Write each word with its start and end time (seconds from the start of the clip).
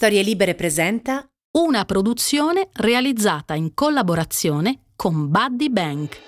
Storie 0.00 0.22
Libere 0.22 0.54
presenta 0.54 1.28
una 1.58 1.84
produzione 1.84 2.68
realizzata 2.74 3.54
in 3.54 3.74
collaborazione 3.74 4.82
con 4.94 5.28
Buddy 5.28 5.70
Bank. 5.70 6.20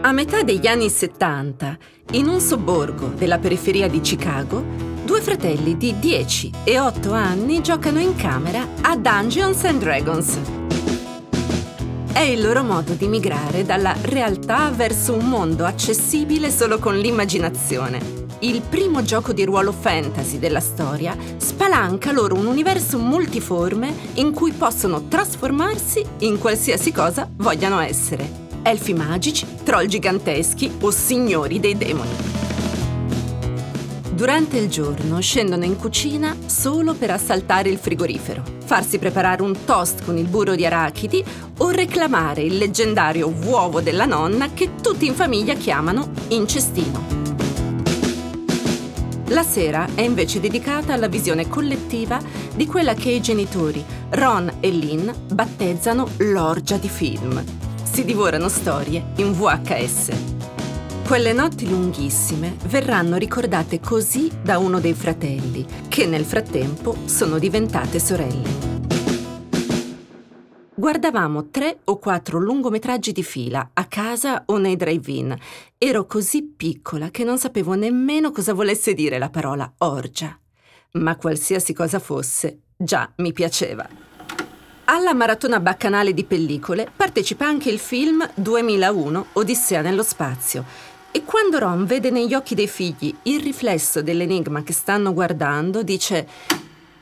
A 0.00 0.12
metà 0.12 0.44
degli 0.44 0.68
anni 0.68 0.88
70, 0.88 1.76
in 2.12 2.28
un 2.28 2.38
sobborgo 2.38 3.08
della 3.08 3.40
periferia 3.40 3.88
di 3.88 4.00
Chicago, 4.00 4.62
due 5.04 5.20
fratelli 5.22 5.76
di 5.76 5.98
10 5.98 6.52
e 6.62 6.78
8 6.78 7.10
anni 7.10 7.60
giocano 7.60 7.98
in 7.98 8.14
camera 8.14 8.64
a 8.82 8.96
Dungeons 8.96 9.64
and 9.64 9.80
Dragons. 9.80 10.38
È 12.12 12.20
il 12.20 12.40
loro 12.40 12.62
modo 12.62 12.92
di 12.92 13.08
migrare 13.08 13.64
dalla 13.64 13.96
realtà 14.02 14.70
verso 14.70 15.14
un 15.14 15.28
mondo 15.28 15.64
accessibile 15.64 16.48
solo 16.48 16.78
con 16.78 16.96
l'immaginazione 16.96 18.23
il 18.44 18.60
primo 18.60 19.02
gioco 19.02 19.32
di 19.32 19.44
ruolo 19.44 19.72
fantasy 19.72 20.38
della 20.38 20.60
storia, 20.60 21.16
spalanca 21.38 22.12
loro 22.12 22.34
un 22.34 22.46
universo 22.46 22.98
multiforme 22.98 23.92
in 24.14 24.32
cui 24.32 24.52
possono 24.52 25.08
trasformarsi 25.08 26.04
in 26.18 26.38
qualsiasi 26.38 26.92
cosa 26.92 27.28
vogliano 27.36 27.80
essere. 27.80 28.42
Elfi 28.62 28.92
magici, 28.92 29.46
troll 29.62 29.86
giganteschi 29.86 30.76
o 30.80 30.90
signori 30.90 31.58
dei 31.58 31.76
demoni. 31.76 32.32
Durante 34.10 34.58
il 34.58 34.68
giorno 34.68 35.20
scendono 35.20 35.64
in 35.64 35.76
cucina 35.76 36.36
solo 36.46 36.94
per 36.94 37.10
assaltare 37.10 37.68
il 37.68 37.78
frigorifero, 37.78 38.42
farsi 38.64 38.98
preparare 38.98 39.42
un 39.42 39.64
toast 39.64 40.04
con 40.04 40.16
il 40.18 40.28
burro 40.28 40.54
di 40.54 40.64
arachidi 40.64 41.24
o 41.58 41.70
reclamare 41.70 42.42
il 42.42 42.58
leggendario 42.58 43.32
uovo 43.46 43.80
della 43.80 44.06
nonna 44.06 44.50
che 44.52 44.76
tutti 44.80 45.06
in 45.06 45.14
famiglia 45.14 45.54
chiamano 45.54 46.10
incestino. 46.28 47.23
La 49.28 49.42
sera 49.42 49.88
è 49.94 50.02
invece 50.02 50.38
dedicata 50.38 50.92
alla 50.92 51.08
visione 51.08 51.48
collettiva 51.48 52.20
di 52.54 52.66
quella 52.66 52.92
che 52.94 53.10
i 53.10 53.22
genitori 53.22 53.82
Ron 54.10 54.58
e 54.60 54.70
Lynn 54.70 55.10
battezzano 55.32 56.08
l'orgia 56.18 56.76
di 56.76 56.88
film. 56.88 57.42
Si 57.82 58.04
divorano 58.04 58.48
storie 58.48 59.12
in 59.16 59.32
VHS. 59.32 60.10
Quelle 61.06 61.32
notti 61.32 61.68
lunghissime 61.68 62.56
verranno 62.66 63.16
ricordate 63.16 63.80
così 63.80 64.30
da 64.42 64.58
uno 64.58 64.80
dei 64.80 64.94
fratelli, 64.94 65.64
che 65.88 66.06
nel 66.06 66.24
frattempo 66.24 66.96
sono 67.04 67.38
diventate 67.38 67.98
sorelle. 67.98 69.03
Guardavamo 70.76 71.50
tre 71.50 71.78
o 71.84 72.00
quattro 72.00 72.40
lungometraggi 72.40 73.12
di 73.12 73.22
fila, 73.22 73.70
a 73.74 73.84
casa 73.84 74.42
o 74.46 74.56
nei 74.56 74.74
drive-in. 74.74 75.32
Ero 75.78 76.04
così 76.04 76.42
piccola 76.42 77.10
che 77.10 77.22
non 77.22 77.38
sapevo 77.38 77.74
nemmeno 77.74 78.32
cosa 78.32 78.54
volesse 78.54 78.92
dire 78.92 79.18
la 79.18 79.30
parola 79.30 79.72
orgia. 79.78 80.36
Ma 80.94 81.14
qualsiasi 81.14 81.72
cosa 81.72 82.00
fosse, 82.00 82.62
già 82.76 83.08
mi 83.18 83.32
piaceva. 83.32 83.88
Alla 84.86 85.14
maratona 85.14 85.60
baccanale 85.60 86.12
di 86.12 86.24
pellicole 86.24 86.90
partecipa 86.94 87.46
anche 87.46 87.70
il 87.70 87.78
film 87.78 88.28
2001 88.34 89.26
Odissea 89.34 89.80
nello 89.80 90.02
spazio. 90.02 90.64
E 91.12 91.22
quando 91.22 91.60
Ron 91.60 91.84
vede 91.84 92.10
negli 92.10 92.34
occhi 92.34 92.56
dei 92.56 92.66
figli 92.66 93.14
il 93.22 93.40
riflesso 93.40 94.02
dell'enigma 94.02 94.64
che 94.64 94.72
stanno 94.72 95.12
guardando, 95.12 95.84
dice 95.84 96.26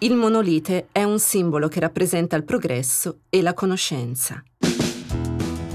il 0.02 0.16
monolite 0.16 0.88
è 0.90 1.04
un 1.04 1.20
simbolo 1.20 1.68
che 1.68 1.78
rappresenta 1.78 2.34
il 2.34 2.42
progresso 2.42 3.20
e 3.30 3.40
la 3.40 3.54
conoscenza. 3.54 4.42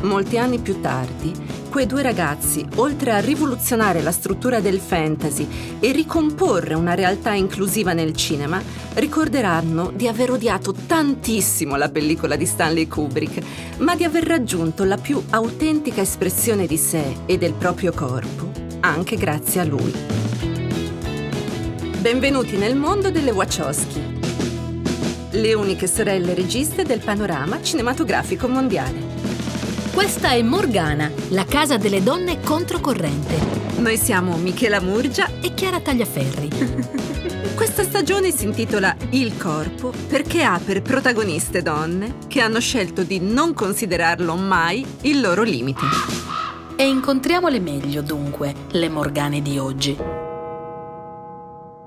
Molti 0.01 0.37
anni 0.37 0.59
più 0.59 0.81
tardi, 0.81 1.31
quei 1.69 1.85
due 1.85 2.01
ragazzi, 2.01 2.65
oltre 2.75 3.11
a 3.11 3.19
rivoluzionare 3.19 4.01
la 4.01 4.11
struttura 4.11 4.59
del 4.59 4.79
fantasy 4.79 5.47
e 5.79 5.91
ricomporre 5.93 6.73
una 6.73 6.93
realtà 6.93 7.33
inclusiva 7.33 7.93
nel 7.93 8.15
cinema, 8.15 8.61
ricorderanno 8.95 9.91
di 9.95 10.09
aver 10.09 10.31
odiato 10.31 10.73
tantissimo 10.73 11.77
la 11.77 11.89
pellicola 11.89 12.35
di 12.35 12.45
Stanley 12.45 12.87
Kubrick, 12.87 13.77
ma 13.77 13.95
di 13.95 14.03
aver 14.03 14.25
raggiunto 14.25 14.83
la 14.83 14.97
più 14.97 15.23
autentica 15.29 16.01
espressione 16.01 16.67
di 16.67 16.77
sé 16.77 17.19
e 17.25 17.37
del 17.37 17.53
proprio 17.53 17.93
corpo, 17.93 18.51
anche 18.81 19.15
grazie 19.15 19.61
a 19.61 19.63
lui. 19.63 19.93
Benvenuti 22.01 22.57
nel 22.57 22.75
mondo 22.75 23.09
delle 23.09 23.31
Wachowski 23.31 24.16
le 25.37 25.53
uniche 25.53 25.87
sorelle 25.87 26.33
registe 26.33 26.83
del 26.83 26.99
panorama 26.99 27.61
cinematografico 27.61 28.47
mondiale. 28.47 29.25
Questa 29.93 30.31
è 30.31 30.41
Morgana, 30.41 31.11
la 31.29 31.45
casa 31.45 31.77
delle 31.77 32.01
donne 32.01 32.39
controcorrente. 32.41 33.35
Noi 33.77 33.97
siamo 33.97 34.37
Michela 34.37 34.81
Murgia 34.81 35.29
e 35.41 35.53
Chiara 35.53 35.79
Tagliaferri. 35.79 36.49
Questa 37.55 37.83
stagione 37.83 38.31
si 38.31 38.45
intitola 38.45 38.95
Il 39.11 39.37
corpo 39.37 39.93
perché 40.07 40.43
ha 40.43 40.59
per 40.63 40.81
protagoniste 40.81 41.61
donne 41.61 42.15
che 42.27 42.41
hanno 42.41 42.59
scelto 42.59 43.03
di 43.03 43.19
non 43.19 43.53
considerarlo 43.53 44.35
mai 44.35 44.85
il 45.01 45.21
loro 45.21 45.43
limite. 45.43 45.85
E 46.75 46.87
incontriamole 46.87 47.59
meglio 47.59 48.01
dunque, 48.01 48.53
le 48.71 48.89
Morgane 48.89 49.41
di 49.41 49.57
oggi. 49.57 50.26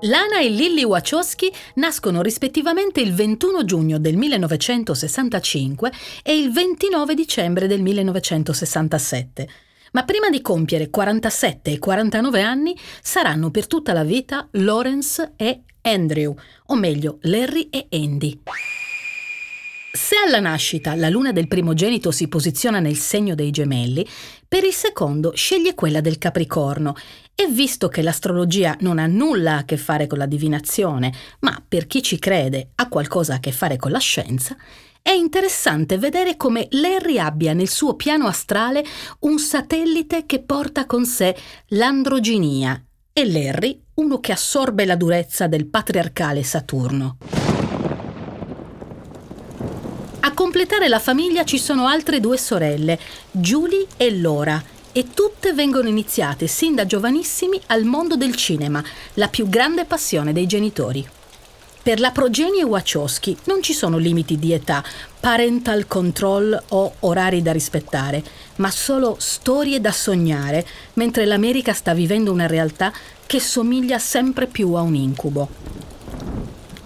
Lana 0.03 0.39
e 0.39 0.49
Lily 0.49 0.83
Wachowski 0.83 1.51
nascono 1.75 2.23
rispettivamente 2.23 3.01
il 3.01 3.13
21 3.13 3.65
giugno 3.65 3.99
del 3.99 4.17
1965 4.17 5.91
e 6.23 6.35
il 6.35 6.51
29 6.51 7.13
dicembre 7.13 7.67
del 7.67 7.83
1967. 7.83 9.47
Ma 9.91 10.03
prima 10.03 10.29
di 10.29 10.41
compiere 10.41 10.89
47 10.89 11.73
e 11.73 11.77
49 11.77 12.41
anni 12.41 12.75
saranno 12.99 13.51
per 13.51 13.67
tutta 13.67 13.93
la 13.93 14.03
vita 14.03 14.47
Lawrence 14.53 15.33
e 15.35 15.61
Andrew, 15.81 16.33
o 16.67 16.75
meglio 16.75 17.19
Larry 17.21 17.67
e 17.69 17.85
Andy. 17.91 18.41
Se 19.93 20.15
alla 20.15 20.39
nascita 20.39 20.95
la 20.95 21.09
luna 21.09 21.33
del 21.33 21.49
primogenito 21.49 22.11
si 22.11 22.29
posiziona 22.29 22.79
nel 22.79 22.95
segno 22.95 23.35
dei 23.35 23.51
gemelli, 23.51 24.07
per 24.47 24.63
il 24.63 24.73
secondo 24.73 25.33
sceglie 25.35 25.75
quella 25.75 26.01
del 26.01 26.17
Capricorno 26.17 26.95
e 27.35 27.47
visto 27.47 27.87
che 27.87 28.01
l'astrologia 28.01 28.75
non 28.81 28.99
ha 28.99 29.07
nulla 29.07 29.57
a 29.57 29.65
che 29.65 29.77
fare 29.77 30.07
con 30.07 30.17
la 30.17 30.25
divinazione, 30.25 31.13
ma 31.39 31.63
per 31.67 31.87
chi 31.87 32.03
ci 32.03 32.19
crede 32.19 32.71
ha 32.75 32.87
qualcosa 32.87 33.35
a 33.35 33.39
che 33.39 33.51
fare 33.51 33.77
con 33.77 33.91
la 33.91 33.99
scienza, 33.99 34.55
è 35.01 35.11
interessante 35.11 35.97
vedere 35.97 36.37
come 36.37 36.67
Larry 36.71 37.17
abbia 37.17 37.53
nel 37.53 37.67
suo 37.67 37.95
piano 37.95 38.27
astrale 38.27 38.85
un 39.21 39.39
satellite 39.39 40.25
che 40.27 40.41
porta 40.41 40.85
con 40.85 41.05
sé 41.05 41.35
l'androginia 41.69 42.79
e 43.11 43.29
Larry 43.29 43.81
uno 43.95 44.19
che 44.19 44.31
assorbe 44.31 44.85
la 44.85 44.95
durezza 44.95 45.47
del 45.47 45.67
patriarcale 45.67 46.43
Saturno. 46.43 47.17
A 50.23 50.33
completare 50.33 50.87
la 50.87 50.99
famiglia 50.99 51.43
ci 51.43 51.57
sono 51.57 51.87
altre 51.87 52.19
due 52.19 52.37
sorelle, 52.37 52.99
Julie 53.31 53.87
e 53.97 54.15
Laura, 54.19 54.63
e 54.91 55.07
tutte 55.13 55.53
vengono 55.53 55.87
iniziate 55.87 56.47
sin 56.47 56.75
da 56.75 56.85
giovanissimi 56.85 57.59
al 57.67 57.83
mondo 57.83 58.15
del 58.15 58.35
cinema, 58.35 58.83
la 59.15 59.27
più 59.27 59.47
grande 59.47 59.85
passione 59.85 60.33
dei 60.33 60.47
genitori. 60.47 61.07
Per 61.83 61.99
la 61.99 62.11
progenie 62.11 62.63
Wachowski 62.63 63.35
non 63.45 63.63
ci 63.63 63.73
sono 63.73 63.97
limiti 63.97 64.37
di 64.37 64.53
età, 64.53 64.83
parental 65.19 65.87
control 65.87 66.61
o 66.69 66.93
orari 66.99 67.41
da 67.41 67.51
rispettare, 67.51 68.23
ma 68.57 68.69
solo 68.69 69.15
storie 69.17 69.81
da 69.81 69.91
sognare, 69.91 70.63
mentre 70.93 71.25
l'America 71.25 71.73
sta 71.73 71.95
vivendo 71.95 72.31
una 72.31 72.45
realtà 72.45 72.93
che 73.25 73.39
somiglia 73.39 73.97
sempre 73.97 74.45
più 74.45 74.73
a 74.73 74.81
un 74.81 74.93
incubo. 74.93 75.49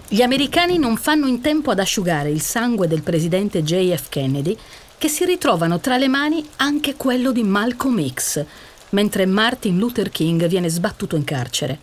Gli 0.08 0.22
americani 0.22 0.78
non 0.78 0.96
fanno 0.96 1.28
in 1.28 1.42
tempo 1.42 1.72
ad 1.72 1.80
asciugare 1.80 2.30
il 2.30 2.40
sangue 2.40 2.88
del 2.88 3.02
presidente 3.02 3.64
JF 3.64 4.08
Kennedy, 4.08 4.58
che 4.98 5.08
si 5.08 5.26
ritrovano 5.26 5.80
tra 5.80 5.98
le 5.98 6.08
mani 6.08 6.48
anche 6.58 6.96
quello 6.96 7.32
di 7.32 7.44
Malcolm 7.44 8.08
X, 8.08 8.46
mentre 8.90 9.26
Martin 9.26 9.78
Luther 9.78 10.10
King 10.10 10.48
viene 10.48 10.70
sbattuto 10.70 11.16
in 11.16 11.24
carcere. 11.24 11.80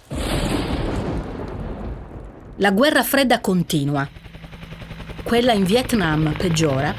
La 2.56 2.70
guerra 2.70 3.02
fredda 3.02 3.40
continua. 3.40 4.08
Quella 5.22 5.52
in 5.52 5.64
Vietnam 5.64 6.34
peggiora 6.36 6.94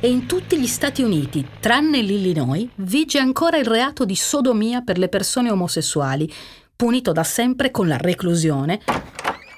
e 0.00 0.08
in 0.08 0.26
tutti 0.26 0.58
gli 0.58 0.66
Stati 0.66 1.02
Uniti, 1.02 1.46
tranne 1.60 2.02
l'Illinois, 2.02 2.68
vige 2.76 3.18
ancora 3.18 3.56
il 3.56 3.66
reato 3.66 4.04
di 4.04 4.16
sodomia 4.16 4.80
per 4.80 4.98
le 4.98 5.08
persone 5.08 5.50
omosessuali, 5.50 6.32
punito 6.74 7.12
da 7.12 7.22
sempre 7.22 7.70
con 7.70 7.86
la 7.86 7.96
reclusione 7.96 8.80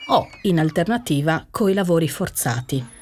o, 0.08 0.28
in 0.42 0.58
alternativa, 0.58 1.46
coi 1.50 1.72
lavori 1.72 2.08
forzati. 2.08 2.94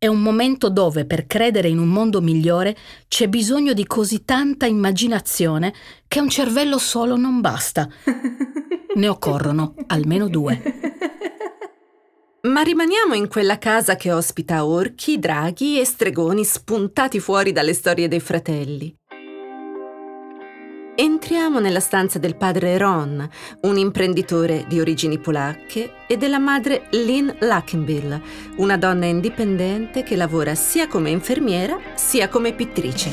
È 0.00 0.06
un 0.06 0.22
momento 0.22 0.70
dove, 0.70 1.06
per 1.06 1.26
credere 1.26 1.66
in 1.66 1.80
un 1.80 1.88
mondo 1.88 2.20
migliore, 2.20 2.76
c'è 3.08 3.26
bisogno 3.26 3.72
di 3.72 3.84
così 3.84 4.24
tanta 4.24 4.64
immaginazione 4.64 5.74
che 6.06 6.20
un 6.20 6.28
cervello 6.28 6.78
solo 6.78 7.16
non 7.16 7.40
basta. 7.40 7.88
Ne 8.94 9.08
occorrono 9.08 9.74
almeno 9.88 10.28
due. 10.28 10.62
Ma 12.42 12.62
rimaniamo 12.62 13.14
in 13.14 13.26
quella 13.26 13.58
casa 13.58 13.96
che 13.96 14.12
ospita 14.12 14.64
orchi, 14.64 15.18
draghi 15.18 15.80
e 15.80 15.84
stregoni 15.84 16.44
spuntati 16.44 17.18
fuori 17.18 17.50
dalle 17.50 17.74
storie 17.74 18.06
dei 18.06 18.20
fratelli. 18.20 18.97
Entriamo 21.00 21.60
nella 21.60 21.78
stanza 21.78 22.18
del 22.18 22.34
padre 22.34 22.76
Ron, 22.76 23.24
un 23.60 23.78
imprenditore 23.78 24.64
di 24.66 24.80
origini 24.80 25.20
polacche, 25.20 25.92
e 26.08 26.16
della 26.16 26.40
madre 26.40 26.88
Lynn 26.90 27.30
Lackenbill, 27.38 28.20
una 28.56 28.76
donna 28.76 29.06
indipendente 29.06 30.02
che 30.02 30.16
lavora 30.16 30.56
sia 30.56 30.88
come 30.88 31.10
infermiera 31.10 31.78
sia 31.94 32.28
come 32.28 32.52
pittrice. 32.52 33.12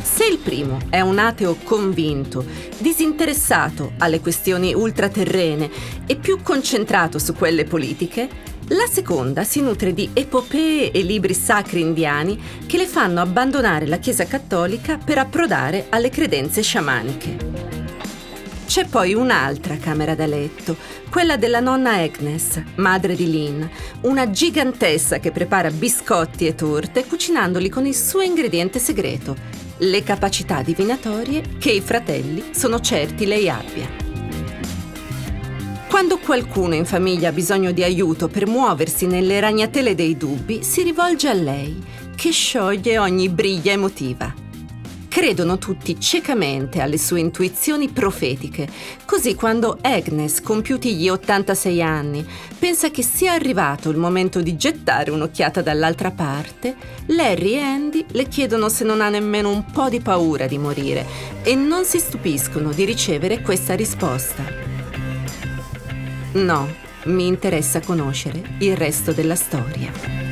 Se 0.00 0.24
il 0.24 0.38
primo 0.38 0.78
è 0.90 1.00
un 1.00 1.18
ateo 1.18 1.56
convinto, 1.64 2.44
disinteressato 2.78 3.94
alle 3.98 4.20
questioni 4.20 4.74
ultraterrene 4.74 5.68
e 6.06 6.14
più 6.14 6.40
concentrato 6.40 7.18
su 7.18 7.34
quelle 7.34 7.64
politiche, 7.64 8.28
la 8.68 8.86
seconda 8.90 9.44
si 9.44 9.60
nutre 9.60 9.94
di 9.94 10.10
epopee 10.12 10.90
e 10.90 11.02
libri 11.02 11.34
sacri 11.34 11.80
indiani 11.80 12.40
che 12.66 12.76
le 12.76 12.86
fanno 12.86 13.20
abbandonare 13.20 13.86
la 13.86 13.98
Chiesa 13.98 14.24
cattolica 14.24 14.98
per 14.98 15.18
approdare 15.18 15.86
alle 15.90 16.10
credenze 16.10 16.62
sciamaniche. 16.62 17.84
C'è 18.66 18.86
poi 18.86 19.14
un'altra 19.14 19.76
camera 19.76 20.16
da 20.16 20.26
letto, 20.26 20.76
quella 21.08 21.36
della 21.36 21.60
nonna 21.60 21.92
Agnes, 21.92 22.60
madre 22.74 23.14
di 23.14 23.30
Lynn, 23.30 23.62
una 24.02 24.28
gigantessa 24.30 25.18
che 25.20 25.30
prepara 25.30 25.70
biscotti 25.70 26.46
e 26.46 26.56
torte 26.56 27.06
cucinandoli 27.06 27.68
con 27.68 27.86
il 27.86 27.94
suo 27.94 28.22
ingrediente 28.22 28.80
segreto, 28.80 29.36
le 29.78 30.02
capacità 30.02 30.62
divinatorie 30.62 31.42
che 31.58 31.70
i 31.70 31.80
fratelli 31.80 32.46
sono 32.50 32.80
certi 32.80 33.26
lei 33.26 33.48
abbia. 33.48 34.05
Quando 35.96 36.18
qualcuno 36.18 36.74
in 36.74 36.84
famiglia 36.84 37.30
ha 37.30 37.32
bisogno 37.32 37.72
di 37.72 37.82
aiuto 37.82 38.28
per 38.28 38.46
muoversi 38.46 39.06
nelle 39.06 39.40
ragnatele 39.40 39.94
dei 39.94 40.14
dubbi, 40.14 40.62
si 40.62 40.82
rivolge 40.82 41.26
a 41.26 41.32
lei, 41.32 41.82
che 42.14 42.32
scioglie 42.32 42.98
ogni 42.98 43.30
briglia 43.30 43.72
emotiva. 43.72 44.30
Credono 45.08 45.56
tutti 45.56 45.98
ciecamente 45.98 46.82
alle 46.82 46.98
sue 46.98 47.20
intuizioni 47.20 47.88
profetiche, 47.88 48.68
così 49.06 49.34
quando 49.34 49.78
Agnes, 49.80 50.42
compiuti 50.42 50.94
gli 50.96 51.08
86 51.08 51.80
anni, 51.80 52.26
pensa 52.58 52.90
che 52.90 53.02
sia 53.02 53.32
arrivato 53.32 53.88
il 53.88 53.96
momento 53.96 54.42
di 54.42 54.54
gettare 54.54 55.10
un'occhiata 55.10 55.62
dall'altra 55.62 56.10
parte, 56.10 56.76
Larry 57.06 57.52
e 57.52 57.60
Andy 57.62 58.04
le 58.08 58.28
chiedono 58.28 58.68
se 58.68 58.84
non 58.84 59.00
ha 59.00 59.08
nemmeno 59.08 59.48
un 59.48 59.64
po' 59.64 59.88
di 59.88 60.00
paura 60.00 60.46
di 60.46 60.58
morire 60.58 61.06
e 61.42 61.54
non 61.54 61.86
si 61.86 61.98
stupiscono 61.98 62.70
di 62.70 62.84
ricevere 62.84 63.40
questa 63.40 63.74
risposta. 63.74 64.75
No, 66.32 66.68
mi 67.04 67.26
interessa 67.26 67.80
conoscere 67.80 68.42
il 68.58 68.76
resto 68.76 69.12
della 69.12 69.36
storia. 69.36 70.25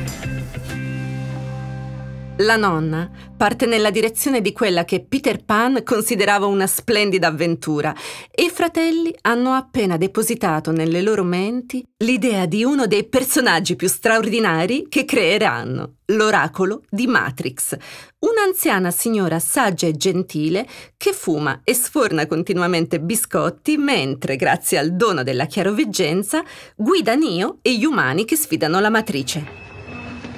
La 2.39 2.57
nonna 2.57 3.09
parte 3.37 3.65
nella 3.65 3.91
direzione 3.91 4.41
di 4.41 4.51
quella 4.51 4.83
che 4.83 5.05
Peter 5.07 5.45
Pan 5.45 5.83
considerava 5.85 6.45
una 6.47 6.67
splendida 6.67 7.27
avventura 7.27 7.95
e 8.29 8.43
i 8.43 8.49
fratelli 8.49 9.15
hanno 9.21 9.51
appena 9.51 9.95
depositato 9.95 10.71
nelle 10.71 11.01
loro 11.01 11.23
menti 11.23 11.81
l'idea 12.03 12.45
di 12.45 12.65
uno 12.65 12.87
dei 12.87 13.07
personaggi 13.07 13.77
più 13.77 13.87
straordinari 13.87 14.87
che 14.89 15.05
creeranno, 15.05 15.93
l'oracolo 16.07 16.83
di 16.89 17.07
Matrix, 17.07 17.77
un'anziana 18.19 18.91
signora 18.91 19.39
saggia 19.39 19.87
e 19.87 19.93
gentile 19.93 20.67
che 20.97 21.13
fuma 21.13 21.61
e 21.63 21.73
sforna 21.73 22.27
continuamente 22.27 22.99
biscotti 22.99 23.77
mentre, 23.77 24.35
grazie 24.35 24.77
al 24.77 24.93
dono 24.93 25.23
della 25.23 25.45
chiaroveggenza, 25.45 26.43
guida 26.75 27.15
Neo 27.15 27.59
e 27.61 27.77
gli 27.77 27.85
umani 27.85 28.25
che 28.25 28.35
sfidano 28.35 28.81
la 28.81 28.89
matrice. 28.89 29.63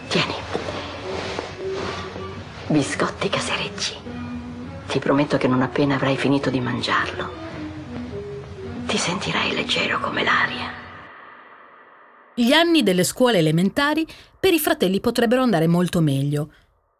Tieni 0.10 0.47
biscotti 2.68 3.30
caserecci. 3.30 3.96
Ti 4.88 5.00
prometto 5.00 5.38
che 5.38 5.48
non 5.48 5.62
appena 5.62 5.96
avrai 5.96 6.18
finito 6.18 6.50
di 6.50 6.60
mangiarlo, 6.60 7.30
ti 8.86 8.98
sentirai 8.98 9.54
leggero 9.54 10.00
come 10.00 10.24
l'aria. 10.24 10.86
Gli 12.34 12.52
anni 12.52 12.84
delle 12.84 13.04
scuole 13.04 13.40
elementari 13.40 14.06
per 14.40 14.54
i 14.54 14.60
fratelli 14.60 15.00
potrebbero 15.00 15.42
andare 15.42 15.68
molto 15.68 16.02
meglio. 16.02 16.52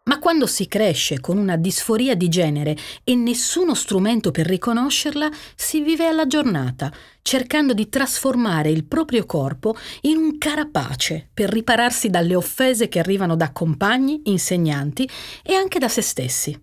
Ma 0.08 0.18
quando 0.18 0.46
si 0.46 0.66
cresce 0.68 1.20
con 1.20 1.36
una 1.36 1.56
disforia 1.56 2.14
di 2.14 2.28
genere 2.28 2.76
e 3.04 3.14
nessuno 3.14 3.74
strumento 3.74 4.30
per 4.30 4.46
riconoscerla, 4.46 5.28
si 5.54 5.82
vive 5.82 6.06
alla 6.06 6.26
giornata, 6.26 6.90
cercando 7.20 7.74
di 7.74 7.90
trasformare 7.90 8.70
il 8.70 8.86
proprio 8.86 9.26
corpo 9.26 9.76
in 10.02 10.16
un 10.16 10.38
carapace 10.38 11.28
per 11.32 11.50
ripararsi 11.50 12.08
dalle 12.08 12.34
offese 12.34 12.88
che 12.88 12.98
arrivano 12.98 13.36
da 13.36 13.52
compagni, 13.52 14.22
insegnanti 14.24 15.06
e 15.42 15.52
anche 15.52 15.78
da 15.78 15.88
se 15.88 16.00
stessi. 16.00 16.58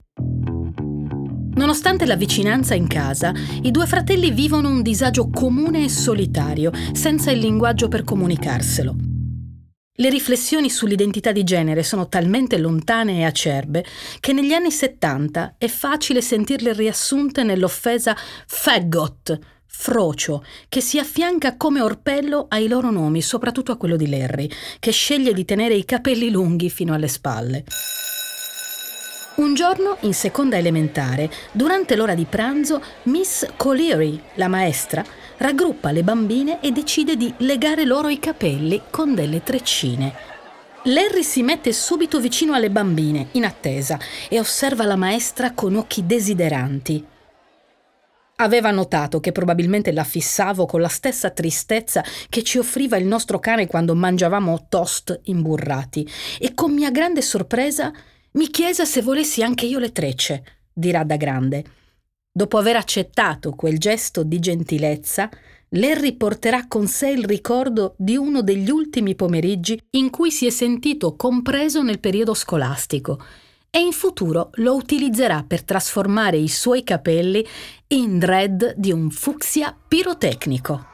Nonostante 1.56 2.06
la 2.08 2.16
vicinanza 2.16 2.74
in 2.74 2.88
casa, 2.88 3.32
i 3.62 3.70
due 3.70 3.86
fratelli 3.86 4.32
vivono 4.32 4.70
un 4.70 4.82
disagio 4.82 5.30
comune 5.30 5.84
e 5.84 5.90
solitario, 5.90 6.72
senza 6.94 7.30
il 7.30 7.40
linguaggio 7.40 7.88
per 7.90 8.04
comunicarselo. 8.04 9.15
Le 9.98 10.10
riflessioni 10.10 10.70
sull'identità 10.70 11.32
di 11.32 11.46
genere 11.46 11.82
sono 11.82 12.10
talmente 12.10 12.58
lontane 12.58 13.20
e 13.20 13.24
acerbe 13.24 13.86
che 14.20 14.34
negli 14.34 14.52
anni 14.52 14.70
70 14.70 15.56
è 15.58 15.68
facile 15.68 16.20
sentirle 16.20 16.74
riassunte 16.74 17.44
nell'offesa 17.44 18.14
faggot, 18.46 19.40
frocio, 19.66 20.44
che 20.68 20.82
si 20.82 21.00
affianca 21.00 21.56
come 21.56 21.80
orpello 21.80 22.48
ai 22.50 22.68
loro 22.68 22.92
nomi, 22.92 23.22
soprattutto 23.22 23.72
a 23.72 23.78
quello 23.78 23.96
di 23.96 24.10
Larry, 24.10 24.50
che 24.80 24.92
sceglie 24.92 25.32
di 25.32 25.46
tenere 25.46 25.76
i 25.76 25.86
capelli 25.86 26.30
lunghi 26.30 26.70
fino 26.70 26.94
alle 26.94 27.08
spalle. 27.08 27.64
Un 29.36 29.54
giorno, 29.54 29.98
in 30.02 30.14
seconda 30.14 30.56
elementare, 30.58 31.30
durante 31.52 31.98
l'ora 31.98 32.16
di 32.16 32.24
pranzo, 32.24 32.82
Miss 33.04 33.46
Colery, 33.58 34.18
la 34.36 34.48
maestra, 34.48 35.04
raggruppa 35.38 35.92
le 35.92 36.04
bambine 36.04 36.62
e 36.62 36.72
decide 36.72 37.18
di 37.18 37.34
legare 37.40 37.84
loro 37.84 38.08
i 38.08 38.18
capelli 38.18 38.84
con 38.90 39.14
delle 39.14 39.44
treccine. 39.44 40.14
Larry 40.84 41.22
si 41.22 41.44
mette 41.44 41.74
subito 41.74 42.22
vicino 42.22 42.54
alle 42.54 42.70
bambine, 42.70 43.28
in 43.32 43.44
attesa, 43.44 44.00
e 44.30 44.40
osserva 44.40 44.86
la 44.86 44.96
maestra 44.96 45.52
con 45.52 45.76
occhi 45.76 46.06
desideranti. 46.06 47.06
Aveva 48.38 48.72
notato 48.72 49.20
che 49.20 49.34
probabilmente 49.34 49.92
la 49.92 50.06
fissavo 50.06 50.66
con 50.66 50.80
la 50.80 50.88
stessa 50.88 51.30
tristezza 51.30 52.02
che 52.30 52.42
ci 52.42 52.58
offriva 52.58 52.96
il 52.96 53.06
nostro 53.06 53.40
cane 53.40 53.68
quando 53.68 53.96
mangiavamo 53.96 54.68
toast 54.70 55.20
imburrati, 55.24 56.10
e 56.40 56.54
con 56.54 56.74
mia 56.74 56.90
grande 56.90 57.22
sorpresa 57.22 57.92
mi 58.36 58.50
chiese 58.50 58.86
se 58.86 59.02
volessi 59.02 59.44
anche 59.44 59.66
io 59.66 59.80
le 59.80 59.92
trecce, 59.92 60.44
dirà 60.74 61.04
da 61.04 61.16
grande. 61.16 61.64
Dopo 62.32 62.58
aver 62.58 62.76
accettato 62.76 63.52
quel 63.52 63.78
gesto 63.78 64.24
di 64.24 64.40
gentilezza, 64.40 65.30
Larry 65.70 66.18
porterà 66.18 66.68
con 66.68 66.88
sé 66.88 67.10
il 67.10 67.24
ricordo 67.24 67.96
di 67.98 68.18
uno 68.18 68.42
degli 68.42 68.70
ultimi 68.70 69.16
pomeriggi 69.16 69.82
in 69.92 70.10
cui 70.10 70.32
si 70.32 70.46
è 70.46 70.50
sentito 70.50 71.16
compreso 71.16 71.82
nel 71.82 72.00
periodo 72.00 72.34
scolastico 72.34 73.24
e 73.70 73.80
in 73.80 73.94
futuro 73.94 74.50
lo 74.56 74.76
utilizzerà 74.76 75.44
per 75.48 75.64
trasformare 75.64 76.38
i 76.38 76.50
suoi 76.50 76.84
capelli 76.84 77.46
in 77.88 78.20
dread 78.20 78.74
di 78.76 78.92
un 78.92 79.10
fucsia 79.12 79.76
pirotecnico. 79.88 80.86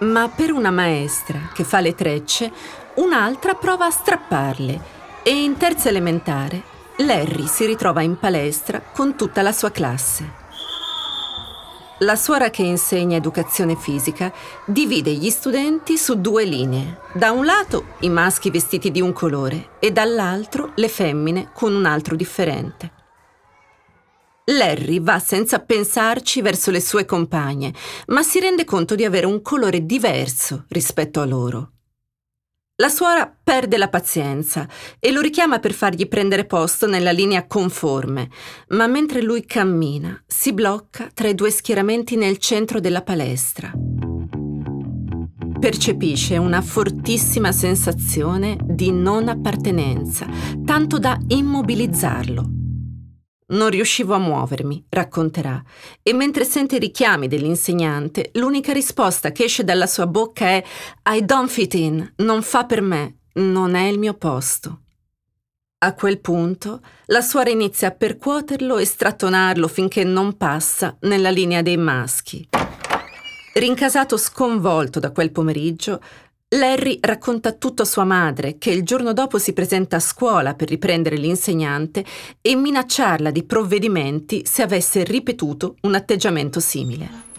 Ma 0.00 0.28
per 0.28 0.50
una 0.50 0.70
maestra 0.72 1.50
che 1.54 1.62
fa 1.62 1.78
le 1.78 1.94
trecce, 1.94 2.52
un'altra 2.96 3.54
prova 3.54 3.86
a 3.86 3.90
strapparle 3.90 5.03
e 5.24 5.30
in 5.30 5.56
terza 5.56 5.88
elementare 5.88 6.62
Larry 6.98 7.46
si 7.46 7.64
ritrova 7.64 8.02
in 8.02 8.18
palestra 8.18 8.80
con 8.80 9.16
tutta 9.16 9.40
la 9.42 9.52
sua 9.52 9.70
classe. 9.70 10.42
La 12.00 12.14
suora 12.14 12.50
che 12.50 12.62
insegna 12.62 13.16
educazione 13.16 13.74
fisica 13.74 14.32
divide 14.66 15.12
gli 15.12 15.30
studenti 15.30 15.96
su 15.96 16.20
due 16.20 16.44
linee. 16.44 16.98
Da 17.14 17.30
un 17.30 17.44
lato 17.44 17.94
i 18.00 18.10
maschi 18.10 18.50
vestiti 18.50 18.90
di 18.90 19.00
un 19.00 19.12
colore 19.12 19.70
e 19.78 19.92
dall'altro 19.92 20.72
le 20.74 20.88
femmine 20.88 21.50
con 21.54 21.74
un 21.74 21.86
altro 21.86 22.16
differente. 22.16 22.92
Larry 24.46 25.00
va 25.00 25.18
senza 25.18 25.58
pensarci 25.60 26.42
verso 26.42 26.70
le 26.70 26.80
sue 26.80 27.06
compagne, 27.06 27.72
ma 28.08 28.22
si 28.22 28.40
rende 28.40 28.64
conto 28.64 28.94
di 28.94 29.04
avere 29.04 29.24
un 29.24 29.40
colore 29.40 29.86
diverso 29.86 30.66
rispetto 30.68 31.20
a 31.22 31.24
loro. 31.24 31.73
La 32.78 32.88
suora 32.88 33.32
perde 33.44 33.76
la 33.76 33.88
pazienza 33.88 34.68
e 34.98 35.12
lo 35.12 35.20
richiama 35.20 35.60
per 35.60 35.72
fargli 35.72 36.08
prendere 36.08 36.44
posto 36.44 36.88
nella 36.88 37.12
linea 37.12 37.46
conforme, 37.46 38.28
ma 38.70 38.88
mentre 38.88 39.22
lui 39.22 39.46
cammina 39.46 40.20
si 40.26 40.52
blocca 40.52 41.08
tra 41.14 41.28
i 41.28 41.36
due 41.36 41.52
schieramenti 41.52 42.16
nel 42.16 42.38
centro 42.38 42.80
della 42.80 43.02
palestra. 43.02 43.70
Percepisce 45.60 46.36
una 46.36 46.60
fortissima 46.62 47.52
sensazione 47.52 48.58
di 48.60 48.90
non 48.90 49.28
appartenenza, 49.28 50.26
tanto 50.64 50.98
da 50.98 51.16
immobilizzarlo. 51.28 52.63
Non 53.46 53.68
riuscivo 53.68 54.14
a 54.14 54.18
muovermi, 54.18 54.86
racconterà, 54.88 55.62
e 56.02 56.14
mentre 56.14 56.44
sente 56.44 56.76
i 56.76 56.78
richiami 56.78 57.28
dell'insegnante, 57.28 58.30
l'unica 58.34 58.72
risposta 58.72 59.32
che 59.32 59.44
esce 59.44 59.64
dalla 59.64 59.86
sua 59.86 60.06
bocca 60.06 60.46
è 60.46 60.64
I 61.10 61.24
don't 61.24 61.50
fit 61.50 61.74
in, 61.74 62.12
non 62.16 62.42
fa 62.42 62.64
per 62.64 62.80
me, 62.80 63.18
non 63.34 63.74
è 63.74 63.86
il 63.86 63.98
mio 63.98 64.14
posto. 64.14 64.80
A 65.78 65.92
quel 65.92 66.20
punto 66.20 66.80
la 67.06 67.20
suora 67.20 67.50
inizia 67.50 67.88
a 67.88 67.90
percuoterlo 67.90 68.78
e 68.78 68.86
strattonarlo 68.86 69.68
finché 69.68 70.02
non 70.02 70.38
passa 70.38 70.96
nella 71.00 71.28
linea 71.28 71.60
dei 71.60 71.76
maschi. 71.76 72.48
Rincasato 73.52 74.16
sconvolto 74.16 74.98
da 74.98 75.12
quel 75.12 75.30
pomeriggio, 75.30 76.00
Larry 76.54 76.98
racconta 77.00 77.52
tutto 77.52 77.82
a 77.82 77.86
sua 77.86 78.04
madre, 78.04 78.58
che 78.58 78.70
il 78.70 78.84
giorno 78.84 79.12
dopo 79.12 79.38
si 79.38 79.52
presenta 79.52 79.96
a 79.96 80.00
scuola 80.00 80.54
per 80.54 80.68
riprendere 80.68 81.16
l'insegnante 81.16 82.04
e 82.40 82.54
minacciarla 82.54 83.30
di 83.30 83.42
provvedimenti 83.42 84.44
se 84.46 84.62
avesse 84.62 85.02
ripetuto 85.02 85.76
un 85.82 85.94
atteggiamento 85.94 86.60
simile. 86.60 87.32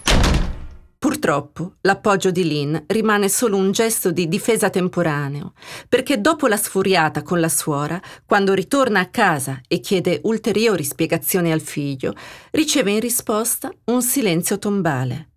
Purtroppo 0.97 1.75
l'appoggio 1.81 2.31
di 2.31 2.43
Lynn 2.43 2.75
rimane 2.87 3.29
solo 3.29 3.57
un 3.57 3.71
gesto 3.71 4.11
di 4.11 4.27
difesa 4.27 4.69
temporaneo, 4.69 5.53
perché 5.87 6.19
dopo 6.19 6.47
la 6.47 6.57
sfuriata 6.57 7.21
con 7.21 7.39
la 7.39 7.49
suora, 7.49 8.01
quando 8.25 8.53
ritorna 8.53 9.01
a 9.01 9.09
casa 9.09 9.61
e 9.67 9.79
chiede 9.79 10.19
ulteriori 10.23 10.83
spiegazioni 10.83 11.51
al 11.51 11.61
figlio, 11.61 12.13
riceve 12.51 12.91
in 12.91 12.99
risposta 12.99 13.71
un 13.85 14.01
silenzio 14.01 14.57
tombale. 14.57 15.34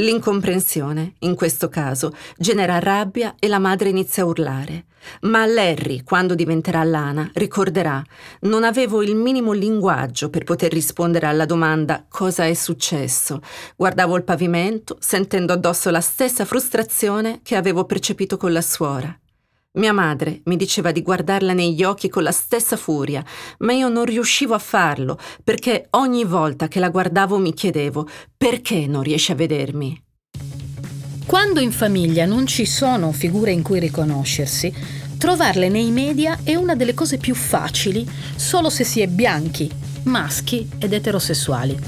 L'incomprensione, 0.00 1.14
in 1.20 1.34
questo 1.34 1.68
caso, 1.68 2.14
genera 2.36 2.78
rabbia 2.78 3.34
e 3.36 3.48
la 3.48 3.58
madre 3.58 3.88
inizia 3.88 4.22
a 4.22 4.26
urlare. 4.26 4.84
Ma 5.22 5.44
Larry, 5.44 6.04
quando 6.04 6.36
diventerà 6.36 6.84
Lana, 6.84 7.28
ricorderà 7.34 8.00
non 8.42 8.62
avevo 8.62 9.02
il 9.02 9.16
minimo 9.16 9.50
linguaggio 9.50 10.30
per 10.30 10.44
poter 10.44 10.72
rispondere 10.72 11.26
alla 11.26 11.46
domanda 11.46 12.06
cosa 12.08 12.46
è 12.46 12.54
successo. 12.54 13.40
Guardavo 13.74 14.14
il 14.14 14.22
pavimento, 14.22 14.98
sentendo 15.00 15.52
addosso 15.52 15.90
la 15.90 16.00
stessa 16.00 16.44
frustrazione 16.44 17.40
che 17.42 17.56
avevo 17.56 17.84
percepito 17.84 18.36
con 18.36 18.52
la 18.52 18.62
suora. 18.62 19.18
Mia 19.72 19.92
madre 19.92 20.40
mi 20.44 20.56
diceva 20.56 20.92
di 20.92 21.02
guardarla 21.02 21.52
negli 21.52 21.84
occhi 21.84 22.08
con 22.08 22.22
la 22.22 22.32
stessa 22.32 22.76
furia, 22.76 23.22
ma 23.58 23.74
io 23.74 23.88
non 23.88 24.06
riuscivo 24.06 24.54
a 24.54 24.58
farlo 24.58 25.18
perché 25.44 25.88
ogni 25.90 26.24
volta 26.24 26.68
che 26.68 26.80
la 26.80 26.88
guardavo 26.88 27.36
mi 27.36 27.52
chiedevo 27.52 28.08
perché 28.34 28.86
non 28.86 29.02
riesce 29.02 29.32
a 29.32 29.34
vedermi. 29.34 30.02
Quando 31.26 31.60
in 31.60 31.70
famiglia 31.70 32.24
non 32.24 32.46
ci 32.46 32.64
sono 32.64 33.12
figure 33.12 33.50
in 33.50 33.62
cui 33.62 33.78
riconoscersi, 33.78 34.72
trovarle 35.18 35.68
nei 35.68 35.90
media 35.90 36.38
è 36.42 36.54
una 36.54 36.74
delle 36.74 36.94
cose 36.94 37.18
più 37.18 37.34
facili 37.34 38.08
solo 38.36 38.70
se 38.70 38.84
si 38.84 39.02
è 39.02 39.06
bianchi, 39.06 39.70
maschi 40.04 40.66
ed 40.78 40.94
eterosessuali. 40.94 41.78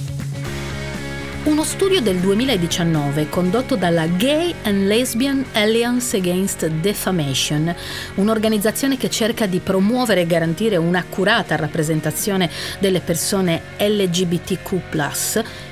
Uno 1.42 1.64
studio 1.64 2.02
del 2.02 2.18
2019 2.18 3.30
condotto 3.30 3.74
dalla 3.74 4.06
Gay 4.06 4.54
and 4.64 4.86
Lesbian 4.86 5.42
Alliance 5.52 6.14
Against 6.14 6.66
Defamation, 6.66 7.74
un'organizzazione 8.16 8.98
che 8.98 9.08
cerca 9.08 9.46
di 9.46 9.58
promuovere 9.60 10.20
e 10.20 10.26
garantire 10.26 10.76
un'accurata 10.76 11.56
rappresentazione 11.56 12.50
delle 12.78 13.00
persone 13.00 13.62
LGBTQ, 13.78 14.80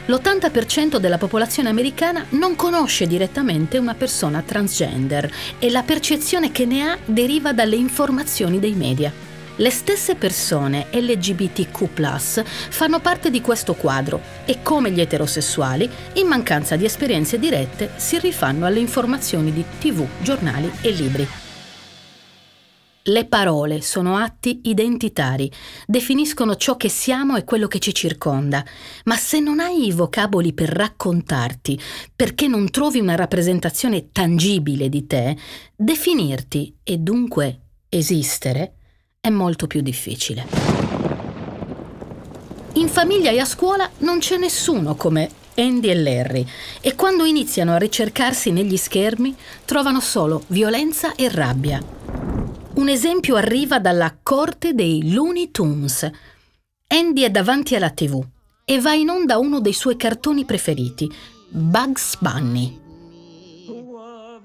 l'80% 0.07 0.97
della 0.97 1.19
popolazione 1.19 1.69
americana 1.69 2.25
non 2.31 2.57
conosce 2.57 3.07
direttamente 3.07 3.77
una 3.77 3.95
persona 3.95 4.41
transgender 4.41 5.31
e 5.59 5.71
la 5.71 5.83
percezione 5.83 6.51
che 6.51 6.65
ne 6.65 6.83
ha 6.89 6.99
deriva 7.05 7.53
dalle 7.53 7.77
informazioni 7.77 8.59
dei 8.59 8.73
media. 8.73 9.28
Le 9.61 9.71
stesse 9.71 10.15
persone 10.15 10.87
LGBTQ 10.93 11.89
fanno 12.71 13.01
parte 13.01 13.29
di 13.29 13.41
questo 13.41 13.75
quadro 13.75 14.21
e 14.45 14.63
come 14.63 14.93
gli 14.93 15.01
eterosessuali, 15.01 15.91
in 16.15 16.29
mancanza 16.29 16.77
di 16.77 16.85
esperienze 16.85 17.41
dirette, 17.41 17.91
si 17.97 18.21
rifanno 18.21 18.67
alle 18.67 18.79
informazioni 18.79 19.53
di 19.53 19.65
tv, 19.81 20.07
giornali 20.23 20.71
e 20.81 20.91
libri. 20.91 21.29
Le 23.03 23.25
parole 23.25 23.81
sono 23.81 24.17
atti 24.17 24.61
identitari, 24.65 25.51
definiscono 25.87 26.55
ciò 26.55 26.77
che 26.77 26.89
siamo 26.89 27.37
e 27.37 27.43
quello 27.43 27.67
che 27.67 27.81
ci 27.81 27.93
circonda, 27.93 28.65
ma 29.07 29.17
se 29.17 29.41
non 29.41 29.59
hai 29.59 29.89
i 29.89 29.93
vocaboli 29.93 30.53
per 30.53 30.69
raccontarti, 30.69 31.81
perché 32.15 32.47
non 32.47 32.71
trovi 32.71 33.01
una 33.01 33.17
rappresentazione 33.17 34.13
tangibile 34.13 34.89
di 34.89 35.05
te, 35.05 35.37
definirti 35.75 36.77
e 36.85 36.99
dunque 36.99 37.63
esistere 37.89 38.75
è 39.21 39.31
molto 39.31 39.67
più 39.67 39.81
difficile. 39.81 40.47
In 42.75 42.89
famiglia 42.89 43.31
e 43.31 43.41
a 43.41 43.45
scuola 43.45 43.91
non 43.99 44.19
c'è 44.19 44.37
nessuno 44.37 44.95
come 44.95 45.29
Andy 45.57 45.89
e 45.89 45.95
Larry 45.97 46.47
e 46.81 46.95
quando 46.95 47.25
iniziano 47.25 47.73
a 47.73 47.79
ricercarsi 47.79 48.53
negli 48.53 48.77
schermi 48.77 49.35
trovano 49.65 50.01
solo 50.01 50.45
violenza 50.49 51.15
e 51.17 51.29
rabbia. 51.29 51.83
Un 52.75 52.89
esempio 52.89 53.35
arriva 53.35 53.81
dalla 53.81 54.17
corte 54.23 54.75
dei 54.75 55.13
Looney 55.13 55.51
Tunes. 55.51 56.09
Andy 56.87 57.23
è 57.23 57.31
davanti 57.31 57.75
alla 57.75 57.91
tv 57.91 58.25
e 58.65 58.81
va 58.81 58.95
in 58.95 59.09
onda 59.09 59.39
uno 59.39 59.61
dei 59.61 59.73
suoi 59.73 59.97
cartoni 59.97 60.45
preferiti, 60.45 61.11
Bugs 61.49 62.17
Bunny. 62.21 62.81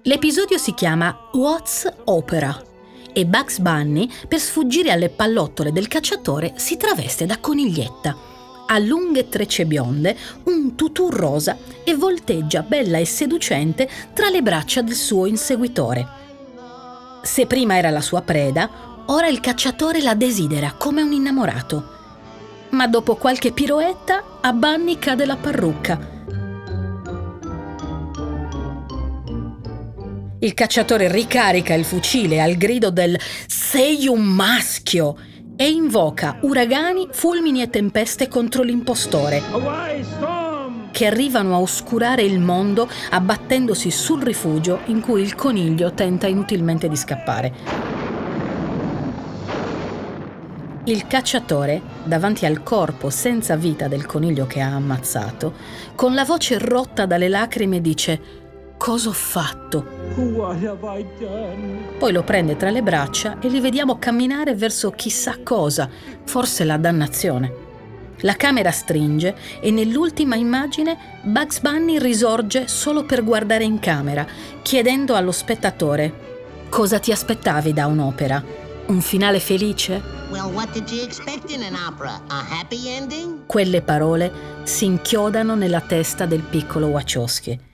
L'episodio 0.01 0.57
si 0.57 0.73
chiama 0.73 1.29
What's 1.33 1.87
Opera 2.05 2.71
e 3.13 3.25
Bugs 3.25 3.59
Bunny, 3.59 4.09
per 4.27 4.39
sfuggire 4.39 4.91
alle 4.91 5.09
pallottole 5.09 5.71
del 5.71 5.87
cacciatore, 5.87 6.53
si 6.57 6.77
traveste 6.77 7.25
da 7.25 7.37
coniglietta. 7.39 8.15
Ha 8.65 8.79
lunghe 8.79 9.29
trecce 9.29 9.65
bionde, 9.65 10.17
un 10.43 10.75
tutù 10.75 11.09
rosa 11.09 11.57
e 11.83 11.95
volteggia 11.95 12.61
bella 12.61 12.97
e 12.97 13.05
seducente 13.05 13.89
tra 14.13 14.29
le 14.29 14.41
braccia 14.41 14.81
del 14.81 14.95
suo 14.95 15.25
inseguitore. 15.25 16.07
Se 17.21 17.45
prima 17.45 17.77
era 17.77 17.89
la 17.89 18.01
sua 18.01 18.21
preda, 18.21 18.69
ora 19.05 19.27
il 19.27 19.39
cacciatore 19.39 20.01
la 20.01 20.15
desidera 20.15 20.73
come 20.77 21.01
un 21.01 21.11
innamorato. 21.11 21.91
Ma 22.71 22.87
dopo 22.87 23.15
qualche 23.15 23.51
piroetta, 23.51 24.39
a 24.41 24.51
Bunny 24.51 24.97
cade 24.97 25.25
la 25.25 25.35
parrucca 25.35 26.22
Il 30.43 30.53
cacciatore 30.53 31.09
ricarica 31.09 31.73
il 31.73 31.85
fucile 31.85 32.41
al 32.41 32.55
grido 32.55 32.91
del 32.91 33.17
Sei 33.47 34.07
un 34.07 34.23
maschio 34.23 35.15
e 35.55 35.69
invoca 35.69 36.37
uragani, 36.41 37.07
fulmini 37.11 37.61
e 37.61 37.69
tempeste 37.69 38.27
contro 38.27 38.61
l'impostore 38.61 39.41
che 40.91 41.05
arrivano 41.05 41.55
a 41.55 41.59
oscurare 41.59 42.23
il 42.23 42.41
mondo 42.41 42.89
abbattendosi 43.11 43.89
sul 43.89 44.21
rifugio 44.21 44.81
in 44.87 44.99
cui 44.99 45.21
il 45.21 45.33
coniglio 45.33 45.93
tenta 45.93 46.27
inutilmente 46.27 46.89
di 46.89 46.97
scappare. 46.97 47.53
Il 50.83 51.07
cacciatore, 51.07 51.81
davanti 52.03 52.45
al 52.45 52.63
corpo 52.63 53.09
senza 53.09 53.55
vita 53.55 53.87
del 53.87 54.05
coniglio 54.05 54.45
che 54.45 54.59
ha 54.59 54.75
ammazzato, 54.75 55.53
con 55.95 56.13
la 56.13 56.25
voce 56.25 56.57
rotta 56.57 57.05
dalle 57.05 57.29
lacrime 57.29 57.79
dice 57.79 58.19
Cosa 58.77 59.07
ho 59.07 59.13
fatto? 59.13 59.92
Poi 61.97 62.11
lo 62.11 62.23
prende 62.23 62.55
tra 62.57 62.69
le 62.69 62.81
braccia 62.81 63.39
e 63.39 63.47
li 63.49 63.59
vediamo 63.59 63.97
camminare 63.97 64.55
verso 64.55 64.91
chissà 64.91 65.37
cosa, 65.43 65.89
forse 66.25 66.63
la 66.63 66.77
dannazione. 66.77 67.71
La 68.21 68.35
camera 68.35 68.71
stringe 68.71 69.35
e 69.59 69.71
nell'ultima 69.71 70.35
immagine 70.35 70.97
Bugs 71.23 71.59
Bunny 71.59 71.97
risorge 71.97 72.67
solo 72.67 73.03
per 73.03 73.23
guardare 73.23 73.63
in 73.63 73.79
camera, 73.79 74.25
chiedendo 74.61 75.15
allo 75.15 75.31
spettatore 75.31 76.31
cosa 76.73 76.97
ti 76.97 77.11
aspettavi 77.11 77.71
da 77.71 77.85
un'opera? 77.85 78.43
Un 78.87 78.99
finale 79.01 79.39
felice? 79.39 80.01
Well, 80.31 80.51
Quelle 83.45 83.81
parole 83.83 84.31
si 84.63 84.85
inchiodano 84.85 85.53
nella 85.53 85.81
testa 85.81 86.25
del 86.25 86.41
piccolo 86.41 86.87
Wachowski. 86.87 87.72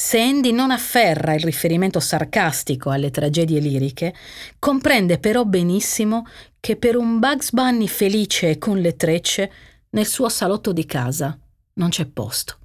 Se 0.00 0.20
Andy 0.20 0.52
non 0.52 0.70
afferra 0.70 1.34
il 1.34 1.40
riferimento 1.40 1.98
sarcastico 1.98 2.90
alle 2.90 3.10
tragedie 3.10 3.58
liriche, 3.58 4.14
comprende 4.60 5.18
però 5.18 5.44
benissimo 5.44 6.24
che 6.60 6.76
per 6.76 6.96
un 6.96 7.18
Bugs 7.18 7.50
Bunny 7.50 7.88
felice 7.88 8.50
e 8.50 8.58
con 8.58 8.78
le 8.78 8.94
trecce, 8.94 9.50
nel 9.90 10.06
suo 10.06 10.28
salotto 10.28 10.72
di 10.72 10.86
casa 10.86 11.36
non 11.74 11.88
c'è 11.88 12.06
posto. 12.06 12.58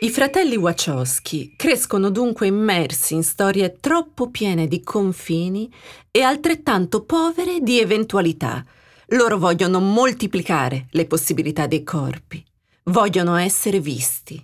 I 0.00 0.08
fratelli 0.08 0.56
Wachowski 0.56 1.52
crescono 1.58 2.08
dunque 2.08 2.46
immersi 2.46 3.12
in 3.12 3.22
storie 3.22 3.76
troppo 3.78 4.30
piene 4.30 4.66
di 4.66 4.82
confini 4.82 5.70
e 6.10 6.22
altrettanto 6.22 7.04
povere 7.04 7.60
di 7.60 7.80
eventualità. 7.80 8.64
Loro 9.08 9.36
vogliono 9.36 9.78
moltiplicare 9.78 10.86
le 10.92 11.04
possibilità 11.04 11.66
dei 11.66 11.82
corpi, 11.82 12.42
vogliono 12.84 13.36
essere 13.36 13.78
visti. 13.78 14.42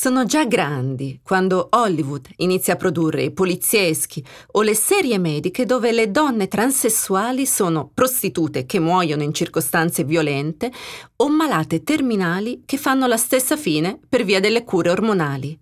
Sono 0.00 0.26
già 0.26 0.44
grandi 0.44 1.18
quando 1.24 1.70
Hollywood 1.72 2.28
inizia 2.36 2.74
a 2.74 2.76
produrre 2.76 3.24
i 3.24 3.32
polizieschi 3.32 4.24
o 4.52 4.62
le 4.62 4.76
serie 4.76 5.18
mediche 5.18 5.66
dove 5.66 5.90
le 5.90 6.12
donne 6.12 6.46
transessuali 6.46 7.44
sono 7.46 7.90
prostitute 7.92 8.64
che 8.64 8.78
muoiono 8.78 9.24
in 9.24 9.34
circostanze 9.34 10.04
violente 10.04 10.70
o 11.16 11.28
malate 11.28 11.82
terminali 11.82 12.62
che 12.64 12.76
fanno 12.76 13.08
la 13.08 13.16
stessa 13.16 13.56
fine 13.56 13.98
per 14.08 14.22
via 14.22 14.38
delle 14.38 14.62
cure 14.62 14.90
ormonali. 14.90 15.58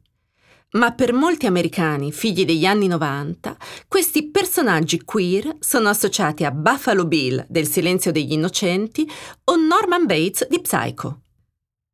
Ma 0.73 0.93
per 0.93 1.15
molti 1.15 1.47
americani, 1.47 2.13
figli 2.13 2.45
degli 2.45 2.67
anni 2.67 2.89
90, 2.89 3.57
questi 3.89 4.31
personaggi 4.31 5.03
queer 5.03 5.57
sono 5.61 5.89
associati 5.89 6.45
a 6.45 6.51
Buffalo 6.51 7.07
Bill 7.07 7.43
del 7.49 7.67
Silenzio 7.67 8.13
degli 8.13 8.33
Innocenti 8.33 9.11
o 9.45 9.57
Norman 9.57 10.05
Bates 10.05 10.47
di 10.47 10.61
Psycho. 10.61 11.21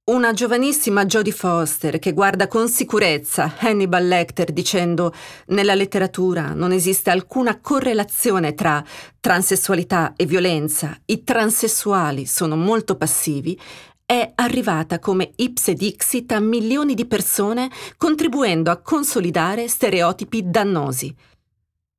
Una 0.05 0.33
giovanissima 0.33 1.05
Jodie 1.07 1.31
Foster 1.31 2.01
che 2.01 2.13
guarda 2.13 2.49
con 2.49 2.69
sicurezza 2.69 3.55
Hannibal 3.57 4.05
Lecter 4.05 4.51
dicendo 4.51 5.15
nella 5.47 5.77
letteratura 5.77 6.55
non 6.55 6.73
esiste 6.73 7.11
alcuna 7.11 7.61
correlazione 7.61 8.55
tra 8.55 8.85
transessualità 9.21 10.15
e 10.17 10.27
violenza, 10.27 10.99
i 11.05 11.23
transessuali 11.23 12.27
sono 12.27 12.57
molto 12.57 12.97
passivi, 12.97 13.57
è 14.05 14.33
arrivata 14.35 14.99
come 14.99 15.35
ipse 15.37 15.75
dixit 15.75 16.33
a 16.33 16.41
milioni 16.41 16.95
di 16.95 17.07
persone 17.07 17.71
contribuendo 17.97 18.73
a 18.73 18.79
consolidare 18.79 19.69
stereotipi 19.69 20.51
dannosi. 20.51 21.15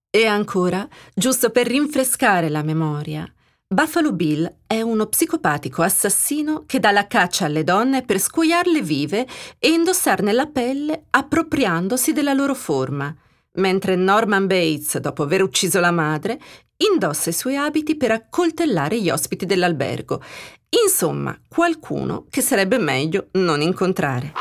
E 0.09 0.25
ancora, 0.25 0.85
giusto 1.15 1.51
per 1.51 1.67
rinfrescare 1.67 2.49
la 2.49 2.63
memoria, 2.63 3.25
Buffalo 3.73 4.13
Bill 4.13 4.57
è 4.67 4.81
uno 4.81 5.07
psicopatico 5.07 5.81
assassino 5.81 6.63
che 6.67 6.79
dà 6.79 6.91
la 6.91 7.07
caccia 7.07 7.45
alle 7.45 7.63
donne 7.63 8.03
per 8.03 8.19
scuoiarle 8.19 8.83
vive 8.83 9.25
e 9.57 9.69
indossarne 9.69 10.31
la 10.31 10.45
pelle 10.45 11.05
appropriandosi 11.09 12.13
della 12.13 12.33
loro 12.33 12.53
forma, 12.53 13.13
mentre 13.53 13.95
Norman 13.95 14.45
Bates, 14.45 14.99
dopo 14.99 15.23
aver 15.23 15.41
ucciso 15.41 15.79
la 15.79 15.89
madre, 15.89 16.39
indossa 16.91 17.31
i 17.31 17.33
suoi 17.33 17.55
abiti 17.55 17.97
per 17.97 18.11
accoltellare 18.11 19.01
gli 19.01 19.09
ospiti 19.09 19.47
dell'albergo. 19.47 20.21
Insomma, 20.85 21.35
qualcuno 21.47 22.27
che 22.29 22.41
sarebbe 22.41 22.77
meglio 22.77 23.29
non 23.31 23.61
incontrare. 23.61 24.33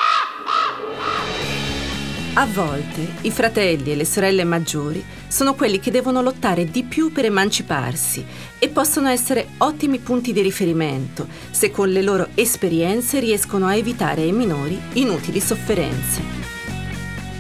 A 2.35 2.47
volte 2.47 3.17
i 3.23 3.31
fratelli 3.31 3.93
e 3.93 3.97
le 3.97 4.07
sorelle 4.07 4.45
maggiori 4.45 5.03
sono 5.29 5.55
quelli 5.55 5.79
che 5.79 5.91
devono 5.91 6.23
lottare 6.23 6.65
di 6.67 6.83
più 6.83 7.13
per 7.13 7.27
emanciparsi 7.27 8.25
e 8.63 8.69
possono 8.69 9.09
essere 9.09 9.49
ottimi 9.59 9.99
punti 9.99 10.33
di 10.33 10.41
riferimento 10.41 11.27
se 11.51 11.73
con 11.73 11.89
le 11.89 12.01
loro 12.01 12.29
esperienze 12.37 13.19
riescono 13.19 13.67
a 13.67 13.75
evitare 13.75 14.23
ai 14.23 14.31
minori 14.31 14.81
inutili 14.93 15.41
sofferenze. 15.41 16.23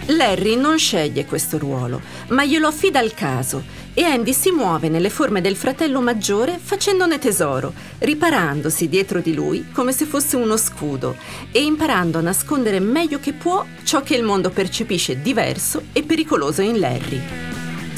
Larry 0.07 0.57
non 0.57 0.79
sceglie 0.79 1.25
questo 1.25 1.59
ruolo, 1.59 2.00
ma 2.31 2.45
glielo 2.45 2.67
affida 2.67 2.99
al 2.99 3.14
caso 3.14 3.62
e 3.95 4.02
Andy 4.02 4.33
si 4.33 4.50
muove 4.50 4.88
nelle 4.88 5.11
forme 5.11 5.41
del 5.41 5.55
fratello 5.55 6.00
maggiore 6.00 6.59
facendone 6.61 7.21
tesoro, 7.21 7.73
riparandosi 7.99 8.88
dietro 8.88 9.21
di 9.21 9.33
lui 9.33 9.67
come 9.71 9.93
se 9.93 10.07
fosse 10.07 10.35
uno 10.35 10.57
scudo 10.57 11.14
e 11.52 11.62
imparando 11.62 12.19
a 12.19 12.23
nascondere 12.23 12.81
meglio 12.81 13.21
che 13.21 13.33
può 13.33 13.64
ciò 13.85 14.02
che 14.02 14.17
il 14.17 14.25
mondo 14.25 14.50
percepisce 14.50 15.23
diverso 15.23 15.85
e 15.93 16.02
pericoloso 16.02 16.62
in 16.62 16.81
Larry. 16.81 17.51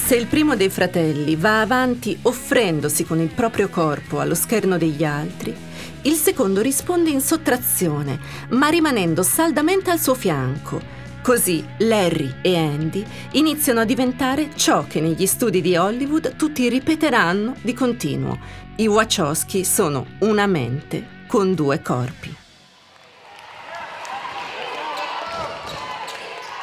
Se 0.04 0.14
il 0.14 0.26
primo 0.26 0.54
dei 0.54 0.68
fratelli 0.68 1.34
va 1.34 1.62
avanti 1.62 2.18
offrendosi 2.22 3.04
con 3.04 3.20
il 3.20 3.28
proprio 3.28 3.70
corpo 3.70 4.20
allo 4.20 4.34
scherno 4.34 4.76
degli 4.76 5.02
altri, 5.02 5.56
il 6.02 6.14
secondo 6.14 6.60
risponde 6.60 7.08
in 7.08 7.22
sottrazione, 7.22 8.18
ma 8.50 8.68
rimanendo 8.68 9.22
saldamente 9.22 9.90
al 9.90 9.98
suo 9.98 10.14
fianco 10.14 11.02
Così 11.24 11.64
Larry 11.78 12.34
e 12.42 12.54
Andy 12.54 13.02
iniziano 13.32 13.80
a 13.80 13.86
diventare 13.86 14.50
ciò 14.56 14.84
che 14.86 15.00
negli 15.00 15.24
studi 15.24 15.62
di 15.62 15.74
Hollywood 15.74 16.36
tutti 16.36 16.68
ripeteranno 16.68 17.54
di 17.62 17.72
continuo. 17.72 18.38
I 18.76 18.86
Wachowski 18.86 19.64
sono 19.64 20.04
una 20.18 20.46
mente 20.46 21.22
con 21.26 21.54
due 21.54 21.80
corpi. 21.80 22.43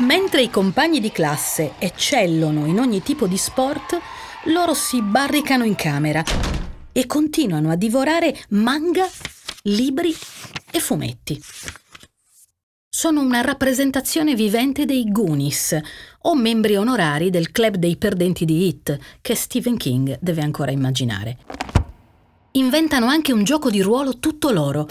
Mentre 0.01 0.41
i 0.41 0.49
compagni 0.49 0.99
di 0.99 1.11
classe 1.11 1.73
eccellono 1.77 2.65
in 2.65 2.79
ogni 2.79 3.01
tipo 3.01 3.27
di 3.27 3.37
sport, 3.37 3.99
loro 4.45 4.73
si 4.73 5.01
barricano 5.01 5.63
in 5.63 5.75
camera 5.75 6.23
e 6.91 7.05
continuano 7.05 7.69
a 7.69 7.75
divorare 7.75 8.35
manga, 8.49 9.07
libri 9.63 10.15
e 10.71 10.79
fumetti 10.79 11.41
sono 13.01 13.21
una 13.21 13.41
rappresentazione 13.41 14.35
vivente 14.35 14.85
dei 14.85 15.05
Goonies, 15.09 15.75
o 16.23 16.35
membri 16.35 16.75
onorari 16.75 17.31
del 17.31 17.51
club 17.51 17.77
dei 17.77 17.95
perdenti 17.95 18.45
di 18.45 18.67
Hit, 18.67 18.95
che 19.21 19.33
Stephen 19.33 19.75
King 19.75 20.19
deve 20.21 20.43
ancora 20.43 20.69
immaginare. 20.69 21.37
Inventano 22.51 23.07
anche 23.07 23.31
un 23.31 23.43
gioco 23.43 23.71
di 23.71 23.81
ruolo 23.81 24.19
tutto 24.19 24.51
loro. 24.51 24.87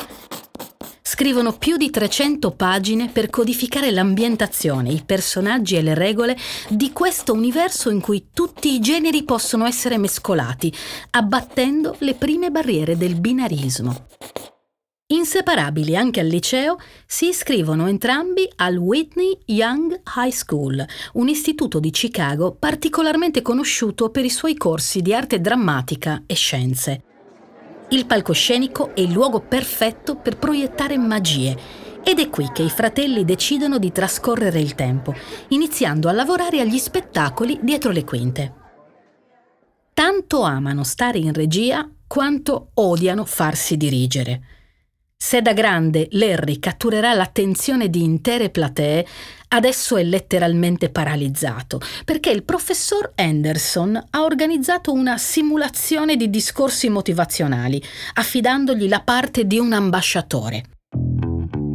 Scrivono 1.12 1.54
più 1.54 1.76
di 1.76 1.90
300 1.90 2.52
pagine 2.52 3.08
per 3.08 3.30
codificare 3.30 3.90
l'ambientazione, 3.90 4.92
i 4.92 5.02
personaggi 5.04 5.74
e 5.74 5.82
le 5.82 5.94
regole 5.94 6.36
di 6.68 6.92
questo 6.92 7.32
universo 7.32 7.90
in 7.90 8.00
cui 8.00 8.28
tutti 8.32 8.72
i 8.72 8.78
generi 8.78 9.24
possono 9.24 9.66
essere 9.66 9.98
mescolati, 9.98 10.72
abbattendo 11.10 11.96
le 11.98 12.14
prime 12.14 12.52
barriere 12.52 12.96
del 12.96 13.18
binarismo. 13.18 14.06
Inseparabili 15.08 15.96
anche 15.96 16.20
al 16.20 16.28
liceo, 16.28 16.78
si 17.04 17.26
iscrivono 17.26 17.88
entrambi 17.88 18.48
al 18.54 18.76
Whitney 18.76 19.36
Young 19.46 20.02
High 20.14 20.30
School, 20.30 20.86
un 21.14 21.28
istituto 21.28 21.80
di 21.80 21.90
Chicago 21.90 22.54
particolarmente 22.56 23.42
conosciuto 23.42 24.10
per 24.10 24.24
i 24.24 24.30
suoi 24.30 24.56
corsi 24.56 25.02
di 25.02 25.12
arte 25.12 25.40
drammatica 25.40 26.22
e 26.24 26.34
scienze. 26.34 27.02
Il 27.92 28.06
palcoscenico 28.06 28.94
è 28.94 29.00
il 29.00 29.10
luogo 29.10 29.40
perfetto 29.40 30.14
per 30.14 30.38
proiettare 30.38 30.96
magie 30.96 31.56
ed 32.04 32.20
è 32.20 32.30
qui 32.30 32.48
che 32.52 32.62
i 32.62 32.70
fratelli 32.70 33.24
decidono 33.24 33.78
di 33.78 33.90
trascorrere 33.90 34.60
il 34.60 34.76
tempo, 34.76 35.12
iniziando 35.48 36.08
a 36.08 36.12
lavorare 36.12 36.60
agli 36.60 36.78
spettacoli 36.78 37.58
dietro 37.62 37.90
le 37.90 38.04
quinte. 38.04 38.54
Tanto 39.92 40.42
amano 40.42 40.84
stare 40.84 41.18
in 41.18 41.32
regia 41.32 41.88
quanto 42.06 42.70
odiano 42.74 43.24
farsi 43.24 43.76
dirigere. 43.76 44.59
Se 45.22 45.42
da 45.42 45.52
grande 45.52 46.08
Larry 46.12 46.58
catturerà 46.58 47.12
l'attenzione 47.12 47.90
di 47.90 48.02
intere 48.02 48.48
platee, 48.48 49.06
adesso 49.48 49.98
è 49.98 50.02
letteralmente 50.02 50.88
paralizzato, 50.88 51.78
perché 52.06 52.30
il 52.30 52.42
professor 52.42 53.12
Anderson 53.16 54.02
ha 54.08 54.22
organizzato 54.22 54.94
una 54.94 55.18
simulazione 55.18 56.16
di 56.16 56.30
discorsi 56.30 56.88
motivazionali, 56.88 57.82
affidandogli 58.14 58.88
la 58.88 59.02
parte 59.02 59.46
di 59.46 59.58
un 59.58 59.74
ambasciatore. 59.74 60.64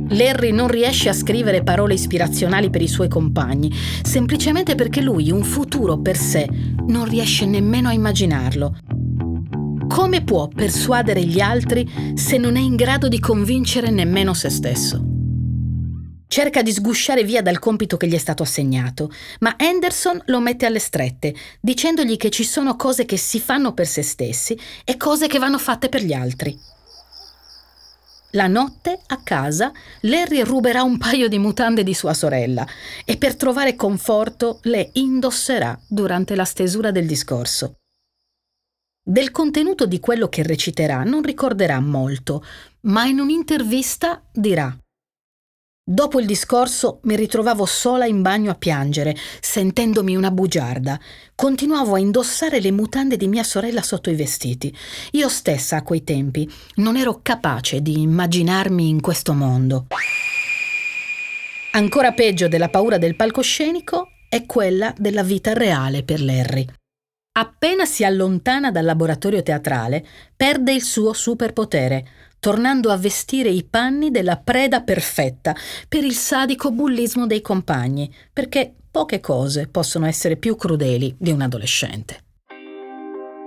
Larry 0.09 0.51
non 0.51 0.67
riesce 0.67 1.09
a 1.09 1.13
scrivere 1.13 1.61
parole 1.61 1.93
ispirazionali 1.93 2.71
per 2.71 2.81
i 2.81 2.87
suoi 2.87 3.07
compagni, 3.07 3.71
semplicemente 4.01 4.73
perché 4.73 5.01
lui 5.01 5.29
un 5.29 5.43
futuro 5.43 5.99
per 5.99 6.17
sé 6.17 6.49
non 6.87 7.05
riesce 7.05 7.45
nemmeno 7.45 7.89
a 7.89 7.93
immaginarlo. 7.93 8.75
Come 9.87 10.23
può 10.23 10.47
persuadere 10.47 11.23
gli 11.23 11.39
altri 11.39 12.13
se 12.15 12.37
non 12.37 12.55
è 12.55 12.59
in 12.59 12.75
grado 12.75 13.07
di 13.07 13.19
convincere 13.19 13.91
nemmeno 13.91 14.33
se 14.33 14.49
stesso? 14.49 15.03
Cerca 16.27 16.61
di 16.61 16.71
sgusciare 16.71 17.23
via 17.23 17.41
dal 17.41 17.59
compito 17.59 17.95
che 17.95 18.07
gli 18.07 18.15
è 18.15 18.17
stato 18.17 18.43
assegnato, 18.43 19.11
ma 19.39 19.55
Anderson 19.57 20.21
lo 20.25 20.39
mette 20.39 20.65
alle 20.65 20.79
strette, 20.79 21.33
dicendogli 21.61 22.17
che 22.17 22.29
ci 22.29 22.43
sono 22.43 22.75
cose 22.75 23.05
che 23.05 23.15
si 23.15 23.39
fanno 23.39 23.73
per 23.73 23.87
se 23.87 24.01
stessi 24.01 24.59
e 24.83 24.97
cose 24.97 25.27
che 25.27 25.39
vanno 25.39 25.59
fatte 25.59 25.87
per 25.87 26.03
gli 26.03 26.13
altri. 26.13 26.57
La 28.31 28.47
notte, 28.47 28.99
a 29.05 29.21
casa, 29.23 29.71
Larry 30.01 30.41
ruberà 30.41 30.83
un 30.83 30.97
paio 30.97 31.29
di 31.29 31.37
mutande 31.37 31.83
di 31.83 31.93
sua 31.93 32.13
sorella 32.13 32.67
e 33.05 33.15
per 33.17 33.35
trovare 33.35 33.75
conforto 33.75 34.59
le 34.63 34.89
indosserà 34.93 35.79
durante 35.87 36.35
la 36.35 36.43
stesura 36.43 36.91
del 36.91 37.05
discorso. 37.05 37.77
Del 39.07 39.29
contenuto 39.29 39.85
di 39.85 39.99
quello 39.99 40.27
che 40.29 40.41
reciterà 40.41 41.03
non 41.03 41.21
ricorderà 41.21 41.79
molto, 41.79 42.43
ma 42.81 43.05
in 43.05 43.19
un'intervista 43.19 44.23
dirà 44.33 44.75
Dopo 45.87 46.19
il 46.19 46.25
discorso 46.25 47.01
mi 47.03 47.15
ritrovavo 47.15 47.67
sola 47.67 48.07
in 48.07 48.23
bagno 48.23 48.49
a 48.49 48.55
piangere, 48.55 49.15
sentendomi 49.39 50.15
una 50.15 50.31
bugiarda. 50.31 50.99
Continuavo 51.35 51.93
a 51.93 51.99
indossare 51.99 52.59
le 52.59 52.71
mutande 52.71 53.15
di 53.15 53.27
mia 53.27 53.43
sorella 53.43 53.83
sotto 53.83 54.09
i 54.09 54.15
vestiti. 54.15 54.75
Io 55.11 55.29
stessa 55.29 55.75
a 55.75 55.83
quei 55.83 56.03
tempi 56.03 56.51
non 56.77 56.97
ero 56.97 57.19
capace 57.21 57.83
di 57.83 58.01
immaginarmi 58.01 58.89
in 58.89 59.01
questo 59.01 59.33
mondo. 59.33 59.85
Ancora 61.73 62.11
peggio 62.13 62.47
della 62.47 62.69
paura 62.69 62.97
del 62.97 63.15
palcoscenico 63.15 64.07
è 64.27 64.47
quella 64.47 64.91
della 64.97 65.21
vita 65.21 65.53
reale 65.53 66.01
per 66.01 66.19
Larry. 66.19 66.65
Appena 67.37 67.83
si 67.85 68.05
allontana 68.05 68.71
dal 68.71 68.85
laboratorio 68.85 69.43
teatrale, 69.43 70.05
perde 70.37 70.71
il 70.71 70.81
suo 70.81 71.11
superpotere, 71.11 72.07
tornando 72.39 72.91
a 72.91 72.97
vestire 72.97 73.49
i 73.49 73.65
panni 73.65 74.09
della 74.09 74.37
preda 74.37 74.81
perfetta 74.83 75.53
per 75.89 76.05
il 76.05 76.13
sadico 76.13 76.71
bullismo 76.71 77.27
dei 77.27 77.41
compagni, 77.41 78.09
perché 78.31 78.73
poche 78.89 79.19
cose 79.19 79.67
possono 79.67 80.05
essere 80.05 80.37
più 80.37 80.55
crudeli 80.55 81.13
di 81.19 81.31
un 81.31 81.41
adolescente. 81.41 82.19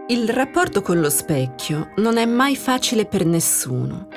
Il 0.09 0.29
rapporto 0.29 0.83
con 0.83 1.01
lo 1.01 1.09
specchio 1.09 1.93
non 1.97 2.19
è 2.19 2.27
mai 2.27 2.57
facile 2.57 3.07
per 3.07 3.25
nessuno, 3.25 4.09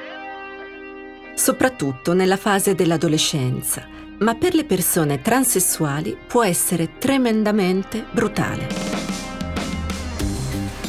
soprattutto 1.33 2.11
nella 2.11 2.37
fase 2.37 2.75
dell'adolescenza 2.75 3.99
ma 4.21 4.35
per 4.35 4.53
le 4.53 4.65
persone 4.65 5.19
transessuali 5.19 6.15
può 6.27 6.43
essere 6.43 6.99
tremendamente 6.99 8.05
brutale. 8.11 9.00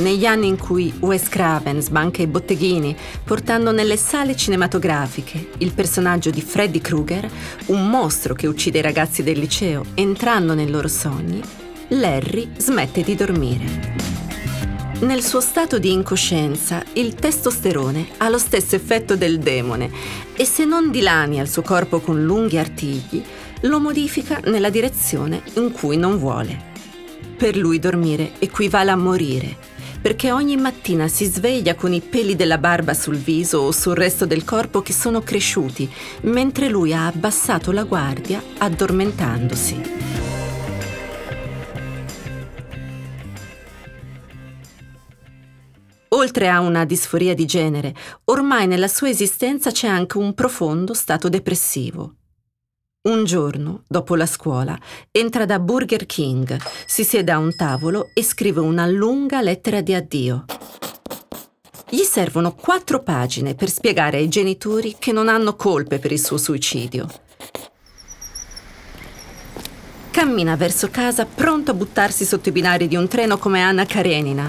Negli 0.03 0.27
anni 0.27 0.49
in 0.49 0.59
cui 0.59 0.93
Wes 0.99 1.29
Craven 1.29 1.81
sbanca 1.81 2.23
i 2.23 2.27
botteghini, 2.27 2.97
portando 3.23 3.71
nelle 3.71 3.97
sale 3.97 4.35
cinematografiche 4.35 5.51
il 5.59 5.73
personaggio 5.73 6.31
di 6.31 6.43
Freddy 6.43 6.81
Krueger, 6.81 7.31
un 7.67 7.89
mostro 7.89 8.35
che 8.35 8.49
uccide 8.49 8.81
i 8.81 8.83
ragazzi 8.83 9.23
del 9.23 9.39
liceo 9.39 9.85
entrando 9.95 10.55
nei 10.55 10.69
loro 10.69 10.89
sogni, 10.89 11.41
Larry 11.91 12.51
smette 12.57 13.03
di 13.03 13.15
dormire. 13.15 13.65
Nel 15.03 15.23
suo 15.23 15.41
stato 15.41 15.79
di 15.79 15.93
incoscienza, 15.93 16.83
il 16.95 17.15
testosterone 17.15 18.09
ha 18.17 18.29
lo 18.29 18.39
stesso 18.39 18.75
effetto 18.75 19.15
del 19.15 19.39
demone 19.39 19.89
e 20.35 20.45
se 20.45 20.65
non 20.65 20.91
dilania 20.91 21.43
il 21.43 21.49
suo 21.49 21.63
corpo 21.63 22.01
con 22.01 22.25
lunghi 22.25 22.59
artigli, 22.59 23.23
lo 23.61 23.79
modifica 23.79 24.41
nella 24.47 24.69
direzione 24.69 25.43
in 25.55 25.71
cui 25.71 25.97
non 25.97 26.19
vuole. 26.19 26.71
Per 27.37 27.57
lui 27.57 27.79
dormire 27.79 28.33
equivale 28.41 28.91
a 28.91 28.97
morire 28.97 29.71
perché 30.03 30.33
ogni 30.33 30.57
mattina 30.57 31.07
si 31.07 31.25
sveglia 31.25 31.77
con 31.77 31.93
i 31.93 32.01
peli 32.01 32.35
della 32.35 32.59
barba 32.59 32.93
sul 32.93 33.17
viso 33.17 33.59
o 33.61 33.71
sul 33.71 33.95
resto 33.95 34.27
del 34.27 34.45
corpo 34.45 34.83
che 34.83 34.93
sono 34.93 35.21
cresciuti, 35.21 35.89
mentre 36.23 36.69
lui 36.69 36.93
ha 36.93 37.07
abbassato 37.07 37.71
la 37.71 37.85
guardia 37.85 38.43
addormentandosi. 38.59 39.81
Oltre 46.15 46.49
a 46.49 46.61
una 46.61 46.85
disforia 46.85 47.35
di 47.35 47.47
genere, 47.47 47.95
ormai 48.25 48.67
nella 48.67 48.89
sua 48.89 49.09
esistenza 49.09 49.71
c'è 49.71 49.87
anche 49.87 50.19
un 50.19 50.35
profondo 50.35 50.93
stato 50.93 51.29
depressivo. 51.29 52.17
Un 53.05 53.25
giorno, 53.25 53.83
dopo 53.89 54.15
la 54.15 54.27
scuola, 54.27 54.79
entra 55.11 55.45
da 55.45 55.59
Burger 55.59 56.07
King, 56.07 56.57
si 56.87 57.03
siede 57.03 57.33
a 57.33 57.39
un 57.39 57.53
tavolo 57.57 58.11
e 58.15 58.23
scrive 58.23 58.61
una 58.61 58.87
lunga 58.87 59.41
lettera 59.41 59.81
di 59.81 59.93
addio. 59.93 60.45
Gli 61.89 62.03
servono 62.03 62.55
quattro 62.55 63.03
pagine 63.03 63.57
per 63.57 63.71
spiegare 63.71 64.19
ai 64.19 64.29
genitori 64.29 64.95
che 65.01 65.11
non 65.11 65.27
hanno 65.27 65.57
colpe 65.57 65.99
per 65.99 66.13
il 66.13 66.21
suo 66.21 66.37
suicidio. 66.37 67.09
Cammina 70.13 70.55
verso 70.55 70.89
casa 70.89 71.27
pronto 71.27 71.73
a 71.73 71.75
buttarsi 71.75 72.25
sotto 72.25 72.51
i 72.51 72.53
binari 72.53 72.87
di 72.87 72.95
un 72.95 73.09
treno 73.09 73.37
come 73.37 73.63
Anna 73.63 73.85
Karenina, 73.85 74.49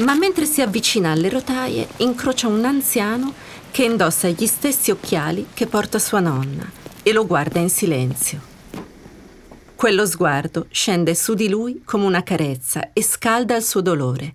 ma 0.00 0.14
mentre 0.14 0.44
si 0.44 0.60
avvicina 0.60 1.12
alle 1.12 1.30
rotaie 1.30 1.88
incrocia 1.98 2.48
un 2.48 2.66
anziano 2.66 3.32
che 3.70 3.84
indossa 3.84 4.28
gli 4.28 4.44
stessi 4.44 4.90
occhiali 4.90 5.46
che 5.54 5.66
porta 5.66 5.98
sua 5.98 6.20
nonna 6.20 6.82
e 7.04 7.12
lo 7.12 7.26
guarda 7.26 7.60
in 7.60 7.70
silenzio. 7.70 8.40
Quello 9.76 10.06
sguardo 10.06 10.66
scende 10.70 11.14
su 11.14 11.34
di 11.34 11.48
lui 11.48 11.82
come 11.84 12.06
una 12.06 12.22
carezza 12.22 12.90
e 12.92 13.02
scalda 13.02 13.54
il 13.54 13.62
suo 13.62 13.82
dolore. 13.82 14.34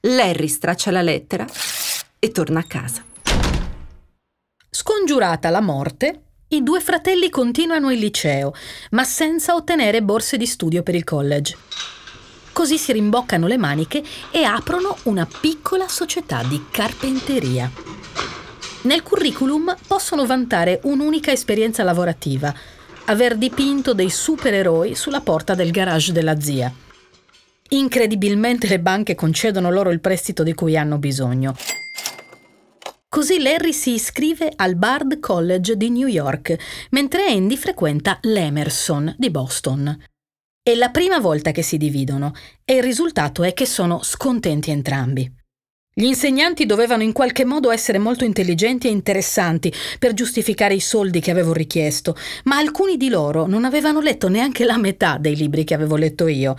Larry 0.00 0.48
straccia 0.48 0.90
la 0.90 1.00
lettera 1.02 1.46
e 2.18 2.30
torna 2.30 2.60
a 2.60 2.64
casa. 2.64 3.02
Scongiurata 4.68 5.48
la 5.48 5.60
morte, 5.60 6.22
i 6.48 6.62
due 6.62 6.80
fratelli 6.80 7.30
continuano 7.30 7.90
il 7.90 7.98
liceo, 7.98 8.52
ma 8.90 9.04
senza 9.04 9.54
ottenere 9.54 10.02
borse 10.02 10.36
di 10.36 10.46
studio 10.46 10.82
per 10.82 10.94
il 10.94 11.04
college. 11.04 11.56
Così 12.52 12.76
si 12.76 12.92
rimboccano 12.92 13.46
le 13.46 13.56
maniche 13.56 14.02
e 14.30 14.42
aprono 14.44 14.98
una 15.04 15.26
piccola 15.26 15.88
società 15.88 16.42
di 16.42 16.66
carpenteria. 16.70 17.70
Nel 18.82 19.02
curriculum 19.02 19.76
possono 19.86 20.26
vantare 20.26 20.80
un'unica 20.84 21.30
esperienza 21.30 21.84
lavorativa, 21.84 22.52
aver 23.04 23.36
dipinto 23.36 23.94
dei 23.94 24.10
supereroi 24.10 24.96
sulla 24.96 25.20
porta 25.20 25.54
del 25.54 25.70
garage 25.70 26.12
della 26.12 26.40
zia. 26.40 26.72
Incredibilmente 27.68 28.66
le 28.66 28.80
banche 28.80 29.14
concedono 29.14 29.70
loro 29.70 29.90
il 29.90 30.00
prestito 30.00 30.42
di 30.42 30.52
cui 30.52 30.76
hanno 30.76 30.98
bisogno. 30.98 31.54
Così 33.08 33.40
Larry 33.40 33.72
si 33.72 33.92
iscrive 33.92 34.52
al 34.56 34.74
Bard 34.74 35.20
College 35.20 35.76
di 35.76 35.90
New 35.90 36.08
York, 36.08 36.56
mentre 36.90 37.26
Andy 37.26 37.56
frequenta 37.56 38.18
l'Emerson 38.22 39.14
di 39.16 39.30
Boston. 39.30 39.96
È 40.60 40.74
la 40.74 40.90
prima 40.90 41.20
volta 41.20 41.50
che 41.52 41.62
si 41.62 41.76
dividono 41.76 42.32
e 42.64 42.76
il 42.76 42.82
risultato 42.82 43.42
è 43.42 43.52
che 43.52 43.66
sono 43.66 44.02
scontenti 44.02 44.70
entrambi. 44.70 45.41
Gli 45.94 46.04
insegnanti 46.04 46.64
dovevano 46.64 47.02
in 47.02 47.12
qualche 47.12 47.44
modo 47.44 47.70
essere 47.70 47.98
molto 47.98 48.24
intelligenti 48.24 48.86
e 48.86 48.90
interessanti 48.90 49.70
per 49.98 50.14
giustificare 50.14 50.72
i 50.72 50.80
soldi 50.80 51.20
che 51.20 51.30
avevo 51.30 51.52
richiesto, 51.52 52.16
ma 52.44 52.56
alcuni 52.56 52.96
di 52.96 53.10
loro 53.10 53.44
non 53.44 53.66
avevano 53.66 54.00
letto 54.00 54.30
neanche 54.30 54.64
la 54.64 54.78
metà 54.78 55.18
dei 55.18 55.36
libri 55.36 55.64
che 55.64 55.74
avevo 55.74 55.96
letto 55.96 56.28
io. 56.28 56.56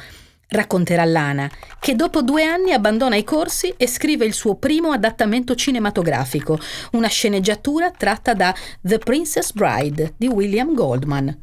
Racconterà 0.49 1.03
Lana, 1.03 1.49
che 1.79 1.95
dopo 1.95 2.21
due 2.21 2.43
anni 2.43 2.73
abbandona 2.73 3.15
i 3.15 3.23
corsi 3.23 3.73
e 3.75 3.87
scrive 3.87 4.23
il 4.23 4.33
suo 4.33 4.53
primo 4.53 4.91
adattamento 4.91 5.55
cinematografico, 5.55 6.59
una 6.91 7.07
sceneggiatura 7.07 7.89
tratta 7.89 8.35
da 8.35 8.53
The 8.81 8.99
Princess 8.99 9.51
Bride 9.51 10.13
di 10.15 10.27
William 10.27 10.75
Goldman. 10.75 11.42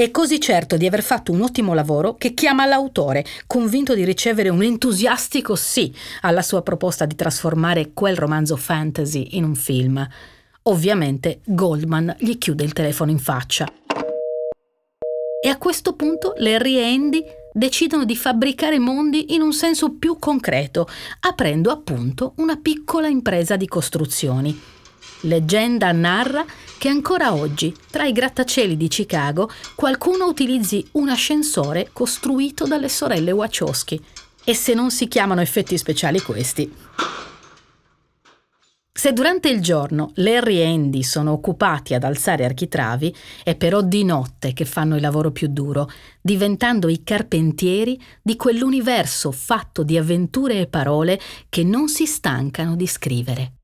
È 0.00 0.10
così 0.10 0.40
certo 0.40 0.78
di 0.78 0.86
aver 0.86 1.02
fatto 1.02 1.30
un 1.30 1.42
ottimo 1.42 1.74
lavoro 1.74 2.14
che 2.14 2.32
chiama 2.32 2.64
l'autore, 2.64 3.22
convinto 3.46 3.94
di 3.94 4.02
ricevere 4.02 4.48
un 4.48 4.62
entusiastico 4.62 5.54
sì 5.56 5.94
alla 6.22 6.40
sua 6.40 6.62
proposta 6.62 7.04
di 7.04 7.14
trasformare 7.14 7.90
quel 7.92 8.16
romanzo 8.16 8.56
fantasy 8.56 9.36
in 9.36 9.44
un 9.44 9.54
film. 9.54 10.08
Ovviamente 10.62 11.40
Goldman 11.44 12.16
gli 12.18 12.38
chiude 12.38 12.64
il 12.64 12.72
telefono 12.72 13.10
in 13.10 13.18
faccia. 13.18 13.70
E 15.44 15.48
a 15.50 15.58
questo 15.58 15.92
punto 15.92 16.32
Larry 16.38 16.78
e 16.78 16.84
Andy 16.84 17.22
decidono 17.52 18.06
di 18.06 18.16
fabbricare 18.16 18.78
mondi 18.78 19.34
in 19.34 19.42
un 19.42 19.52
senso 19.52 19.96
più 19.98 20.16
concreto, 20.18 20.88
aprendo 21.20 21.70
appunto 21.70 22.32
una 22.36 22.56
piccola 22.56 23.08
impresa 23.08 23.54
di 23.56 23.68
costruzioni. 23.68 24.79
Leggenda 25.22 25.92
narra 25.92 26.44
che 26.78 26.88
ancora 26.88 27.34
oggi, 27.34 27.74
tra 27.90 28.06
i 28.06 28.12
grattacieli 28.12 28.76
di 28.76 28.88
Chicago, 28.88 29.50
qualcuno 29.74 30.26
utilizzi 30.26 30.86
un 30.92 31.10
ascensore 31.10 31.90
costruito 31.92 32.66
dalle 32.66 32.88
sorelle 32.88 33.32
Wachowski. 33.32 34.02
E 34.42 34.54
se 34.54 34.72
non 34.72 34.90
si 34.90 35.06
chiamano 35.06 35.42
effetti 35.42 35.76
speciali 35.76 36.20
questi. 36.22 36.72
Se 38.92 39.12
durante 39.12 39.48
il 39.48 39.60
giorno 39.60 40.12
Larry 40.16 40.58
e 40.58 40.66
Andy 40.66 41.02
sono 41.02 41.32
occupati 41.32 41.94
ad 41.94 42.04
alzare 42.04 42.44
architravi, 42.44 43.14
è 43.44 43.54
però 43.54 43.82
di 43.82 44.04
notte 44.04 44.52
che 44.52 44.64
fanno 44.64 44.96
il 44.96 45.02
lavoro 45.02 45.30
più 45.30 45.48
duro, 45.48 45.90
diventando 46.20 46.88
i 46.88 47.02
carpentieri 47.02 48.00
di 48.22 48.36
quell'universo 48.36 49.32
fatto 49.32 49.82
di 49.82 49.96
avventure 49.96 50.60
e 50.60 50.66
parole 50.66 51.20
che 51.48 51.62
non 51.62 51.88
si 51.88 52.06
stancano 52.06 52.74
di 52.74 52.86
scrivere. 52.86 53.59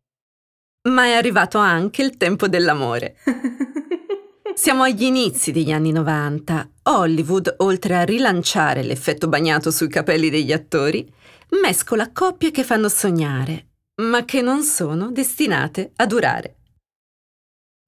Ma 0.86 1.04
è 1.04 1.12
arrivato 1.12 1.58
anche 1.58 2.02
il 2.02 2.16
tempo 2.16 2.46
dell'amore. 2.46 3.16
Siamo 4.54 4.84
agli 4.84 5.02
inizi 5.02 5.50
degli 5.50 5.72
anni 5.72 5.90
90. 5.90 6.70
Hollywood, 6.84 7.54
oltre 7.58 7.96
a 7.96 8.04
rilanciare 8.04 8.82
l'effetto 8.82 9.28
bagnato 9.28 9.70
sui 9.70 9.88
capelli 9.88 10.30
degli 10.30 10.52
attori, 10.52 11.12
mescola 11.60 12.12
coppie 12.12 12.52
che 12.52 12.62
fanno 12.62 12.88
sognare, 12.88 13.70
ma 14.02 14.24
che 14.24 14.42
non 14.42 14.62
sono 14.62 15.10
destinate 15.10 15.92
a 15.96 16.06
durare. 16.06 16.54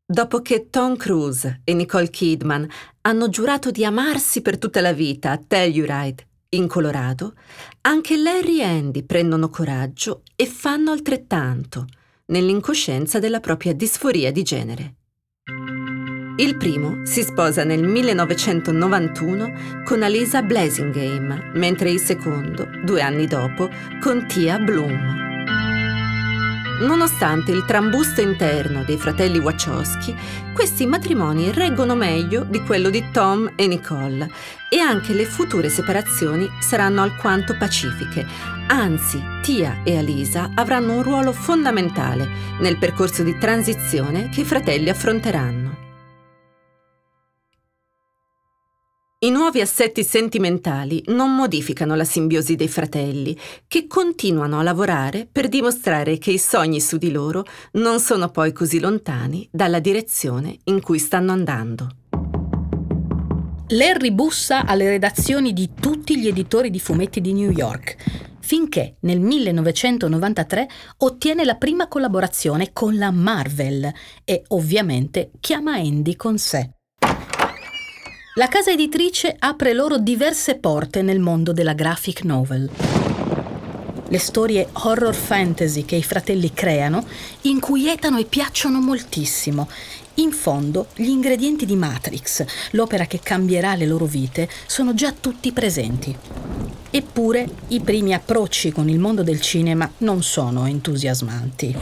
Dopo 0.05 0.43
che 0.43 0.69
Tom 0.69 0.97
Cruise 0.97 1.61
e 1.65 1.75
Nicole 1.75 2.11
Kidman 2.11 2.69
hanno 3.03 3.29
giurato 3.29 3.71
di 3.71 3.85
amarsi 3.85 4.43
per 4.43 4.59
tutta 4.59 4.81
la 4.81 4.93
vita 4.93 5.31
a 5.31 5.39
Telluride, 5.39 6.27
in 6.51 6.67
Colorado, 6.67 7.35
anche 7.83 8.17
Larry 8.17 8.61
e 8.61 8.65
Andy 8.65 9.03
prendono 9.05 9.51
coraggio 9.51 10.23
e 10.35 10.47
fanno 10.47 10.91
altrettanto– 10.91 11.87
nell'incoscienza 12.29 13.19
della 13.19 13.41
propria 13.41 13.73
disforia 13.73 14.33
di 14.33 14.43
genere. 14.43 14.95
Il 16.37 16.57
primo 16.57 17.05
si 17.05 17.23
sposa 17.23 17.65
nel 17.65 17.83
1991 17.83 19.83
con 19.85 20.03
Alisa 20.03 20.43
Blasingame, 20.43 21.51
mentre 21.55 21.91
il 21.91 21.99
secondo, 21.99 22.69
due 22.85 23.01
anni 23.01 23.27
dopo, 23.27 23.69
con 24.01 24.27
Tia 24.29 24.59
Bloom. 24.59 25.27
Nonostante 26.81 27.51
il 27.51 27.65
trambusto 27.65 28.21
interno 28.21 28.85
dei 28.85 28.99
fratelli 28.99 29.39
Wachowski, 29.39 30.15
questi 30.55 30.87
matrimoni 30.87 31.51
reggono 31.51 31.97
meglio 31.97 32.45
di 32.45 32.61
quello 32.61 32.89
di 32.89 33.11
Tom 33.11 33.51
e 33.57 33.67
Nicole 33.67 34.31
e 34.69 34.79
anche 34.79 35.13
le 35.13 35.25
future 35.25 35.69
separazioni 35.69 36.49
saranno 36.61 37.03
alquanto 37.03 37.57
pacifiche. 37.57 38.27
Anzi, 38.69 39.23
Tia 39.43 39.83
e 39.85 39.97
Alisa 39.97 40.51
avranno 40.55 40.95
un 40.95 41.03
ruolo 41.03 41.33
fondamentale 41.33 42.29
nel 42.61 42.79
percorso 42.79 43.23
di 43.23 43.37
transizione 43.39 44.29
che 44.29 44.43
i 44.43 44.45
fratelli 44.45 44.89
affronteranno. 44.89 45.87
I 49.21 49.31
nuovi 49.31 49.61
assetti 49.61 50.05
sentimentali 50.05 51.03
non 51.09 51.35
modificano 51.35 51.97
la 51.97 52.05
simbiosi 52.05 52.55
dei 52.55 52.69
fratelli, 52.69 53.37
che 53.67 53.89
continuano 53.89 54.61
a 54.61 54.63
lavorare 54.63 55.27
per 55.31 55.49
dimostrare 55.49 56.19
che 56.19 56.31
i 56.31 56.39
sogni 56.39 56.81
su 56.81 56.99
di 56.99 57.11
loro 57.11 57.45
non 57.73 57.99
sono 57.99 58.31
poi 58.31 58.53
così 58.53 58.79
lontani 58.79 59.49
dalla 59.51 59.81
direzione 59.81 60.59
in 60.65 60.81
cui 60.81 61.01
stanno 61.01 61.33
andando. 61.33 61.98
Larry 63.73 64.13
bussa 64.13 64.65
alle 64.65 64.89
redazioni 64.89 65.53
di 65.53 65.73
tutti 65.79 66.19
gli 66.19 66.27
editori 66.27 66.71
di 66.71 66.81
fumetti 66.81 67.21
di 67.21 67.35
New 67.35 67.51
York, 67.51 67.97
finché 68.41 68.97
nel 69.01 69.21
1993 69.21 70.69
ottiene 70.99 71.45
la 71.45 71.57
prima 71.57 71.87
collaborazione 71.87 72.71
con 72.73 72.97
la 72.97 73.11
Marvel 73.11 73.93
e 74.25 74.43
ovviamente 74.49 75.33
chiama 75.39 75.75
Andy 75.75 76.17
con 76.17 76.39
sé. 76.39 76.71
La 78.37 78.49
casa 78.49 78.71
editrice 78.71 79.37
apre 79.39 79.75
loro 79.75 79.99
diverse 79.99 80.59
porte 80.59 81.03
nel 81.03 81.19
mondo 81.19 81.53
della 81.53 81.75
graphic 81.75 82.23
novel. 82.23 82.71
Le 84.11 84.19
storie 84.19 84.67
horror 84.73 85.15
fantasy 85.15 85.85
che 85.85 85.97
i 85.97 86.03
fratelli 86.03 86.55
creano 86.55 87.05
inquietano 87.43 88.17
e 88.17 88.25
piacciono 88.25 88.81
moltissimo 88.81 89.69
in 90.19 90.33
fondo, 90.33 90.89
gli 90.95 91.09
ingredienti 91.09 91.65
di 91.65 91.77
Matrix, 91.77 92.45
l'opera 92.73 93.07
che 93.07 93.21
cambierà 93.23 93.75
le 93.75 93.87
loro 93.87 94.05
vite, 94.05 94.49
sono 94.67 94.95
già 94.95 95.13
tutti 95.13 95.53
presenti. 95.53 96.17
Eppure 96.91 97.49
i 97.69 97.81
primi 97.81 98.15
approcci 98.15 98.73
con 98.73 98.89
il 98.89 98.99
mondo 98.99 99.23
del 99.23 99.41
cinema 99.41 99.91
non 99.99 100.23
sono 100.23 100.67
entusiasmanti. 100.67 101.77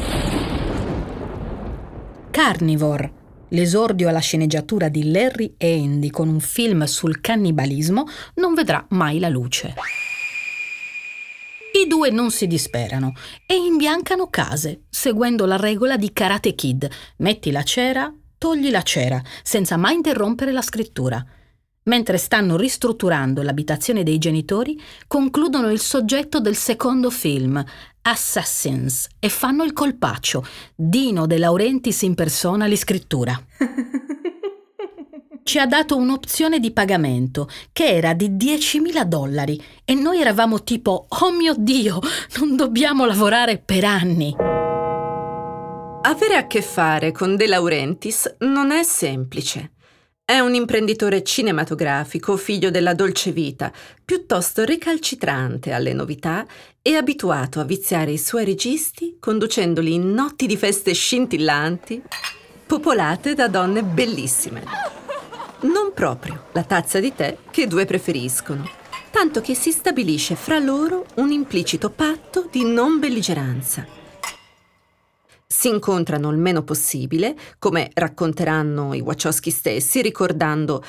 Carnivore, 2.30 3.12
l'esordio 3.48 4.08
alla 4.08 4.18
sceneggiatura 4.18 4.88
di 4.88 5.10
Larry 5.10 5.54
e 5.56 5.80
Andy 5.80 6.10
con 6.10 6.28
un 6.28 6.40
film 6.40 6.84
sul 6.84 7.20
cannibalismo, 7.20 8.06
non 8.34 8.52
vedrà 8.52 8.84
mai 8.90 9.18
la 9.18 9.28
luce. 9.28 9.74
I 11.72 11.86
due 11.86 12.10
non 12.10 12.30
si 12.30 12.46
disperano 12.46 13.14
e 13.46 13.54
imbiancano 13.54 14.28
case, 14.28 14.84
seguendo 14.88 15.46
la 15.46 15.56
regola 15.56 15.96
di 15.96 16.12
Karate 16.12 16.54
Kid. 16.54 16.88
Metti 17.18 17.50
la 17.50 17.62
cera, 17.62 18.12
togli 18.38 18.70
la 18.70 18.82
cera, 18.82 19.22
senza 19.42 19.76
mai 19.76 19.94
interrompere 19.94 20.52
la 20.52 20.62
scrittura. 20.62 21.24
Mentre 21.84 22.18
stanno 22.18 22.56
ristrutturando 22.56 23.42
l'abitazione 23.42 24.02
dei 24.02 24.18
genitori, 24.18 24.80
concludono 25.06 25.70
il 25.70 25.78
soggetto 25.78 26.40
del 26.40 26.56
secondo 26.56 27.10
film, 27.10 27.62
Assassins, 28.02 29.06
e 29.20 29.28
fanno 29.28 29.62
il 29.62 29.72
colpaccio. 29.72 30.44
Dino 30.74 31.26
De 31.26 31.38
Laurentiis 31.38 32.02
in 32.02 32.14
persona 32.14 32.66
li 32.66 32.76
scrittura. 32.76 33.40
Ci 35.46 35.60
ha 35.60 35.66
dato 35.66 35.96
un'opzione 35.96 36.58
di 36.58 36.72
pagamento 36.72 37.48
che 37.70 37.86
era 37.86 38.14
di 38.14 38.30
10.000 38.30 39.04
dollari 39.04 39.62
e 39.84 39.94
noi 39.94 40.20
eravamo 40.20 40.64
tipo, 40.64 41.06
oh 41.08 41.30
mio 41.30 41.54
Dio, 41.56 42.00
non 42.40 42.56
dobbiamo 42.56 43.04
lavorare 43.04 43.58
per 43.58 43.84
anni. 43.84 44.45
Avere 46.06 46.36
a 46.36 46.46
che 46.46 46.62
fare 46.62 47.10
con 47.10 47.34
De 47.34 47.48
Laurentiis 47.48 48.36
non 48.38 48.70
è 48.70 48.84
semplice. 48.84 49.72
È 50.24 50.38
un 50.38 50.54
imprenditore 50.54 51.24
cinematografico, 51.24 52.36
figlio 52.36 52.70
della 52.70 52.94
dolce 52.94 53.32
vita, 53.32 53.72
piuttosto 54.04 54.64
recalcitrante 54.64 55.72
alle 55.72 55.92
novità 55.92 56.46
e 56.80 56.94
abituato 56.94 57.58
a 57.58 57.64
viziare 57.64 58.12
i 58.12 58.18
suoi 58.18 58.44
registi 58.44 59.16
conducendoli 59.18 59.94
in 59.94 60.12
notti 60.12 60.46
di 60.46 60.56
feste 60.56 60.92
scintillanti, 60.92 62.00
popolate 62.64 63.34
da 63.34 63.48
donne 63.48 63.82
bellissime. 63.82 64.62
Non 65.62 65.90
proprio 65.92 66.46
la 66.52 66.62
tazza 66.62 67.00
di 67.00 67.12
tè 67.16 67.36
che 67.50 67.62
i 67.62 67.66
due 67.66 67.84
preferiscono, 67.84 68.70
tanto 69.10 69.40
che 69.40 69.56
si 69.56 69.72
stabilisce 69.72 70.36
fra 70.36 70.60
loro 70.60 71.04
un 71.16 71.32
implicito 71.32 71.90
patto 71.90 72.46
di 72.48 72.62
non 72.62 73.00
belligeranza 73.00 73.95
si 75.56 75.68
incontrano 75.68 76.30
il 76.30 76.36
meno 76.36 76.64
possibile, 76.64 77.34
come 77.58 77.88
racconteranno 77.94 78.92
i 78.92 79.00
Wachowski 79.00 79.50
stessi, 79.50 80.02
ricordando 80.02 80.84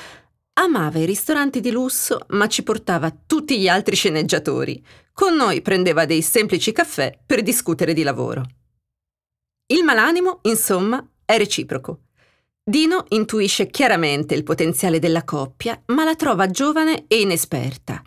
Amava 0.52 0.98
i 0.98 1.06
ristoranti 1.06 1.60
di 1.60 1.70
lusso, 1.70 2.20
ma 2.28 2.48
ci 2.48 2.62
portava 2.62 3.10
tutti 3.26 3.58
gli 3.58 3.66
altri 3.66 3.96
sceneggiatori. 3.96 4.84
Con 5.14 5.36
noi 5.36 5.62
prendeva 5.62 6.04
dei 6.04 6.20
semplici 6.20 6.72
caffè 6.72 7.18
per 7.24 7.42
discutere 7.42 7.94
di 7.94 8.02
lavoro. 8.02 8.42
Il 9.68 9.84
malanimo, 9.84 10.40
insomma, 10.42 11.02
è 11.24 11.38
reciproco. 11.38 12.00
Dino 12.62 13.06
intuisce 13.08 13.68
chiaramente 13.68 14.34
il 14.34 14.42
potenziale 14.42 14.98
della 14.98 15.24
coppia, 15.24 15.80
ma 15.86 16.04
la 16.04 16.14
trova 16.14 16.50
giovane 16.50 17.04
e 17.08 17.20
inesperta. 17.22 18.02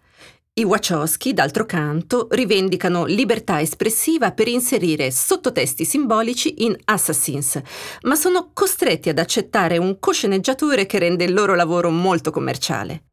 I 0.62 0.64
Wachowski, 0.64 1.34
d'altro 1.34 1.66
canto, 1.66 2.28
rivendicano 2.30 3.06
libertà 3.06 3.60
espressiva 3.60 4.32
per 4.32 4.48
inserire 4.48 5.10
sottotesti 5.10 5.86
simbolici 5.86 6.64
in 6.66 6.78
Assassins, 6.86 7.60
ma 8.02 8.14
sono 8.14 8.52
costretti 8.54 9.10
ad 9.10 9.18
accettare 9.18 9.80
un 9.80 9.98
cosceneggiatore 9.98 10.86
che 10.86 11.00
rende 11.00 11.24
il 11.24 11.34
loro 11.34 11.56
lavoro 11.56 11.90
molto 11.90 12.30
commerciale. 12.30 13.06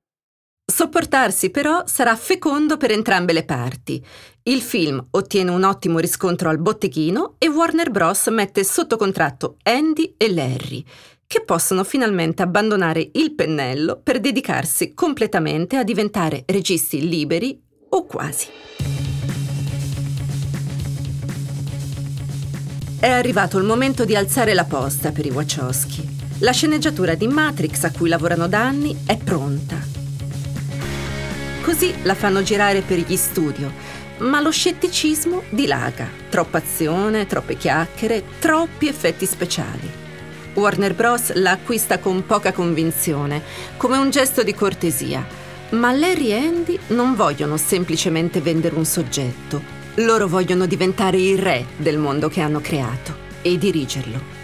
Sopportarsi 0.71 1.49
però 1.49 1.85
sarà 1.87 2.15
fecondo 2.17 2.77
per 2.77 2.91
entrambe 2.91 3.33
le 3.33 3.47
parti. 3.47 4.05
Il 4.43 4.61
film 4.61 5.03
ottiene 5.13 5.51
un 5.51 5.65
ottimo 5.65 6.01
riscontro 6.01 6.51
al 6.51 6.59
botteghino 6.59 7.37
e 7.39 7.49
Warner 7.49 7.91
Bros. 7.91 8.27
mette 8.27 8.63
sotto 8.63 8.99
contratto 8.99 9.57
Andy 9.63 10.13
e 10.19 10.31
Larry, 10.31 10.85
che 11.29 11.43
possono 11.45 11.85
finalmente 11.85 12.41
abbandonare 12.41 13.11
il 13.13 13.35
pennello 13.35 14.01
per 14.03 14.19
dedicarsi 14.19 14.95
completamente 14.95 15.77
a 15.77 15.85
diventare 15.85 16.43
registi 16.47 17.07
liberi 17.07 17.61
o 17.91 18.07
quasi. 18.07 18.47
È 22.99 23.09
arrivato 23.11 23.59
il 23.59 23.65
momento 23.65 24.07
di 24.07 24.17
alzare 24.17 24.55
la 24.55 24.65
posta 24.65 25.13
per 25.13 25.27
i 25.27 25.31
Wachowski. 25.31 26.17
La 26.39 26.53
sceneggiatura 26.53 27.15
di 27.15 27.29
Matrix 27.29 27.85
a 27.85 27.93
cui 27.93 28.09
lavorano 28.09 28.49
da 28.49 28.63
anni 28.63 28.97
è 29.05 29.19
pronta. 29.19 29.77
Così 31.63 31.95
la 32.05 32.15
fanno 32.15 32.43
girare 32.43 32.81
per 32.81 33.01
gli 33.01 33.17
studio, 33.17 33.71
ma 34.21 34.41
lo 34.41 34.51
scetticismo 34.51 35.43
dilaga. 35.51 36.09
Troppa 36.31 36.57
azione, 36.57 37.27
troppe 37.27 37.59
chiacchiere, 37.59 38.25
troppi 38.39 38.89
effetti 38.89 39.27
speciali. 39.27 40.07
Warner 40.59 40.95
Bros. 40.95 41.33
la 41.35 41.53
acquista 41.53 41.99
con 41.99 42.27
poca 42.27 42.53
convinzione, 42.53 43.43
come 43.77 43.97
un 43.97 44.11
gesto 44.11 44.43
di 44.43 44.55
cortesia. 44.55 45.25
Ma 45.71 45.93
Larry 45.93 46.33
e 46.33 46.39
Andy 46.39 46.79
non 46.89 47.15
vogliono 47.15 47.57
semplicemente 47.57 48.41
vendere 48.41 48.75
un 48.75 48.85
soggetto, 48.85 49.63
loro 49.97 50.27
vogliono 50.27 50.67
diventare 50.67 51.19
il 51.19 51.39
re 51.39 51.65
del 51.77 51.99
mondo 51.99 52.29
che 52.29 52.41
hanno 52.41 52.61
creato 52.61 53.27
e 53.43 53.57
dirigerlo. 53.57 54.37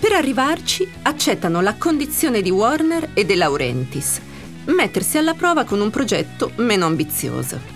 Per 0.00 0.12
arrivarci 0.12 0.90
accettano 1.02 1.60
la 1.60 1.74
condizione 1.74 2.40
di 2.40 2.50
Warner 2.50 3.10
e 3.14 3.24
De 3.24 3.34
Laurentiis, 3.34 4.20
mettersi 4.66 5.18
alla 5.18 5.34
prova 5.34 5.64
con 5.64 5.80
un 5.80 5.90
progetto 5.90 6.52
meno 6.56 6.86
ambizioso. 6.86 7.73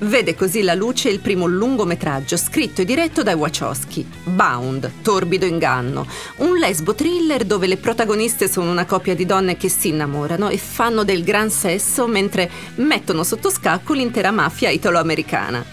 Vede 0.00 0.36
così 0.36 0.62
la 0.62 0.74
luce 0.74 1.08
il 1.08 1.18
primo 1.18 1.46
lungometraggio 1.46 2.36
scritto 2.36 2.82
e 2.82 2.84
diretto 2.84 3.24
dai 3.24 3.34
Wachowski, 3.34 4.08
Bound, 4.22 5.02
Torbido 5.02 5.44
inganno, 5.44 6.06
un 6.36 6.56
lesbo 6.56 6.94
thriller 6.94 7.44
dove 7.44 7.66
le 7.66 7.78
protagoniste 7.78 8.46
sono 8.46 8.70
una 8.70 8.86
coppia 8.86 9.16
di 9.16 9.26
donne 9.26 9.56
che 9.56 9.68
si 9.68 9.88
innamorano 9.88 10.50
e 10.50 10.56
fanno 10.56 11.02
del 11.02 11.24
gran 11.24 11.50
sesso 11.50 12.06
mentre 12.06 12.48
mettono 12.76 13.24
sotto 13.24 13.50
scacco 13.50 13.92
l'intera 13.92 14.30
mafia 14.30 14.70
italo-americana. 14.70 15.64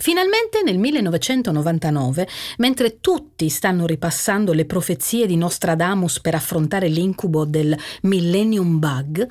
Finalmente 0.00 0.62
nel 0.64 0.78
1999, 0.78 2.28
mentre 2.58 2.98
tutti 2.98 3.48
stanno 3.48 3.86
ripassando 3.86 4.52
le 4.52 4.64
profezie 4.64 5.26
di 5.26 5.36
Nostradamus 5.36 6.20
per 6.20 6.34
affrontare 6.34 6.88
l'incubo 6.88 7.44
del 7.44 7.76
Millennium 8.02 8.80
Bug, 8.80 9.26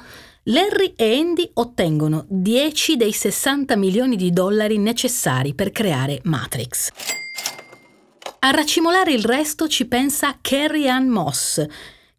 Larry 0.50 0.94
e 0.96 1.18
Andy 1.18 1.50
ottengono 1.56 2.26
10 2.30 2.96
dei 2.96 3.12
60 3.12 3.76
milioni 3.76 4.16
di 4.16 4.32
dollari 4.32 4.78
necessari 4.78 5.54
per 5.54 5.74
creare 5.74 6.22
Matrix. 6.24 6.90
A 8.40 8.52
racimolare 8.52 9.12
il 9.12 9.26
resto 9.26 9.68
ci 9.68 9.88
pensa 9.88 10.38
Carrie 10.40 10.88
Ann 10.88 11.10
Moss, 11.10 11.66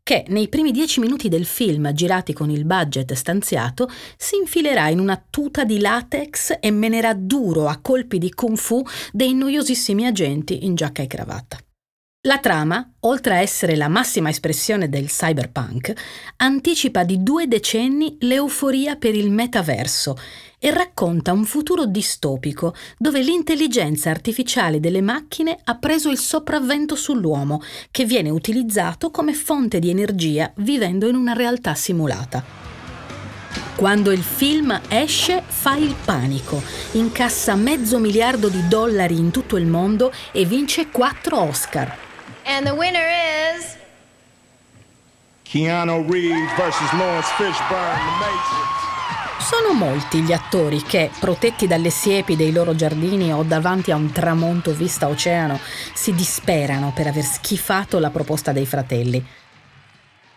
che 0.03 0.27
nei 0.29 0.49
primi 0.49 0.73
dieci 0.73 1.01
minuti 1.01 1.31
del 1.31 1.47
film, 1.47 1.91
girati 1.95 2.35
con 2.35 2.51
il 2.51 2.67
budget 2.67 3.15
stanziato, 3.15 3.89
si 4.19 4.37
infilerà 4.37 4.89
in 4.89 4.99
una 4.99 5.23
tuta 5.31 5.65
di 5.65 5.81
latex 5.81 6.59
e 6.61 6.71
menerà 6.71 7.15
duro 7.15 7.67
a 7.67 7.79
colpi 7.81 8.19
di 8.19 8.35
kung 8.35 8.59
fu 8.59 8.85
dei 9.11 9.33
noiosissimi 9.33 10.05
agenti 10.05 10.67
in 10.67 10.75
giacca 10.75 11.03
e 11.03 11.07
cravatta. 11.07 11.59
La 12.23 12.39
trama, 12.39 12.95
oltre 13.03 13.35
a 13.37 13.41
essere 13.41 13.77
la 13.77 13.87
massima 13.87 14.29
espressione 14.29 14.89
del 14.89 15.07
cyberpunk, 15.07 15.93
anticipa 16.39 17.05
di 17.05 17.23
due 17.23 17.47
decenni 17.47 18.17
l'euforia 18.23 18.97
per 18.97 19.15
il 19.15 19.31
metaverso 19.31 20.19
e 20.59 20.73
racconta 20.73 21.33
un 21.33 21.45
futuro 21.45 21.87
distopico 21.87 22.75
dove 22.99 23.23
l'intelligenza 23.23 24.11
artificiale 24.11 24.81
delle 24.81 25.01
macchine 25.01 25.57
ha 25.63 25.77
preso 25.77 26.11
il 26.11 26.19
sopravvento 26.19 26.97
sull'uomo, 26.97 27.63
che 27.93 28.05
viene 28.05 28.31
utilizzato 28.31 29.13
come 29.13 29.33
fonte 29.33 29.79
di 29.79 29.89
energia 29.89 30.53
vivendo 30.57 31.07
in 31.07 31.15
una 31.15 31.35
realtà 31.35 31.77
simulata. 31.77 32.45
Quando 33.77 34.11
il 34.11 34.25
film 34.25 34.77
esce 34.89 35.41
fa 35.47 35.77
il 35.77 35.95
panico, 36.05 36.61
incassa 36.93 37.55
mezzo 37.55 38.01
miliardo 38.01 38.49
di 38.49 38.67
dollari 38.67 39.17
in 39.17 39.31
tutto 39.31 39.57
il 39.57 39.67
mondo 39.67 40.13
e 40.33 40.45
vince 40.45 40.89
quattro 40.89 41.43
Oscar. 41.43 42.07
And 42.51 42.67
the 42.67 42.73
winner 42.73 43.05
is 43.55 43.77
Keanu 45.45 46.11
Reeves 46.11 46.51
vs. 46.57 46.93
Lawrence 46.95 47.29
Fishburne, 47.37 47.99
The 47.99 48.15
Matrix. 48.19 49.47
Sono 49.47 49.75
molti 49.75 50.23
gli 50.23 50.33
attori 50.33 50.81
che, 50.81 51.11
protetti 51.21 51.67
dalle 51.67 51.91
siepi 51.91 52.37
dei 52.37 52.51
loro 52.51 52.75
giardini 52.75 53.35
o 53.35 53.43
davanti 53.43 53.91
a 53.91 53.97
un 53.97 54.13
tramonto 54.13 54.73
vista 54.73 55.09
oceano, 55.09 55.61
si 55.93 56.15
disperano 56.15 56.93
per 56.95 57.09
aver 57.09 57.23
schifato 57.23 57.99
la 57.99 58.09
proposta 58.09 58.53
dei 58.53 58.65
fratelli. 58.65 59.23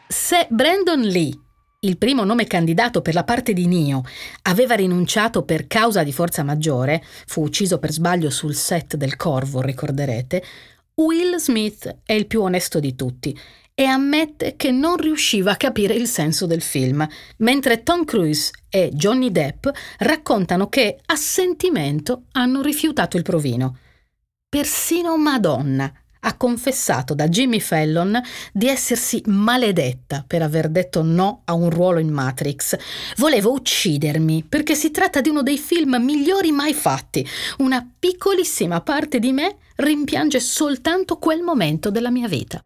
Se 0.06 0.48
Brandon 0.50 1.00
Lee, 1.00 1.40
il 1.80 1.98
primo 1.98 2.26
nome 2.26 2.46
candidato 2.46 3.02
per 3.02 3.14
la 3.14 3.24
parte 3.24 3.54
di 3.54 3.68
Neo, 3.68 4.04
aveva 4.44 4.76
rinunciato 4.76 5.44
per 5.44 5.66
causa 5.66 6.04
di 6.04 6.12
forza 6.12 6.44
maggiore, 6.44 7.02
fu 7.26 7.42
ucciso 7.42 7.80
per 7.80 7.92
sbaglio 7.92 8.30
sul 8.30 8.54
set 8.54 8.98
del 8.98 9.16
Corvo, 9.16 9.62
ricorderete, 9.62 10.44
Will 10.96 11.38
Smith 11.38 12.00
è 12.04 12.14
il 12.14 12.28
più 12.28 12.42
onesto 12.42 12.80
di 12.80 12.96
tutti 12.96 13.38
e 13.74 13.84
ammette 13.86 14.56
che 14.56 14.72
non 14.72 14.98
riusciva 14.98 15.52
a 15.52 15.58
capire 15.58 15.94
il 15.94 16.08
senso 16.08 16.46
del 16.46 16.62
film, 16.62 17.08
mentre 17.38 17.84
Tom 17.84 18.06
Cruise 18.06 18.52
e 18.70 18.90
Johnny 18.94 19.32
Depp 19.32 19.68
raccontano 20.00 20.68
che 20.68 21.00
a 21.06 21.16
sentimento 21.16 22.26
hanno 22.34 22.62
rifiutato 22.62 23.18
il 23.18 23.24
provino. 23.24 23.78
Persino 24.48 25.18
Madonna 25.18 25.92
ha 26.24 26.38
confessato 26.38 27.14
da 27.14 27.28
Jimmy 27.28 27.60
Fallon 27.60 28.22
di 28.52 28.68
essersi 28.68 29.22
maledetta 29.26 30.24
per 30.26 30.42
aver 30.42 30.70
detto 30.70 31.02
no 31.02 31.42
a 31.46 31.54
un 31.54 31.70
ruolo 31.70 32.00
in 32.00 32.10
Matrix. 32.10 32.78
Volevo 33.18 33.52
uccidermi 33.52 34.46
perché 34.48 34.76
si 34.76 34.92
tratta 34.92 35.22
di 35.22 35.30
uno 35.30 35.44
dei 35.44 35.58
film 35.58 35.98
migliori 36.00 36.52
mai 36.52 36.74
fatti. 36.74 37.28
Una 37.58 37.88
piccolissima 37.98 38.82
parte 38.82 39.20
di 39.20 39.32
me 39.32 39.58
rimpiange 39.76 40.40
soltanto 40.40 41.18
quel 41.18 41.42
momento 41.42 41.90
della 41.90 42.12
mia 42.12 42.28
vita. 42.28 42.62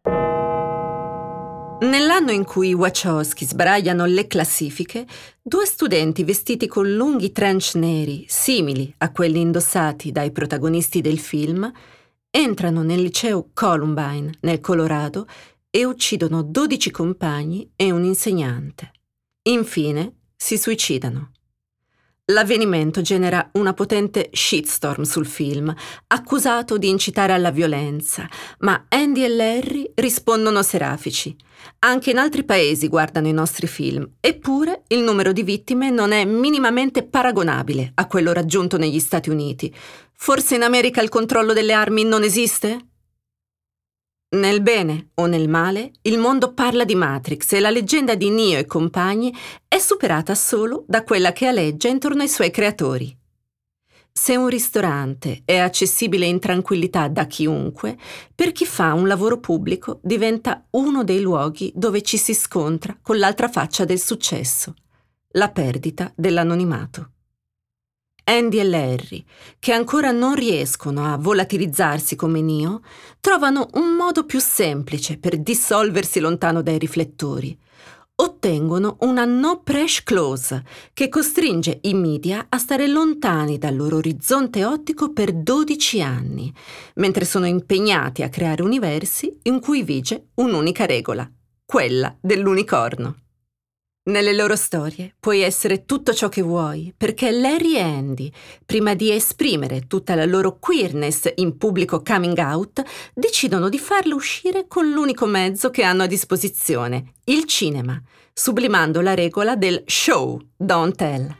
Nell'anno 1.78 2.32
in 2.32 2.46
cui 2.46 2.70
i 2.70 2.74
Wachowski 2.74 3.46
sbraiano 3.46 4.06
le 4.06 4.28
classifiche, 4.28 5.06
due 5.41 5.65
studenti 5.65 6.24
vestiti 6.24 6.68
con 6.68 6.89
lunghi 6.94 7.34
trench 7.34 7.76
neri, 7.76 8.26
simili 8.30 8.94
a 9.00 9.12
quelli 9.12 9.41
indossati 9.41 10.12
dai 10.12 10.32
protagonisti 10.32 11.02
del 11.02 11.20
film, 11.20 11.70
entrano 12.38 12.84
nel 12.84 13.02
liceo 13.02 13.52
Columbine, 13.54 14.30
nel 14.41 14.60
Colorado, 14.60 15.26
e 15.69 15.86
uccidono 15.86 16.43
12 16.43 16.91
compagni 16.91 17.71
e 17.78 17.91
un 17.91 18.04
insegnante. 18.04 18.91
Infine 19.43 20.17
si 20.36 20.58
suicidano. 20.58 21.32
L'avvenimento 22.29 23.01
genera 23.01 23.51
una 23.51 23.73
potente 23.73 24.29
shitstorm 24.31 25.03
sul 25.03 25.27
film, 25.27 25.71
accusato 26.07 26.79
di 26.79 26.89
incitare 26.89 27.33
alla 27.33 27.51
violenza, 27.51 28.27
ma 28.61 28.85
Andy 28.89 29.23
e 29.23 29.29
Larry 29.29 29.91
rispondono 29.93 30.63
serafici. 30.63 31.35
Anche 31.79 32.09
in 32.09 32.17
altri 32.17 32.43
paesi 32.43 32.88
guardano 32.88 33.27
i 33.27 33.31
nostri 33.31 33.67
film, 33.67 34.09
eppure 34.19 34.85
il 34.88 35.01
numero 35.01 35.33
di 35.33 35.43
vittime 35.43 35.91
non 35.91 36.13
è 36.13 36.25
minimamente 36.25 37.03
paragonabile 37.03 37.91
a 37.93 38.07
quello 38.07 38.33
raggiunto 38.33 38.77
negli 38.77 38.99
Stati 38.99 39.29
Uniti. 39.29 39.71
Forse 40.11 40.55
in 40.55 40.63
America 40.63 41.03
il 41.03 41.09
controllo 41.09 41.53
delle 41.53 41.73
armi 41.73 42.05
non 42.05 42.23
esiste? 42.23 42.94
Nel 44.29 44.61
bene 44.61 45.11
o 45.15 45.27
nel 45.27 45.47
male, 45.47 45.91
il 46.01 46.17
mondo 46.17 46.53
parla 46.53 46.83
di 46.83 46.95
Matrix 46.95 47.53
e 47.53 47.59
la 47.59 47.69
leggenda 47.69 48.15
di 48.15 48.29
Neo 48.29 48.59
e 48.59 48.65
compagni 48.65 49.33
è 49.67 49.77
superata 49.77 50.35
solo 50.35 50.83
da 50.88 51.03
quella 51.03 51.31
che 51.31 51.45
aleggia 51.45 51.88
intorno 51.88 52.23
ai 52.23 52.27
suoi 52.27 52.51
creatori. 52.51 53.15
Se 54.11 54.35
un 54.35 54.47
ristorante 54.47 55.41
è 55.45 55.57
accessibile 55.57 56.25
in 56.25 56.39
tranquillità 56.39 57.07
da 57.07 57.25
chiunque, 57.25 57.97
per 58.33 58.51
chi 58.51 58.65
fa 58.65 58.93
un 58.93 59.07
lavoro 59.07 59.39
pubblico 59.39 59.99
diventa 60.01 60.65
uno 60.71 61.03
dei 61.03 61.21
luoghi 61.21 61.71
dove 61.75 62.01
ci 62.01 62.17
si 62.17 62.33
scontra 62.33 62.97
con 63.01 63.17
l'altra 63.17 63.47
faccia 63.47 63.85
del 63.85 63.99
successo, 63.99 64.73
la 65.31 65.49
perdita 65.49 66.11
dell'anonimato. 66.15 67.14
Andy 68.27 68.59
e 68.59 68.63
Larry, 68.63 69.23
che 69.59 69.71
ancora 69.71 70.09
non 70.09 70.33
riescono 70.33 71.05
a 71.05 71.15
volatilizzarsi 71.15 72.15
come 72.15 72.41
Neo, 72.41 72.81
trovano 73.19 73.69
un 73.73 73.93
modo 73.93 74.25
più 74.25 74.39
semplice 74.39 75.17
per 75.19 75.38
dissolversi 75.38 76.19
lontano 76.19 76.63
dai 76.63 76.79
riflettori. 76.79 77.55
Ottengono 78.17 78.97
una 79.01 79.25
no 79.25 79.61
press 79.61 80.01
clause 80.01 80.63
che 80.93 81.07
costringe 81.07 81.79
i 81.83 81.93
media 81.93 82.47
a 82.49 82.57
stare 82.57 82.88
lontani 82.88 83.59
dal 83.59 83.75
loro 83.75 83.97
orizzonte 83.97 84.65
ottico 84.65 85.11
per 85.11 85.31
12 85.31 86.01
anni, 86.01 86.51
mentre 86.95 87.25
sono 87.25 87.45
impegnati 87.45 88.23
a 88.23 88.29
creare 88.29 88.63
universi 88.63 89.38
in 89.43 89.59
cui 89.59 89.83
vige 89.83 90.29
un'unica 90.35 90.85
regola, 90.85 91.29
quella 91.63 92.15
dell'unicorno. 92.19 93.17
Nelle 94.08 94.36
loro 94.36 94.56
storie 94.56 95.15
puoi 95.20 95.41
essere 95.41 95.84
tutto 95.84 96.13
ciò 96.13 96.30
che 96.30 96.44
vuoi, 96.44 96.94
perché 96.96 97.32
Larry 97.32 97.78
e 97.78 97.82
Andy, 97.82 98.32
prima 98.63 98.94
di 98.94 99.12
esprimere 99.12 99.88
tutta 99.88 100.13
la 100.13 100.26
loro 100.26 100.60
queerness 100.60 101.32
in 101.38 101.58
pubblico 101.58 102.04
coming 102.04 102.38
out, 102.38 102.84
decidono 103.15 103.68
di 103.68 103.80
farlo 103.80 104.13
uscire 104.13 104.68
con 104.68 104.91
l'unico 104.91 105.26
mezzo 105.26 105.72
che 105.72 105.82
hanno 105.82 106.04
a 106.04 106.06
disposizione, 106.06 107.13
il 107.24 107.46
cinema, 107.46 108.00
sublimando 108.32 109.02
la 109.02 109.15
regola 109.15 109.56
del 109.56 109.82
show, 109.88 110.39
don't 110.56 110.94
tell. 110.94 111.36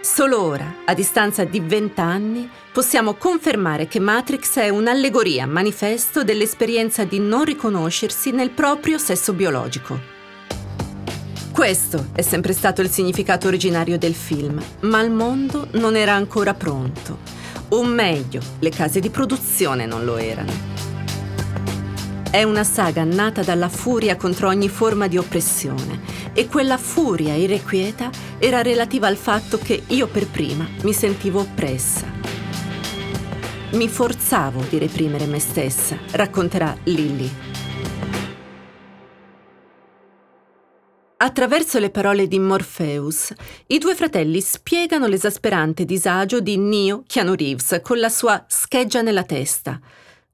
Solo 0.00 0.42
ora, 0.42 0.76
a 0.84 0.94
distanza 0.94 1.42
di 1.42 1.58
vent'anni, 1.58 2.48
possiamo 2.72 3.14
confermare 3.14 3.88
che 3.88 3.98
Matrix 3.98 4.58
è 4.58 4.68
un'allegoria 4.68 5.44
manifesto 5.44 6.22
dell'esperienza 6.22 7.02
di 7.02 7.18
non 7.18 7.42
riconoscersi 7.42 8.30
nel 8.30 8.50
proprio 8.50 8.96
sesso 8.98 9.32
biologico. 9.32 10.11
Questo 11.52 12.06
è 12.14 12.22
sempre 12.22 12.54
stato 12.54 12.80
il 12.80 12.88
significato 12.88 13.46
originario 13.46 13.98
del 13.98 14.14
film, 14.14 14.60
ma 14.80 15.00
il 15.02 15.10
mondo 15.10 15.68
non 15.72 15.96
era 15.96 16.14
ancora 16.14 16.54
pronto. 16.54 17.18
O 17.68 17.84
meglio, 17.84 18.40
le 18.58 18.70
case 18.70 19.00
di 19.00 19.10
produzione 19.10 19.84
non 19.84 20.02
lo 20.04 20.16
erano. 20.16 20.50
È 22.30 22.42
una 22.42 22.64
saga 22.64 23.04
nata 23.04 23.42
dalla 23.42 23.68
furia 23.68 24.16
contro 24.16 24.48
ogni 24.48 24.70
forma 24.70 25.06
di 25.08 25.18
oppressione 25.18 26.00
e 26.32 26.48
quella 26.48 26.78
furia 26.78 27.34
irrequieta 27.34 28.10
era 28.38 28.62
relativa 28.62 29.06
al 29.06 29.16
fatto 29.16 29.58
che 29.58 29.82
io 29.88 30.06
per 30.08 30.26
prima 30.28 30.66
mi 30.82 30.94
sentivo 30.94 31.40
oppressa. 31.40 32.06
Mi 33.72 33.88
forzavo 33.88 34.64
di 34.70 34.78
reprimere 34.78 35.26
me 35.26 35.38
stessa, 35.38 35.98
racconterà 36.12 36.74
Lily. 36.84 37.51
Attraverso 41.24 41.78
le 41.78 41.90
parole 41.90 42.26
di 42.26 42.40
Morpheus, 42.40 43.32
i 43.68 43.78
due 43.78 43.94
fratelli 43.94 44.40
spiegano 44.40 45.06
l'esasperante 45.06 45.84
disagio 45.84 46.40
di 46.40 46.56
Neo 46.56 47.04
Keanu 47.06 47.34
Reeves 47.34 47.78
con 47.80 48.00
la 48.00 48.08
sua 48.08 48.44
scheggia 48.48 49.02
nella 49.02 49.22
testa. 49.22 49.80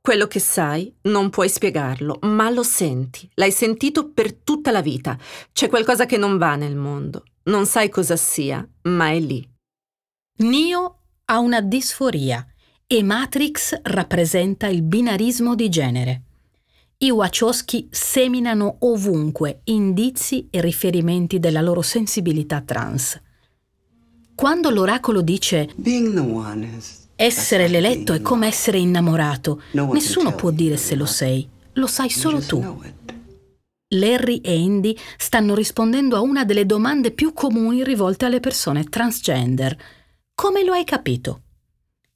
Quello 0.01 0.27
che 0.27 0.38
sai 0.38 0.90
non 1.03 1.29
puoi 1.29 1.51
spiegarlo, 1.51 2.20
ma 2.22 2.48
lo 2.48 2.62
senti. 2.62 3.29
L'hai 3.35 3.53
sentito 3.53 4.12
per 4.12 4.33
tutta 4.33 4.70
la 4.70 4.81
vita. 4.81 5.18
C'è 5.53 5.68
qualcosa 5.68 6.07
che 6.07 6.16
non 6.16 6.38
va 6.38 6.57
nel 6.57 6.74
mondo. 6.74 7.24
Non 7.44 7.66
sai 7.66 7.90
cosa 7.90 8.16
sia, 8.16 8.66
ma 8.85 9.11
è 9.11 9.20
lì. 9.20 9.46
Neo 10.38 11.01
ha 11.27 11.38
una 11.38 11.61
disforia 11.61 12.46
e 12.87 13.03
Matrix 13.03 13.79
rappresenta 13.83 14.68
il 14.68 14.81
binarismo 14.81 15.55
di 15.55 15.68
genere. 15.68 16.22
I 17.00 17.11
Wachowski 17.11 17.87
seminano 17.92 18.78
ovunque 18.80 19.61
indizi 19.64 20.48
e 20.50 20.61
riferimenti 20.61 21.38
della 21.38 21.61
loro 21.61 21.80
sensibilità 21.80 22.61
trans. 22.61 23.22
Quando 24.34 24.68
l'oracolo 24.70 25.20
dice 25.20 25.72
essere 27.14 27.68
l'eletto 27.68 28.12
è 28.14 28.20
come 28.20 28.48
essere 28.48 28.78
innamorato, 28.78 29.62
nessuno 29.92 30.34
può 30.34 30.50
dire 30.50 30.76
se 30.76 30.96
lo 30.96 31.06
sei, 31.06 31.48
lo 31.74 31.87
sai 31.87 32.11
solo 32.11 32.40
tu. 32.40 32.82
Larry 33.94 34.38
e 34.38 34.61
Andy 34.61 34.96
stanno 35.16 35.54
rispondendo 35.54 36.16
a 36.16 36.20
una 36.20 36.44
delle 36.44 36.66
domande 36.66 37.12
più 37.12 37.32
comuni 37.32 37.84
rivolte 37.84 38.24
alle 38.24 38.40
persone 38.40 38.82
transgender. 38.82 39.76
Come 40.34 40.64
lo 40.64 40.72
hai 40.72 40.82
capito? 40.82 41.42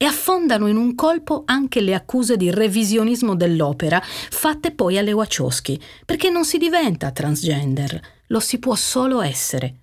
E 0.02 0.04
affondano 0.04 0.66
in 0.66 0.77
un 0.77 0.96
colpo 0.96 1.44
anche 1.46 1.81
le 1.81 1.94
accuse 1.94 2.37
di 2.37 2.50
revisionismo 2.50 3.37
dell'opera 3.37 4.02
fatte 4.02 4.72
poi 4.72 4.98
alle 4.98 5.12
Wachowski, 5.12 5.81
perché 6.04 6.29
non 6.29 6.44
si 6.44 6.58
diventa 6.58 7.12
transgender, 7.12 8.00
lo 8.27 8.40
si 8.40 8.58
può 8.58 8.74
solo 8.74 9.20
essere. 9.20 9.77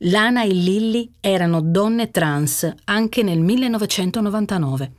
Lana 0.00 0.42
e 0.42 0.48
Lilly 0.48 1.10
erano 1.18 1.62
donne 1.62 2.10
trans 2.10 2.70
anche 2.84 3.22
nel 3.22 3.40
1999. 3.40 4.92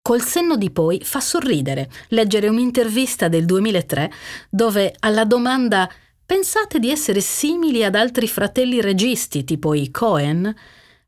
Col 0.00 0.22
senno 0.22 0.56
di 0.56 0.70
poi 0.70 1.00
fa 1.04 1.20
sorridere 1.20 1.90
leggere 2.08 2.48
un'intervista 2.48 3.28
del 3.28 3.44
2003 3.44 4.12
dove 4.48 4.94
alla 5.00 5.26
domanda 5.26 5.90
pensate 6.24 6.78
di 6.78 6.88
essere 6.88 7.20
simili 7.20 7.84
ad 7.84 7.96
altri 7.96 8.26
fratelli 8.28 8.80
registi 8.80 9.44
tipo 9.44 9.74
i 9.74 9.90
Cohen 9.90 10.50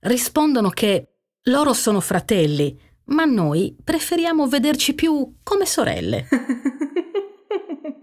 rispondono 0.01 0.69
che 0.69 1.14
loro 1.49 1.73
sono 1.75 2.01
fratelli, 2.01 2.79
ma 3.07 3.25
noi 3.25 3.77
preferiamo 3.83 4.47
vederci 4.47 4.95
più 4.95 5.37
come 5.43 5.67
sorelle. 5.67 6.27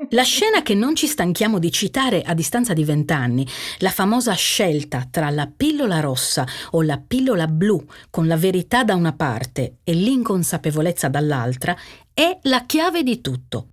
La 0.10 0.24
scena 0.24 0.62
che 0.62 0.76
non 0.76 0.94
ci 0.94 1.08
stanchiamo 1.08 1.58
di 1.58 1.72
citare 1.72 2.22
a 2.22 2.34
distanza 2.34 2.74
di 2.74 2.84
vent'anni, 2.84 3.48
la 3.80 3.90
famosa 3.90 4.34
scelta 4.34 5.08
tra 5.10 5.30
la 5.30 5.50
pillola 5.56 6.02
rossa 6.02 6.46
o 6.72 6.82
la 6.82 7.00
pillola 7.00 7.48
blu, 7.48 7.84
con 8.10 8.28
la 8.28 8.36
verità 8.36 8.84
da 8.84 8.94
una 8.94 9.14
parte 9.14 9.78
e 9.84 9.94
l'inconsapevolezza 9.94 11.08
dall'altra, 11.08 11.76
è 12.14 12.40
la 12.44 12.66
chiave 12.66 13.04
di 13.04 13.22
tutto. 13.22 13.70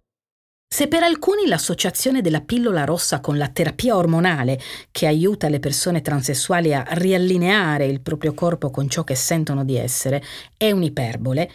Se 0.71 0.87
per 0.87 1.03
alcuni 1.03 1.47
l'associazione 1.47 2.21
della 2.21 2.43
pillola 2.43 2.85
rossa 2.85 3.21
con 3.21 3.39
la 3.39 3.49
terapia 3.49 3.97
ormonale, 3.97 4.61
che 4.93 5.07
aiuta 5.07 5.49
le 5.49 5.61
persone 5.61 6.03
transessuali 6.03 6.75
a 6.75 6.85
riallineare 6.87 7.87
il 7.87 8.03
proprio 8.03 8.35
corpo 8.35 8.71
con 8.71 8.87
ciò 8.87 9.03
che 9.03 9.15
sentono 9.15 9.65
di 9.65 9.77
essere, 9.77 10.23
è 10.59 10.71
un'iperbole, 10.71 11.51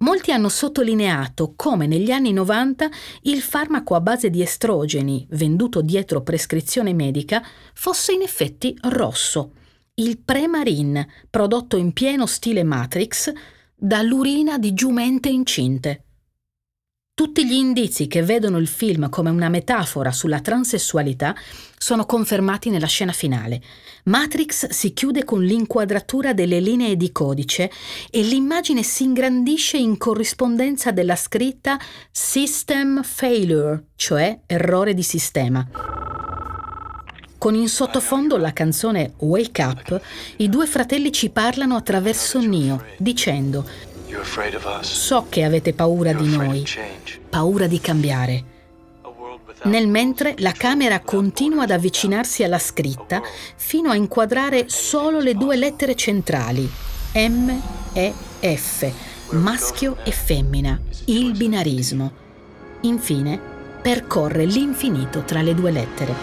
molti 0.00 0.30
hanno 0.30 0.50
sottolineato 0.50 1.54
come 1.56 1.86
negli 1.86 2.10
anni 2.10 2.34
90 2.34 2.88
il 3.22 3.40
farmaco 3.40 3.94
a 3.94 4.00
base 4.02 4.28
di 4.28 4.42
estrogeni, 4.42 5.26
venduto 5.30 5.80
dietro 5.80 6.20
prescrizione 6.20 6.92
medica, 6.92 7.42
fosse 7.72 8.12
in 8.12 8.20
effetti 8.20 8.76
rosso, 8.82 9.52
il 9.94 10.18
Premarin, 10.18 11.04
prodotto 11.30 11.78
in 11.78 11.94
pieno 11.94 12.26
stile 12.26 12.62
Matrix, 12.62 13.32
dall'urina 13.74 14.58
di 14.58 14.74
giumente 14.74 15.30
incinte. 15.30 16.04
Tutti 17.20 17.46
gli 17.46 17.52
indizi 17.52 18.06
che 18.06 18.22
vedono 18.22 18.56
il 18.56 18.66
film 18.66 19.10
come 19.10 19.28
una 19.28 19.50
metafora 19.50 20.10
sulla 20.10 20.40
transessualità 20.40 21.36
sono 21.76 22.06
confermati 22.06 22.70
nella 22.70 22.86
scena 22.86 23.12
finale. 23.12 23.60
Matrix 24.04 24.70
si 24.70 24.94
chiude 24.94 25.24
con 25.24 25.42
l'inquadratura 25.42 26.32
delle 26.32 26.60
linee 26.60 26.96
di 26.96 27.12
codice 27.12 27.70
e 28.10 28.22
l'immagine 28.22 28.82
si 28.82 29.02
ingrandisce 29.02 29.76
in 29.76 29.98
corrispondenza 29.98 30.92
della 30.92 31.14
scritta 31.14 31.78
System 32.10 33.02
Failure, 33.02 33.88
cioè 33.96 34.40
errore 34.46 34.94
di 34.94 35.02
sistema. 35.02 35.68
Con 37.36 37.54
in 37.54 37.68
sottofondo 37.68 38.36
la 38.36 38.52
canzone 38.52 39.12
Wake 39.18 39.62
Up, 39.62 40.00
i 40.36 40.48
due 40.48 40.66
fratelli 40.66 41.10
ci 41.10 41.30
parlano 41.30 41.74
attraverso 41.74 42.38
Neo, 42.38 42.84
dicendo 42.98 43.66
So 44.80 45.26
che 45.28 45.44
avete 45.44 45.72
paura 45.72 46.12
di 46.12 46.28
noi, 46.28 46.64
paura 47.28 47.66
di 47.66 47.80
cambiare. 47.80 48.44
Nel 49.62 49.88
mentre 49.88 50.34
la 50.38 50.52
camera 50.52 51.00
continua 51.00 51.64
ad 51.64 51.70
avvicinarsi 51.70 52.42
alla 52.42 52.58
scritta 52.58 53.20
fino 53.56 53.90
a 53.90 53.94
inquadrare 53.94 54.64
solo 54.68 55.18
le 55.18 55.34
due 55.34 55.56
lettere 55.56 55.94
centrali, 55.94 56.70
M 57.14 57.60
e 57.92 58.12
F, 58.40 58.90
maschio 59.30 59.98
e 60.02 60.12
femmina, 60.12 60.80
il 61.06 61.36
binarismo. 61.36 62.12
Infine, 62.82 63.38
percorre 63.82 64.46
l'infinito 64.46 65.24
tra 65.24 65.42
le 65.42 65.54
due 65.54 65.70
lettere. 65.70 66.14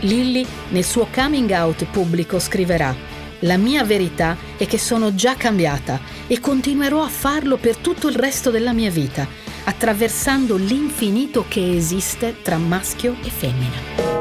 Lilly, 0.00 0.46
nel 0.70 0.84
suo 0.84 1.06
coming 1.12 1.50
out 1.50 1.84
pubblico, 1.84 2.38
scriverà 2.38 3.11
la 3.42 3.56
mia 3.56 3.84
verità 3.84 4.36
è 4.56 4.66
che 4.66 4.78
sono 4.78 5.14
già 5.14 5.34
cambiata 5.36 6.00
e 6.26 6.40
continuerò 6.40 7.02
a 7.02 7.08
farlo 7.08 7.56
per 7.56 7.76
tutto 7.76 8.08
il 8.08 8.16
resto 8.16 8.50
della 8.50 8.72
mia 8.72 8.90
vita, 8.90 9.26
attraversando 9.64 10.56
l'infinito 10.56 11.44
che 11.48 11.74
esiste 11.76 12.42
tra 12.42 12.56
maschio 12.56 13.16
e 13.22 13.30
femmina. 13.30 14.20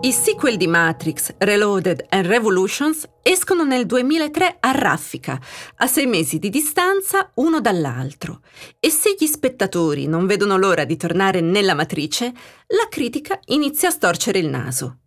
I 0.00 0.12
sequel 0.12 0.56
di 0.56 0.68
Matrix, 0.68 1.34
Reloaded 1.38 2.06
e 2.08 2.22
Revolutions 2.22 3.04
escono 3.20 3.64
nel 3.64 3.84
2003 3.84 4.58
a 4.60 4.70
raffica, 4.70 5.40
a 5.76 5.86
sei 5.88 6.06
mesi 6.06 6.38
di 6.38 6.50
distanza 6.50 7.32
uno 7.34 7.60
dall'altro. 7.60 8.42
E 8.78 8.90
se 8.90 9.16
gli 9.18 9.26
spettatori 9.26 10.06
non 10.06 10.26
vedono 10.26 10.56
l'ora 10.56 10.84
di 10.84 10.96
tornare 10.96 11.40
nella 11.40 11.74
matrice, 11.74 12.32
la 12.68 12.86
critica 12.88 13.40
inizia 13.46 13.88
a 13.88 13.92
storcere 13.92 14.38
il 14.38 14.48
naso. 14.48 14.98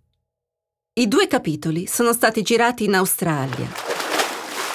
I 0.93 1.07
due 1.07 1.25
capitoli 1.27 1.87
sono 1.87 2.11
stati 2.11 2.41
girati 2.41 2.83
in 2.83 2.95
Australia 2.95 3.65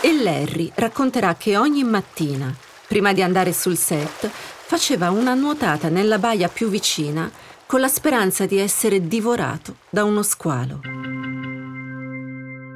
e 0.00 0.22
Larry 0.22 0.72
racconterà 0.74 1.34
che 1.34 1.58
ogni 1.58 1.84
mattina, 1.84 2.56
prima 2.88 3.12
di 3.12 3.20
andare 3.20 3.52
sul 3.52 3.76
set, 3.76 4.26
faceva 4.30 5.10
una 5.10 5.34
nuotata 5.34 5.90
nella 5.90 6.18
baia 6.18 6.48
più 6.48 6.70
vicina 6.70 7.30
con 7.66 7.80
la 7.80 7.88
speranza 7.88 8.46
di 8.46 8.56
essere 8.56 9.06
divorato 9.06 9.76
da 9.90 10.04
uno 10.04 10.22
squalo. 10.22 10.80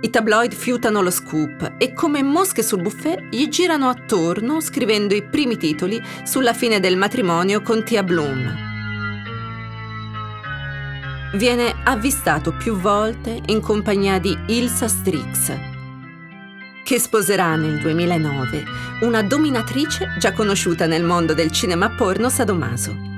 I 0.03 0.11
tabloid 0.11 0.53
fiutano 0.53 1.01
lo 1.01 1.11
scoop 1.11 1.77
e 1.79 1.95
come 1.95 2.23
mosche 2.23 2.63
sul 2.63 2.83
buffet 2.83 3.29
gli 3.31 3.49
girano 3.49 3.89
attorno 3.89 4.61
scrivendo 4.61 5.15
i 5.15 5.27
primi 5.27 5.57
titoli 5.57 5.99
sulla 6.25 6.53
fine 6.53 6.79
del 6.79 6.99
matrimonio 6.99 7.63
con 7.63 7.85
Tia 7.85 8.03
Bloom 8.03 8.69
viene 11.35 11.75
avvistato 11.85 12.53
più 12.53 12.77
volte 12.77 13.41
in 13.47 13.61
compagnia 13.61 14.19
di 14.19 14.37
Ilsa 14.49 14.89
Strix, 14.89 15.57
che 16.85 16.99
sposerà 16.99 17.55
nel 17.57 17.81
2009 17.81 18.65
una 19.03 19.23
dominatrice 19.23 20.17
già 20.19 20.33
conosciuta 20.33 20.87
nel 20.87 21.05
mondo 21.05 21.33
del 21.33 21.51
cinema 21.53 21.91
porno 21.91 22.29
sadomaso. 22.29 23.10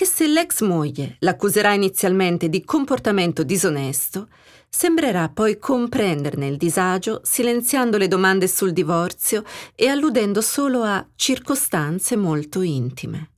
Anche 0.00 0.14
se 0.14 0.28
l'ex 0.28 0.60
moglie 0.60 1.16
l'accuserà 1.18 1.72
inizialmente 1.72 2.48
di 2.48 2.62
comportamento 2.62 3.42
disonesto, 3.42 4.28
sembrerà 4.68 5.28
poi 5.28 5.58
comprenderne 5.58 6.46
il 6.46 6.56
disagio 6.56 7.20
silenziando 7.24 7.98
le 7.98 8.06
domande 8.06 8.46
sul 8.46 8.72
divorzio 8.72 9.42
e 9.74 9.88
alludendo 9.88 10.40
solo 10.40 10.84
a 10.84 11.04
circostanze 11.16 12.14
molto 12.14 12.62
intime. 12.62 13.30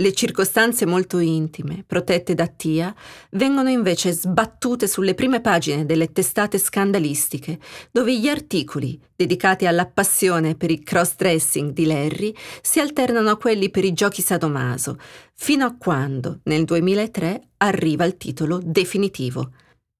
Le 0.00 0.12
circostanze 0.12 0.86
molto 0.86 1.18
intime, 1.18 1.82
protette 1.84 2.32
da 2.36 2.46
Tia, 2.46 2.94
vengono 3.30 3.68
invece 3.68 4.12
sbattute 4.12 4.86
sulle 4.86 5.14
prime 5.14 5.40
pagine 5.40 5.86
delle 5.86 6.12
testate 6.12 6.56
scandalistiche, 6.56 7.58
dove 7.90 8.16
gli 8.16 8.28
articoli 8.28 8.96
dedicati 9.16 9.66
alla 9.66 9.86
passione 9.86 10.54
per 10.54 10.70
il 10.70 10.84
cross-dressing 10.84 11.72
di 11.72 11.84
Larry 11.84 12.32
si 12.62 12.78
alternano 12.78 13.30
a 13.30 13.36
quelli 13.36 13.70
per 13.70 13.84
i 13.84 13.92
giochi 13.92 14.22
sadomaso, 14.22 15.00
fino 15.34 15.64
a 15.64 15.74
quando, 15.76 16.42
nel 16.44 16.62
2003, 16.62 17.48
arriva 17.56 18.04
il 18.04 18.16
titolo 18.16 18.60
definitivo. 18.62 19.50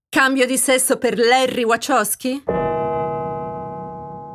Cambio 0.08 0.46
di 0.46 0.58
sesso 0.58 0.96
per 0.98 1.18
Larry 1.18 1.64
Wachowski? 1.64 2.67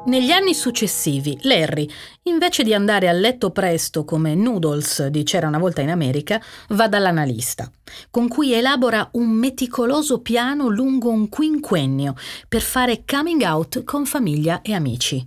Negli 0.06 0.32
anni 0.32 0.54
successivi, 0.54 1.38
Larry, 1.44 1.88
invece 2.24 2.64
di 2.64 2.74
andare 2.74 3.08
a 3.08 3.14
letto 3.14 3.52
presto 3.52 4.04
come 4.04 4.36
Noodles 4.36 5.08
di 5.08 5.24
C'era 5.24 5.48
una 5.48 5.60
volta 5.60 5.80
in 5.80 5.90
America, 5.90 6.42
va 6.70 6.90
dall'analista, 6.90 7.72
con 8.10 8.28
cui 8.28 8.52
elabora 8.52 9.08
un 9.14 9.30
meticoloso 9.30 10.20
piano 10.20 10.68
lungo 10.68 11.10
un 11.10 11.30
quinquennio 11.30 12.16
per 12.50 12.60
fare 12.60 13.06
coming 13.06 13.44
out 13.44 13.86
con 13.86 14.06
famiglia 14.06 14.62
e 14.62 14.74
amici. 14.74 15.26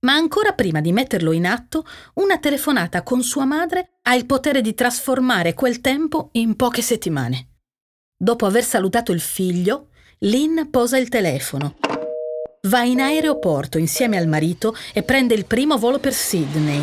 Ma 0.00 0.14
ancora 0.14 0.52
prima 0.52 0.80
di 0.80 0.92
metterlo 0.92 1.32
in 1.32 1.46
atto, 1.46 1.84
una 2.14 2.38
telefonata 2.38 3.02
con 3.02 3.22
sua 3.22 3.44
madre 3.44 3.98
ha 4.02 4.14
il 4.14 4.24
potere 4.24 4.62
di 4.62 4.72
trasformare 4.72 5.52
quel 5.52 5.82
tempo 5.82 6.30
in 6.32 6.56
poche 6.56 6.80
settimane. 6.80 7.48
Dopo 8.16 8.46
aver 8.46 8.64
salutato 8.64 9.12
il 9.12 9.20
figlio, 9.20 9.88
Lynn 10.20 10.70
posa 10.70 10.96
il 10.96 11.10
telefono 11.10 11.76
Va 12.62 12.82
in 12.82 13.00
aeroporto 13.00 13.78
insieme 13.78 14.16
al 14.16 14.26
marito 14.26 14.74
e 14.92 15.02
prende 15.02 15.34
il 15.34 15.44
primo 15.44 15.78
volo 15.78 15.98
per 16.00 16.12
Sydney. 16.12 16.82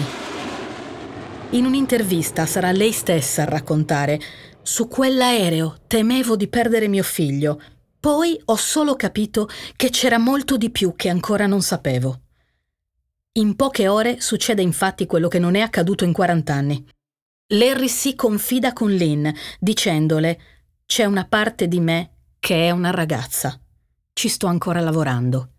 In 1.52 1.66
un'intervista 1.66 2.46
sarà 2.46 2.72
lei 2.72 2.92
stessa 2.92 3.42
a 3.42 3.46
raccontare 3.46 4.20
su 4.62 4.88
quell'aereo 4.88 5.80
temevo 5.86 6.36
di 6.36 6.48
perdere 6.48 6.88
mio 6.88 7.04
figlio. 7.04 7.62
Poi 8.00 8.40
ho 8.46 8.56
solo 8.56 8.96
capito 8.96 9.50
che 9.76 9.90
c'era 9.90 10.18
molto 10.18 10.58
di 10.58 10.70
più 10.70 10.94
che 10.96 11.10
ancora 11.10 11.46
non 11.46 11.62
sapevo. 11.62 12.22
In 13.34 13.56
poche 13.56 13.88
ore 13.90 14.22
succede 14.22 14.62
infatti 14.62 15.06
quello 15.06 15.28
che 15.28 15.40
non 15.40 15.56
è 15.56 15.60
accaduto 15.60 16.04
in 16.06 16.14
40 16.14 16.54
anni. 16.54 16.86
Larry 17.48 17.90
si 17.90 18.16
confida 18.16 18.72
con 18.74 18.92
Lynn, 18.92 19.28
dicendole 19.60 20.40
c'è 20.86 21.04
una 21.04 21.26
parte 21.26 21.68
di 21.68 21.80
me 21.80 22.12
che 22.40 22.68
è 22.68 22.72
una 22.72 22.92
ragazza. 22.92 23.60
Ci 24.14 24.30
sto 24.30 24.48
ancora 24.48 24.80
lavorando. 24.80 25.50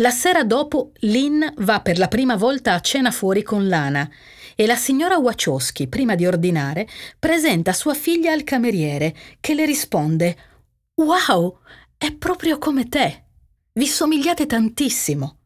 La 0.00 0.10
sera 0.10 0.44
dopo 0.44 0.92
Lynn 1.00 1.42
va 1.60 1.80
per 1.80 1.96
la 1.96 2.08
prima 2.08 2.36
volta 2.36 2.74
a 2.74 2.80
cena 2.80 3.10
fuori 3.10 3.42
con 3.42 3.66
Lana 3.66 4.06
e 4.54 4.66
la 4.66 4.76
signora 4.76 5.16
Wachowski, 5.16 5.88
prima 5.88 6.14
di 6.14 6.26
ordinare, 6.26 6.86
presenta 7.18 7.72
sua 7.72 7.94
figlia 7.94 8.32
al 8.32 8.44
cameriere 8.44 9.14
che 9.40 9.54
le 9.54 9.64
risponde 9.64 10.36
Wow, 10.96 11.60
è 11.96 12.12
proprio 12.12 12.58
come 12.58 12.88
te. 12.88 13.24
Vi 13.72 13.86
somigliate 13.86 14.44
tantissimo. 14.44 15.38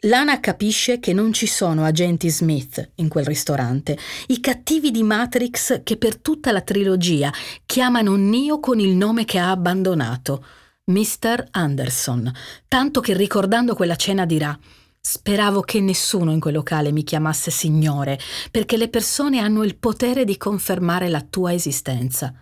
Lana 0.00 0.38
capisce 0.38 1.00
che 1.00 1.14
non 1.14 1.32
ci 1.32 1.46
sono 1.46 1.84
agenti 1.84 2.28
Smith 2.28 2.90
in 2.96 3.08
quel 3.08 3.24
ristorante, 3.24 3.96
i 4.26 4.38
cattivi 4.38 4.90
di 4.90 5.02
Matrix 5.02 5.82
che 5.82 5.96
per 5.96 6.18
tutta 6.18 6.52
la 6.52 6.60
trilogia 6.60 7.32
chiamano 7.64 8.16
Neo 8.16 8.60
con 8.60 8.80
il 8.80 8.94
nome 8.94 9.24
che 9.24 9.38
ha 9.38 9.50
abbandonato, 9.50 10.44
Mr. 10.88 11.48
Anderson, 11.50 12.32
tanto 12.68 13.00
che 13.00 13.12
ricordando 13.14 13.74
quella 13.74 13.96
cena 13.96 14.24
dirà 14.24 14.56
Speravo 15.00 15.60
che 15.60 15.80
nessuno 15.80 16.32
in 16.32 16.40
quel 16.40 16.54
locale 16.54 16.90
mi 16.90 17.04
chiamasse 17.04 17.50
signore, 17.50 18.18
perché 18.50 18.76
le 18.76 18.88
persone 18.88 19.38
hanno 19.38 19.62
il 19.62 19.76
potere 19.76 20.24
di 20.24 20.36
confermare 20.36 21.08
la 21.08 21.20
tua 21.22 21.52
esistenza. 21.52 22.34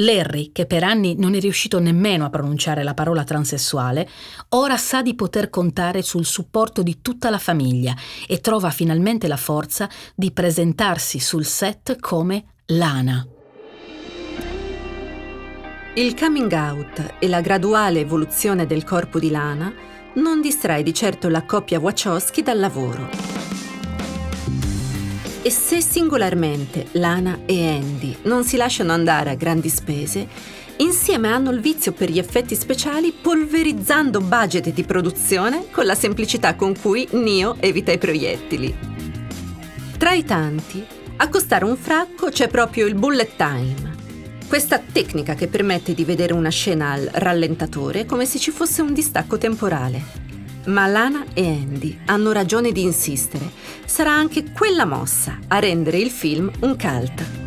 Larry, 0.00 0.52
che 0.52 0.64
per 0.64 0.82
anni 0.82 1.14
non 1.18 1.34
è 1.34 1.40
riuscito 1.40 1.78
nemmeno 1.78 2.24
a 2.24 2.30
pronunciare 2.30 2.82
la 2.82 2.94
parola 2.94 3.24
transessuale, 3.24 4.08
ora 4.50 4.78
sa 4.78 5.02
di 5.02 5.14
poter 5.14 5.50
contare 5.50 6.00
sul 6.00 6.24
supporto 6.24 6.82
di 6.82 7.02
tutta 7.02 7.28
la 7.28 7.38
famiglia 7.38 7.94
e 8.26 8.40
trova 8.40 8.70
finalmente 8.70 9.28
la 9.28 9.36
forza 9.36 9.88
di 10.14 10.32
presentarsi 10.32 11.18
sul 11.18 11.44
set 11.44 11.98
come 11.98 12.44
Lana. 12.66 13.31
Il 15.94 16.18
coming 16.18 16.50
out 16.52 17.16
e 17.18 17.28
la 17.28 17.42
graduale 17.42 18.00
evoluzione 18.00 18.64
del 18.64 18.82
corpo 18.82 19.18
di 19.18 19.28
Lana 19.28 19.70
non 20.14 20.40
distrae 20.40 20.82
di 20.82 20.94
certo 20.94 21.28
la 21.28 21.42
coppia 21.44 21.78
Wachowski 21.78 22.40
dal 22.40 22.58
lavoro. 22.58 23.10
E 25.42 25.50
se 25.50 25.82
singolarmente 25.82 26.86
Lana 26.92 27.40
e 27.44 27.68
Andy 27.68 28.16
non 28.22 28.42
si 28.42 28.56
lasciano 28.56 28.92
andare 28.92 29.28
a 29.28 29.34
grandi 29.34 29.68
spese, 29.68 30.26
insieme 30.76 31.28
hanno 31.28 31.50
il 31.50 31.60
vizio 31.60 31.92
per 31.92 32.10
gli 32.10 32.18
effetti 32.18 32.54
speciali 32.54 33.12
polverizzando 33.12 34.22
budget 34.22 34.72
di 34.72 34.84
produzione 34.84 35.66
con 35.70 35.84
la 35.84 35.94
semplicità 35.94 36.54
con 36.54 36.74
cui 36.74 37.06
Neo 37.10 37.56
evita 37.60 37.92
i 37.92 37.98
proiettili. 37.98 38.74
Tra 39.98 40.12
i 40.12 40.24
tanti, 40.24 40.82
a 41.16 41.28
costare 41.28 41.66
un 41.66 41.76
fracco 41.76 42.30
c'è 42.30 42.48
proprio 42.48 42.86
il 42.86 42.94
bullet 42.94 43.36
time, 43.36 43.92
questa 44.52 44.78
tecnica 44.78 45.34
che 45.34 45.48
permette 45.48 45.94
di 45.94 46.04
vedere 46.04 46.34
una 46.34 46.50
scena 46.50 46.90
al 46.90 47.08
rallentatore 47.10 48.04
come 48.04 48.26
se 48.26 48.38
ci 48.38 48.50
fosse 48.50 48.82
un 48.82 48.92
distacco 48.92 49.38
temporale. 49.38 50.02
Ma 50.66 50.86
Lana 50.88 51.24
e 51.32 51.46
Andy 51.46 52.00
hanno 52.04 52.32
ragione 52.32 52.70
di 52.70 52.82
insistere. 52.82 53.50
Sarà 53.86 54.12
anche 54.12 54.52
quella 54.52 54.84
mossa 54.84 55.38
a 55.48 55.58
rendere 55.58 55.96
il 55.96 56.10
film 56.10 56.50
un 56.60 56.76
cult. 56.76 57.41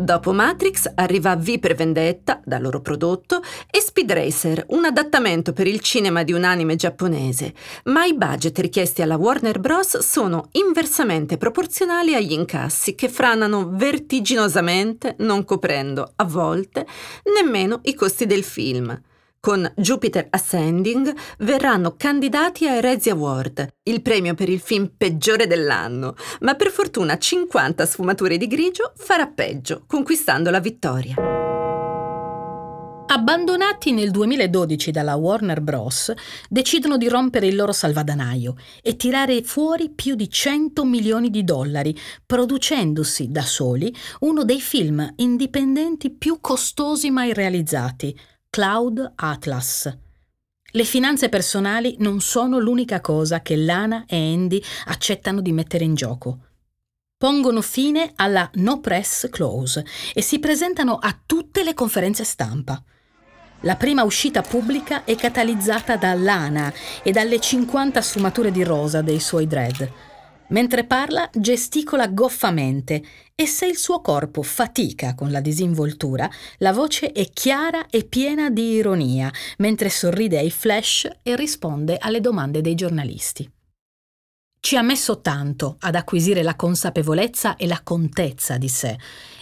Dopo 0.00 0.32
Matrix 0.32 0.90
arriva 0.94 1.36
V 1.36 1.58
per 1.58 1.74
Vendetta, 1.74 2.40
da 2.42 2.58
loro 2.58 2.80
prodotto, 2.80 3.42
e 3.70 3.82
Speed 3.82 4.10
Racer, 4.10 4.64
un 4.68 4.86
adattamento 4.86 5.52
per 5.52 5.66
il 5.66 5.80
cinema 5.80 6.22
di 6.22 6.32
un 6.32 6.42
anime 6.42 6.74
giapponese, 6.74 7.52
ma 7.84 8.06
i 8.06 8.14
budget 8.14 8.58
richiesti 8.60 9.02
alla 9.02 9.18
Warner 9.18 9.60
Bros. 9.60 9.98
sono 9.98 10.48
inversamente 10.52 11.36
proporzionali 11.36 12.14
agli 12.14 12.32
incassi 12.32 12.94
che 12.94 13.10
franano 13.10 13.68
vertiginosamente, 13.72 15.16
non 15.18 15.44
coprendo, 15.44 16.12
a 16.16 16.24
volte, 16.24 16.86
nemmeno 17.34 17.80
i 17.82 17.92
costi 17.92 18.24
del 18.24 18.42
film. 18.42 18.98
Con 19.42 19.72
Jupiter 19.74 20.26
Ascending 20.28 21.14
verranno 21.38 21.94
candidati 21.96 22.68
ai 22.68 22.82
Razzie 22.82 23.12
Award, 23.12 23.68
il 23.84 24.02
premio 24.02 24.34
per 24.34 24.50
il 24.50 24.60
film 24.60 24.92
peggiore 24.94 25.46
dell'anno, 25.46 26.14
ma 26.40 26.56
per 26.56 26.68
fortuna 26.70 27.16
50 27.16 27.86
sfumature 27.86 28.36
di 28.36 28.46
grigio 28.46 28.92
farà 28.96 29.26
peggio, 29.28 29.84
conquistando 29.86 30.50
la 30.50 30.60
vittoria. 30.60 31.14
Abbandonati 33.12 33.92
nel 33.92 34.10
2012 34.10 34.90
dalla 34.90 35.16
Warner 35.16 35.62
Bros., 35.62 36.12
decidono 36.48 36.98
di 36.98 37.08
rompere 37.08 37.46
il 37.46 37.56
loro 37.56 37.72
salvadanaio 37.72 38.56
e 38.82 38.94
tirare 38.96 39.42
fuori 39.42 39.88
più 39.88 40.16
di 40.16 40.28
100 40.28 40.84
milioni 40.84 41.30
di 41.30 41.44
dollari, 41.44 41.96
producendosi 42.26 43.30
da 43.30 43.42
soli 43.42 43.92
uno 44.20 44.44
dei 44.44 44.60
film 44.60 45.14
indipendenti 45.16 46.10
più 46.10 46.40
costosi 46.42 47.10
mai 47.10 47.32
realizzati, 47.32 48.14
Cloud 48.52 49.12
Atlas. 49.14 49.96
Le 50.72 50.82
finanze 50.82 51.28
personali 51.28 51.94
non 52.00 52.20
sono 52.20 52.58
l'unica 52.58 53.00
cosa 53.00 53.42
che 53.42 53.54
Lana 53.54 54.06
e 54.08 54.16
Andy 54.16 54.60
accettano 54.86 55.40
di 55.40 55.52
mettere 55.52 55.84
in 55.84 55.94
gioco. 55.94 56.38
Pongono 57.16 57.62
fine 57.62 58.10
alla 58.16 58.50
no 58.54 58.80
press 58.80 59.28
clause 59.30 59.86
e 60.12 60.20
si 60.20 60.40
presentano 60.40 60.96
a 60.96 61.16
tutte 61.24 61.62
le 61.62 61.74
conferenze 61.74 62.24
stampa. 62.24 62.82
La 63.60 63.76
prima 63.76 64.02
uscita 64.02 64.42
pubblica 64.42 65.04
è 65.04 65.14
catalizzata 65.14 65.96
da 65.96 66.12
Lana 66.14 66.72
e 67.04 67.12
dalle 67.12 67.38
50 67.38 68.02
sfumature 68.02 68.50
di 68.50 68.64
rosa 68.64 69.00
dei 69.00 69.20
suoi 69.20 69.46
dread. 69.46 70.09
Mentre 70.50 70.84
parla, 70.84 71.28
gesticola 71.32 72.08
goffamente 72.08 73.02
e 73.34 73.46
se 73.46 73.66
il 73.66 73.76
suo 73.76 74.00
corpo 74.00 74.42
fatica 74.42 75.14
con 75.14 75.30
la 75.30 75.40
disinvoltura, 75.40 76.28
la 76.58 76.72
voce 76.72 77.12
è 77.12 77.28
chiara 77.30 77.86
e 77.88 78.04
piena 78.04 78.50
di 78.50 78.72
ironia, 78.72 79.32
mentre 79.58 79.88
sorride 79.88 80.38
ai 80.38 80.50
flash 80.50 81.08
e 81.22 81.36
risponde 81.36 81.96
alle 81.98 82.20
domande 82.20 82.60
dei 82.60 82.74
giornalisti. 82.74 83.48
Ci 84.62 84.76
ha 84.76 84.82
messo 84.82 85.20
tanto 85.20 85.76
ad 85.80 85.94
acquisire 85.94 86.42
la 86.42 86.54
consapevolezza 86.54 87.56
e 87.56 87.66
la 87.66 87.80
contezza 87.82 88.58
di 88.58 88.68
sé 88.68 88.98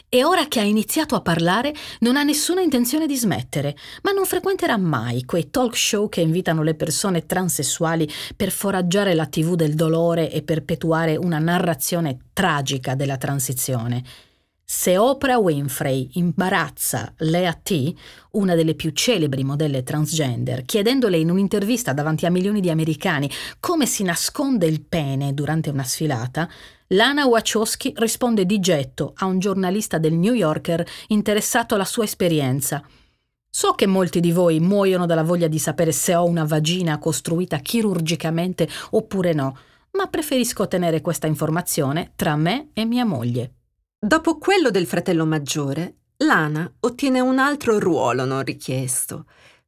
e 0.09 0.24
ora 0.24 0.46
che 0.48 0.61
ha 0.61 0.64
iniziato 0.64 1.14
a 1.14 1.20
parlare 1.20 1.74
non 2.00 2.16
ha 2.16 2.22
nessuna 2.22 2.61
intenzione 2.61 3.06
di 3.06 3.16
smettere, 3.16 3.76
ma 4.02 4.12
non 4.12 4.24
frequenterà 4.24 4.76
mai 4.76 5.24
quei 5.24 5.50
talk 5.50 5.76
show 5.76 6.09
che 6.09 6.20
invitano 6.20 6.62
le 6.62 6.74
persone 6.74 7.26
transessuali 7.26 8.09
per 8.34 8.50
foraggiare 8.50 9.14
la 9.14 9.26
TV 9.26 9.54
del 9.54 9.74
dolore 9.74 10.30
e 10.30 10.42
perpetuare 10.42 11.16
una 11.16 11.38
narrazione 11.38 12.18
tragica 12.32 12.94
della 12.94 13.18
transizione. 13.18 14.02
Se 14.70 14.98
Oprah 14.98 15.38
Winfrey 15.38 16.10
imbarazza 16.16 17.14
Lea 17.20 17.54
T, 17.54 17.90
una 18.32 18.54
delle 18.54 18.74
più 18.74 18.90
celebri 18.90 19.42
modelle 19.42 19.82
transgender, 19.82 20.66
chiedendole 20.66 21.16
in 21.16 21.30
un'intervista 21.30 21.94
davanti 21.94 22.26
a 22.26 22.30
milioni 22.30 22.60
di 22.60 22.68
americani 22.68 23.30
come 23.60 23.86
si 23.86 24.02
nasconde 24.02 24.66
il 24.66 24.82
pene 24.82 25.32
durante 25.32 25.70
una 25.70 25.84
sfilata, 25.84 26.46
Lana 26.88 27.24
Wachowski 27.24 27.94
risponde 27.96 28.44
di 28.44 28.60
getto 28.60 29.14
a 29.16 29.24
un 29.24 29.38
giornalista 29.38 29.96
del 29.96 30.12
New 30.12 30.34
Yorker 30.34 30.86
interessato 31.06 31.74
alla 31.74 31.86
sua 31.86 32.04
esperienza. 32.04 32.86
So 33.48 33.72
che 33.72 33.86
molti 33.86 34.20
di 34.20 34.32
voi 34.32 34.60
muoiono 34.60 35.06
dalla 35.06 35.24
voglia 35.24 35.48
di 35.48 35.58
sapere 35.58 35.92
se 35.92 36.14
ho 36.14 36.26
una 36.26 36.44
vagina 36.44 36.98
costruita 36.98 37.56
chirurgicamente 37.56 38.68
oppure 38.90 39.32
no, 39.32 39.56
ma 39.92 40.08
preferisco 40.08 40.68
tenere 40.68 41.00
questa 41.00 41.26
informazione 41.26 42.12
tra 42.16 42.36
me 42.36 42.68
e 42.74 42.84
mia 42.84 43.06
moglie. 43.06 43.54
Dopo 44.01 44.38
quello 44.38 44.70
del 44.70 44.86
fratello 44.86 45.26
maggiore, 45.26 45.96
Lana 46.18 46.72
ottiene 46.78 47.18
un 47.18 47.40
altro 47.40 47.80
ruolo 47.80 48.24
non 48.24 48.44
richiesto, 48.44 49.26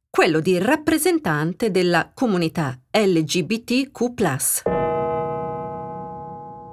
quello 0.09 0.39
di 0.39 0.57
rappresentante 0.57 1.69
della 1.69 2.09
comunità 2.13 2.79
LGBTQ. 2.91 4.63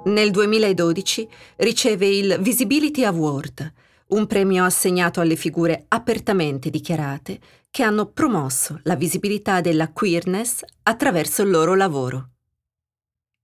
Nel 0.05 0.31
2012 0.31 1.27
riceve 1.57 2.07
il 2.07 2.37
Visibility 2.39 3.03
Award, 3.03 3.73
un 4.07 4.25
premio 4.25 4.63
assegnato 4.63 5.19
alle 5.19 5.35
figure 5.35 5.83
apertamente 5.89 6.69
dichiarate 6.69 7.41
che 7.69 7.83
hanno 7.83 8.05
promosso 8.05 8.79
la 8.83 8.95
visibilità 8.95 9.59
della 9.59 9.91
queerness 9.91 10.61
attraverso 10.83 11.41
il 11.41 11.49
loro 11.49 11.75
lavoro. 11.75 12.29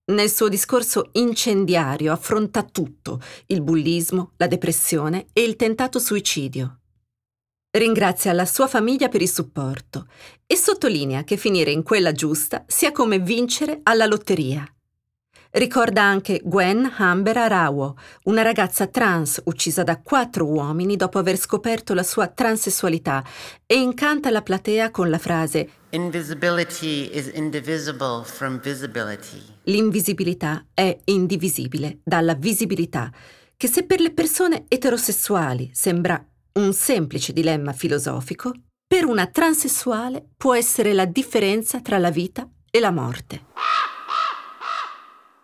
Nel 0.08 0.30
suo 0.30 0.48
discorso 0.48 1.08
incendiario 1.14 2.12
affronta 2.12 2.62
tutto, 2.62 3.20
il 3.46 3.60
bullismo, 3.60 4.34
la 4.36 4.46
depressione 4.46 5.26
e 5.32 5.42
il 5.42 5.56
tentato 5.56 5.98
suicidio. 5.98 6.78
Ringrazia 7.72 8.32
la 8.32 8.46
sua 8.46 8.68
famiglia 8.68 9.08
per 9.08 9.20
il 9.20 9.28
supporto 9.28 10.06
e 10.46 10.54
sottolinea 10.54 11.24
che 11.24 11.36
finire 11.36 11.72
in 11.72 11.82
quella 11.82 12.12
giusta 12.12 12.64
sia 12.68 12.92
come 12.92 13.18
vincere 13.18 13.80
alla 13.82 14.06
lotteria. 14.06 14.64
Ricorda 15.50 16.02
anche 16.02 16.40
Gwen 16.44 16.88
Amber 16.98 17.38
Arawo, 17.38 17.96
una 18.24 18.42
ragazza 18.42 18.86
trans 18.86 19.40
uccisa 19.46 19.82
da 19.82 20.00
quattro 20.00 20.44
uomini 20.46 20.94
dopo 20.94 21.18
aver 21.18 21.36
scoperto 21.36 21.94
la 21.94 22.04
sua 22.04 22.28
transessualità 22.28 23.24
e 23.66 23.74
incanta 23.74 24.30
la 24.30 24.42
platea 24.42 24.92
con 24.92 25.10
la 25.10 25.18
frase 25.18 25.68
Invisibility 25.90 27.10
is 27.12 27.28
indivisible 27.34 28.22
from 28.22 28.60
visibility. 28.60 29.55
L'invisibilità 29.68 30.66
è 30.72 30.96
indivisibile 31.06 31.98
dalla 32.04 32.34
visibilità, 32.34 33.12
che 33.56 33.66
se 33.66 33.84
per 33.84 34.00
le 34.00 34.12
persone 34.12 34.64
eterosessuali 34.68 35.70
sembra 35.72 36.24
un 36.54 36.72
semplice 36.72 37.32
dilemma 37.32 37.72
filosofico, 37.72 38.52
per 38.86 39.04
una 39.04 39.26
transessuale 39.26 40.24
può 40.36 40.54
essere 40.54 40.92
la 40.92 41.04
differenza 41.04 41.80
tra 41.80 41.98
la 41.98 42.10
vita 42.10 42.48
e 42.70 42.78
la 42.78 42.92
morte. 42.92 43.44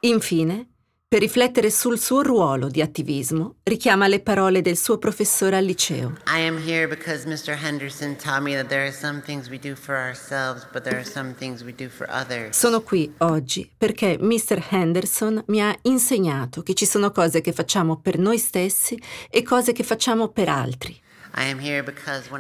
Infine, 0.01 0.72
per 1.13 1.21
riflettere 1.21 1.71
sul 1.71 1.99
suo 1.99 2.23
ruolo 2.23 2.69
di 2.69 2.81
attivismo, 2.81 3.57
richiama 3.65 4.09
le 4.09 4.21
parole 4.21 4.63
del 4.63 4.79
suo 4.79 4.97
professore 4.97 5.57
al 5.57 5.65
liceo. 5.67 6.15
I 6.27 6.41
am 6.41 6.57
here 6.57 6.89
because 6.89 7.27
Mr. 7.27 7.55
Henderson 7.55 8.17
taught 8.17 8.41
me 8.41 8.55
that 8.55 8.69
there 8.69 8.81
are 8.81 8.91
some 8.91 9.21
things 9.21 9.51
we 9.51 9.59
do 9.59 9.75
for 9.75 9.95
ourselves, 9.95 10.67
but 10.73 10.85
there 10.85 10.97
are 10.97 11.05
some 11.05 11.35
things 11.35 11.63
we 11.63 11.75
do 11.75 11.91
for 11.91 12.09
others. 12.11 12.57
Sono 12.57 12.81
qui 12.81 13.13
oggi 13.19 13.71
perché 13.77 14.17
Mr. 14.19 14.69
Henderson 14.71 15.43
mi 15.49 15.61
ha 15.61 15.77
insegnato 15.83 16.63
che 16.63 16.73
ci 16.73 16.87
sono 16.87 17.11
cose 17.11 17.43
che 17.43 17.53
facciamo 17.53 17.99
per 17.99 18.17
noi 18.17 18.39
stessi 18.39 18.99
e 19.29 19.43
cose 19.43 19.73
che 19.73 19.83
facciamo 19.83 20.29
per 20.29 20.49
altri. 20.49 20.99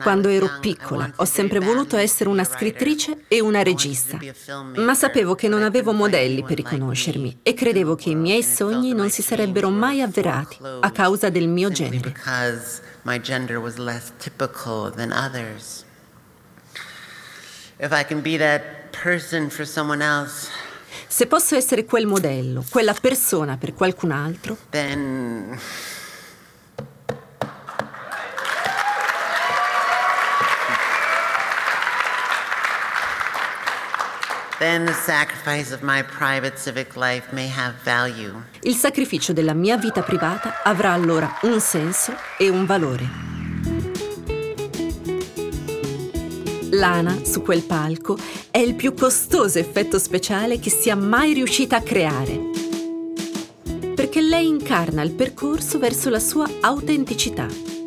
Quando 0.02 0.28
ero 0.28 0.58
piccola 0.60 1.10
ho 1.16 1.24
sempre 1.24 1.60
voluto 1.60 1.96
essere 1.96 2.28
una 2.28 2.44
scrittrice 2.44 3.24
e 3.26 3.40
una 3.40 3.62
regista, 3.62 4.18
ma 4.76 4.94
sapevo 4.94 5.34
che 5.34 5.48
non 5.48 5.62
avevo 5.62 5.92
modelli 5.92 6.44
per 6.44 6.56
riconoscermi 6.56 7.38
e 7.42 7.54
credevo 7.54 7.94
che 7.94 8.10
i 8.10 8.14
miei 8.14 8.42
sogni 8.42 8.92
non 8.92 9.08
si 9.08 9.22
sarebbero 9.22 9.70
mai 9.70 10.02
avverati 10.02 10.58
a 10.80 10.90
causa 10.90 11.30
del 11.30 11.48
mio 11.48 11.70
genere. 11.70 12.14
Se 21.08 21.26
posso 21.26 21.56
essere 21.56 21.84
quel 21.86 22.06
modello, 22.06 22.64
quella 22.68 22.94
persona 22.94 23.56
per 23.56 23.72
qualcun 23.72 24.10
altro, 24.10 24.56
then 24.70 25.58
il 38.60 38.76
sacrificio 38.76 39.32
della 39.32 39.54
mia 39.54 39.76
vita 39.76 40.02
privata 40.02 40.62
avrà 40.62 40.92
allora 40.92 41.38
un 41.42 41.58
senso 41.58 42.14
e 42.38 42.48
un 42.48 42.64
valore. 42.64 43.04
Lana, 46.70 47.24
su 47.24 47.42
quel 47.42 47.62
palco, 47.62 48.16
è 48.52 48.58
il 48.58 48.76
più 48.76 48.94
costoso 48.94 49.58
effetto 49.58 49.98
speciale 49.98 50.60
che 50.60 50.70
sia 50.70 50.94
mai 50.94 51.32
riuscita 51.32 51.78
a 51.78 51.82
creare. 51.82 52.40
Perché 53.96 54.20
lei 54.20 54.46
incarna 54.46 55.02
il 55.02 55.10
percorso 55.10 55.80
verso 55.80 56.08
la 56.08 56.20
sua 56.20 56.48
autenticità. 56.60 57.81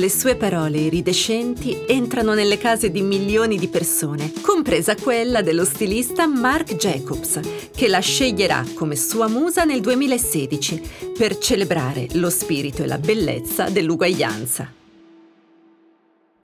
Le 0.00 0.08
sue 0.08 0.34
parole 0.34 0.78
iridescenti 0.78 1.84
entrano 1.86 2.32
nelle 2.32 2.56
case 2.56 2.90
di 2.90 3.02
milioni 3.02 3.58
di 3.58 3.68
persone, 3.68 4.32
compresa 4.40 4.96
quella 4.96 5.42
dello 5.42 5.66
stilista 5.66 6.26
Marc 6.26 6.74
Jacobs, 6.76 7.68
che 7.70 7.86
la 7.86 7.98
sceglierà 7.98 8.64
come 8.72 8.96
sua 8.96 9.28
musa 9.28 9.64
nel 9.64 9.82
2016 9.82 11.12
per 11.18 11.36
celebrare 11.36 12.06
lo 12.12 12.30
spirito 12.30 12.82
e 12.82 12.86
la 12.86 12.96
bellezza 12.96 13.68
dell'uguaglianza. 13.68 14.72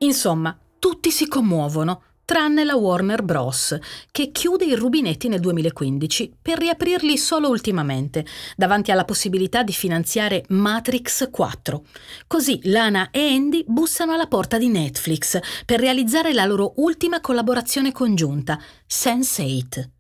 Insomma, 0.01 0.59
tutti 0.79 1.11
si 1.11 1.27
commuovono, 1.27 2.03
tranne 2.27 2.65
la 2.65 2.75
Warner 2.75 3.23
Bros., 3.23 3.79
che 4.11 4.31
chiude 4.33 4.67
i 4.67 4.75
rubinetti 4.75 5.29
nel 5.29 5.41
2015 5.41 6.35
per 6.43 6.59
riaprirli 6.59 7.17
solo 7.17 7.49
ultimamente, 7.49 8.27
davanti 8.57 8.91
alla 8.91 9.07
possibilità 9.07 9.63
di 9.63 9.73
finanziare 9.73 10.45
Matrix 10.49 11.31
4. 11.31 11.83
Così 12.27 12.61
Lana 12.65 13.09
e 13.11 13.33
Andy 13.33 13.65
bussano 13.67 14.13
alla 14.13 14.27
porta 14.27 14.59
di 14.59 14.69
Netflix 14.69 15.39
per 15.65 15.81
realizzare 15.81 16.35
la 16.35 16.45
loro 16.45 16.75
ultima 16.77 17.21
collaborazione 17.21 17.93
congiunta, 17.93 18.61
Sense8. 18.87 19.96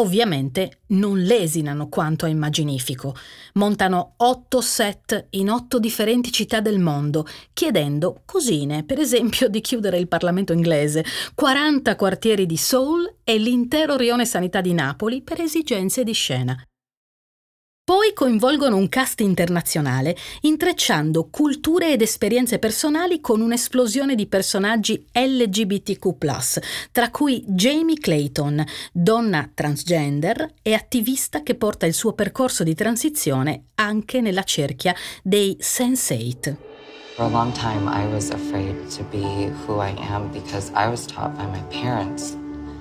Ovviamente 0.00 0.82
non 0.88 1.20
lesinano 1.20 1.88
quanto 1.88 2.24
a 2.24 2.28
Immaginifico. 2.28 3.16
Montano 3.54 4.14
otto 4.18 4.60
set 4.60 5.26
in 5.30 5.50
otto 5.50 5.80
differenti 5.80 6.30
città 6.30 6.60
del 6.60 6.78
mondo, 6.78 7.26
chiedendo 7.52 8.22
cosine, 8.24 8.84
per 8.84 9.00
esempio, 9.00 9.48
di 9.48 9.60
chiudere 9.60 9.98
il 9.98 10.06
Parlamento 10.06 10.52
inglese, 10.52 11.04
40 11.34 11.96
quartieri 11.96 12.46
di 12.46 12.56
Seoul 12.56 13.16
e 13.24 13.38
l'intero 13.38 13.96
rione 13.96 14.24
sanità 14.24 14.60
di 14.60 14.72
Napoli 14.72 15.22
per 15.22 15.40
esigenze 15.40 16.04
di 16.04 16.12
scena. 16.12 16.56
Poi 17.88 18.12
coinvolgono 18.12 18.76
un 18.76 18.90
cast 18.90 19.20
internazionale, 19.20 20.14
intrecciando 20.42 21.28
culture 21.30 21.90
ed 21.90 22.02
esperienze 22.02 22.58
personali 22.58 23.18
con 23.18 23.40
un'esplosione 23.40 24.14
di 24.14 24.26
personaggi 24.26 25.06
LGBTQ, 25.10 26.60
tra 26.92 27.10
cui 27.10 27.42
Jamie 27.46 27.96
Clayton, 27.96 28.62
donna 28.92 29.50
transgender 29.54 30.52
e 30.60 30.74
attivista 30.74 31.42
che 31.42 31.54
porta 31.54 31.86
il 31.86 31.94
suo 31.94 32.12
percorso 32.12 32.62
di 32.62 32.74
transizione 32.74 33.68
anche 33.76 34.20
nella 34.20 34.42
cerchia 34.42 34.94
dei 35.22 35.56
Sense8. 35.58 36.56
For 37.14 37.24
a 37.24 37.28
long 37.30 37.54
time, 37.54 37.88
I 37.88 38.04
was 38.12 38.28
afraid 38.28 38.86
to 38.96 39.02
be 39.04 39.50
who 39.66 39.80
I 39.82 39.94
am 40.10 40.30
because 40.30 40.70
I 40.74 40.90
was 40.90 41.06
taught 41.06 41.34
by 41.38 41.46
my 41.46 41.62
parents 41.70 42.36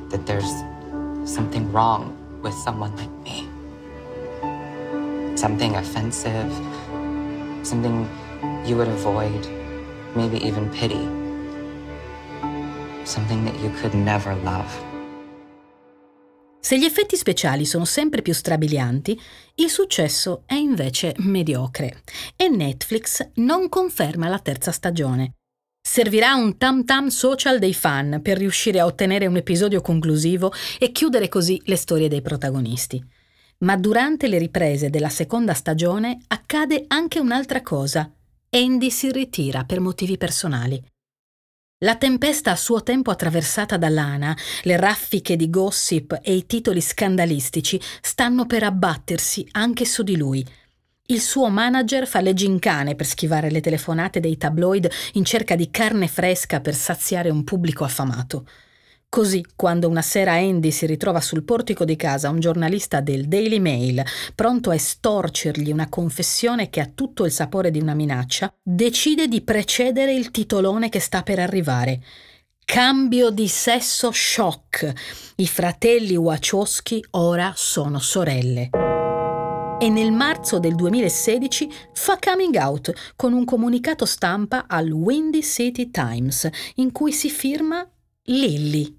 that 0.09 0.25
there's 0.25 0.65
something 1.23 1.71
wrong 1.71 2.11
with 2.41 2.53
someone 2.55 2.91
like 2.97 3.07
me. 3.23 3.56
Something 5.37 5.75
offensive, 5.75 6.51
something 7.61 8.07
you 8.65 8.75
would 8.75 8.87
avoid, 8.87 9.47
maybe 10.15 10.43
even 10.43 10.67
pity. 10.69 11.07
Something 13.03 13.45
that 13.45 13.53
you 13.61 13.69
could 13.79 13.93
never 13.93 14.35
love. 14.43 14.65
Se 16.59 16.79
gli 16.79 16.85
effetti 16.85 17.15
speciali 17.15 17.65
sono 17.65 17.85
sempre 17.85 18.23
più 18.23 18.33
strabilianti, 18.33 19.21
il 19.57 19.69
successo 19.69 20.41
è 20.47 20.55
invece 20.55 21.13
mediocre 21.17 22.01
e 22.35 22.49
Netflix 22.49 23.29
non 23.35 23.69
conferma 23.69 24.27
la 24.27 24.39
terza 24.39 24.71
stagione. 24.71 25.33
Servirà 25.79 26.33
un 26.33 26.57
tam 26.57 26.83
tam 26.83 27.09
social 27.09 27.59
dei 27.59 27.75
fan 27.75 28.21
per 28.23 28.39
riuscire 28.39 28.79
a 28.79 28.85
ottenere 28.85 29.27
un 29.27 29.35
episodio 29.35 29.81
conclusivo 29.81 30.51
e 30.79 30.91
chiudere 30.91 31.29
così 31.29 31.61
le 31.65 31.75
storie 31.75 32.09
dei 32.09 32.23
protagonisti. 32.23 33.16
Ma 33.59 33.75
durante 33.75 34.27
le 34.27 34.37
riprese 34.37 34.91
della 34.91 35.09
seconda 35.09 35.53
stagione 35.55 36.19
accade 36.27 36.85
anche 36.87 37.19
un'altra 37.19 37.63
cosa. 37.63 38.11
Andy 38.49 38.91
si 38.91 39.11
ritira 39.11 39.63
per 39.63 39.79
motivi 39.79 40.15
personali. 40.15 40.83
La 41.79 41.95
tempesta 41.95 42.51
a 42.51 42.55
suo 42.55 42.83
tempo 42.83 43.11
attraversata 43.11 43.77
da 43.77 43.89
Lana, 43.89 44.35
le 44.63 44.77
raffiche 44.77 45.35
di 45.35 45.49
gossip 45.49 46.19
e 46.21 46.33
i 46.33 46.45
titoli 46.45 46.81
scandalistici 46.81 47.79
stanno 48.01 48.45
per 48.45 48.63
abbattersi 48.63 49.47
anche 49.51 49.85
su 49.85 50.03
di 50.03 50.17
lui. 50.17 50.45
Il 51.07 51.21
suo 51.21 51.49
manager 51.49 52.07
fa 52.07 52.19
le 52.19 52.33
gincane 52.33 52.95
per 52.95 53.05
schivare 53.05 53.49
le 53.49 53.61
telefonate 53.61 54.19
dei 54.19 54.37
tabloid 54.37 54.89
in 55.13 55.25
cerca 55.25 55.55
di 55.55 55.71
carne 55.71 56.07
fresca 56.07 56.61
per 56.61 56.75
saziare 56.75 57.29
un 57.29 57.43
pubblico 57.43 57.83
affamato. 57.83 58.45
Così, 59.09 59.43
quando 59.55 59.87
una 59.87 60.01
sera 60.01 60.33
Andy 60.33 60.69
si 60.69 60.85
ritrova 60.85 61.21
sul 61.21 61.43
portico 61.43 61.85
di 61.85 61.95
casa 61.95 62.29
un 62.29 62.39
giornalista 62.39 62.99
del 62.99 63.27
Daily 63.27 63.57
Mail, 63.57 64.03
pronto 64.35 64.69
a 64.69 64.75
estorcergli 64.75 65.71
una 65.71 65.87
confessione 65.87 66.69
che 66.69 66.81
ha 66.81 66.91
tutto 66.93 67.25
il 67.25 67.31
sapore 67.31 67.71
di 67.71 67.79
una 67.79 67.93
minaccia, 67.93 68.53
decide 68.61 69.27
di 69.27 69.41
precedere 69.41 70.13
il 70.13 70.29
titolone 70.29 70.89
che 70.89 70.99
sta 70.99 71.23
per 71.23 71.39
arrivare. 71.39 72.01
Cambio 72.65 73.29
di 73.29 73.47
sesso 73.47 74.11
shock. 74.11 74.93
I 75.37 75.47
fratelli 75.47 76.17
Wachowski 76.17 77.03
ora 77.11 77.53
sono 77.55 77.99
sorelle. 77.99 78.69
E 79.79 79.89
nel 79.89 80.11
marzo 80.11 80.59
del 80.59 80.75
2016 80.75 81.71
fa 81.93 82.19
coming 82.19 82.55
out 82.55 82.91
con 83.15 83.31
un 83.31 83.45
comunicato 83.45 84.05
stampa 84.05 84.65
al 84.67 84.91
Windy 84.91 85.41
City 85.41 85.91
Times 85.91 86.49
in 86.75 86.91
cui 86.91 87.13
si 87.13 87.29
firma 87.29 87.89
Lilly. 88.23 88.96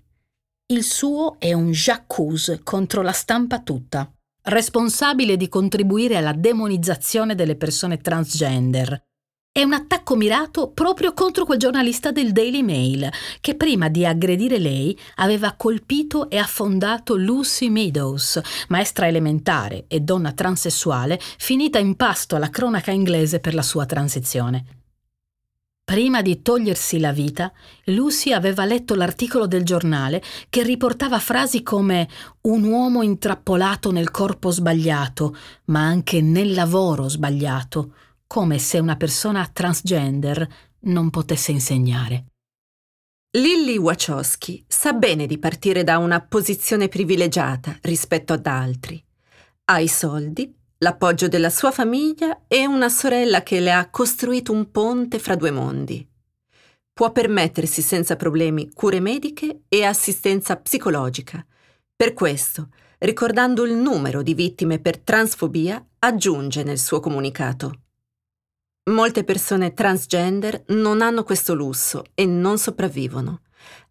Il 0.70 0.82
suo 0.82 1.36
è 1.38 1.54
un 1.54 1.70
j'accuse 1.70 2.60
contro 2.62 3.00
la 3.00 3.12
stampa 3.12 3.60
tutta, 3.60 4.12
responsabile 4.42 5.38
di 5.38 5.48
contribuire 5.48 6.16
alla 6.16 6.34
demonizzazione 6.34 7.34
delle 7.34 7.56
persone 7.56 7.96
transgender. 7.96 9.02
È 9.50 9.62
un 9.62 9.72
attacco 9.72 10.14
mirato 10.14 10.70
proprio 10.72 11.14
contro 11.14 11.46
quel 11.46 11.56
giornalista 11.58 12.10
del 12.10 12.32
Daily 12.32 12.60
Mail 12.60 13.08
che 13.40 13.54
prima 13.54 13.88
di 13.88 14.04
aggredire 14.04 14.58
lei 14.58 14.94
aveva 15.14 15.54
colpito 15.56 16.28
e 16.28 16.36
affondato 16.36 17.16
Lucy 17.16 17.70
Meadows, 17.70 18.38
maestra 18.68 19.08
elementare 19.08 19.86
e 19.88 20.00
donna 20.00 20.32
transessuale 20.32 21.18
finita 21.38 21.78
in 21.78 21.96
pasto 21.96 22.36
alla 22.36 22.50
cronaca 22.50 22.90
inglese 22.90 23.40
per 23.40 23.54
la 23.54 23.62
sua 23.62 23.86
transizione. 23.86 24.77
Prima 25.88 26.20
di 26.20 26.42
togliersi 26.42 26.98
la 26.98 27.12
vita, 27.12 27.50
Lucy 27.84 28.32
aveva 28.32 28.66
letto 28.66 28.94
l'articolo 28.94 29.46
del 29.46 29.64
giornale 29.64 30.22
che 30.50 30.62
riportava 30.62 31.18
frasi 31.18 31.62
come 31.62 32.06
un 32.42 32.64
uomo 32.64 33.00
intrappolato 33.00 33.90
nel 33.90 34.10
corpo 34.10 34.50
sbagliato, 34.50 35.34
ma 35.68 35.80
anche 35.86 36.20
nel 36.20 36.52
lavoro 36.52 37.08
sbagliato, 37.08 37.94
come 38.26 38.58
se 38.58 38.78
una 38.78 38.96
persona 38.96 39.48
transgender 39.50 40.46
non 40.80 41.08
potesse 41.08 41.52
insegnare. 41.52 42.26
Lily 43.38 43.78
Wachowski 43.78 44.62
sa 44.68 44.92
bene 44.92 45.24
di 45.24 45.38
partire 45.38 45.84
da 45.84 45.96
una 45.96 46.20
posizione 46.20 46.88
privilegiata 46.88 47.78
rispetto 47.80 48.34
ad 48.34 48.46
altri. 48.46 49.02
Ha 49.64 49.80
i 49.80 49.88
soldi, 49.88 50.54
l'appoggio 50.78 51.26
della 51.26 51.50
sua 51.50 51.70
famiglia 51.70 52.42
e 52.46 52.66
una 52.66 52.88
sorella 52.88 53.42
che 53.42 53.58
le 53.60 53.72
ha 53.72 53.90
costruito 53.90 54.52
un 54.52 54.70
ponte 54.70 55.18
fra 55.18 55.34
due 55.34 55.50
mondi. 55.50 56.06
Può 56.92 57.10
permettersi 57.10 57.82
senza 57.82 58.16
problemi 58.16 58.70
cure 58.72 59.00
mediche 59.00 59.62
e 59.68 59.84
assistenza 59.84 60.56
psicologica. 60.56 61.44
Per 61.94 62.12
questo, 62.12 62.68
ricordando 62.98 63.64
il 63.64 63.74
numero 63.74 64.22
di 64.22 64.34
vittime 64.34 64.78
per 64.78 64.98
transfobia, 64.98 65.84
aggiunge 66.00 66.62
nel 66.62 66.78
suo 66.78 67.00
comunicato. 67.00 67.82
Molte 68.90 69.22
persone 69.24 69.74
transgender 69.74 70.64
non 70.68 71.02
hanno 71.02 71.22
questo 71.22 71.54
lusso 71.54 72.04
e 72.14 72.24
non 72.24 72.58
sopravvivono. 72.58 73.42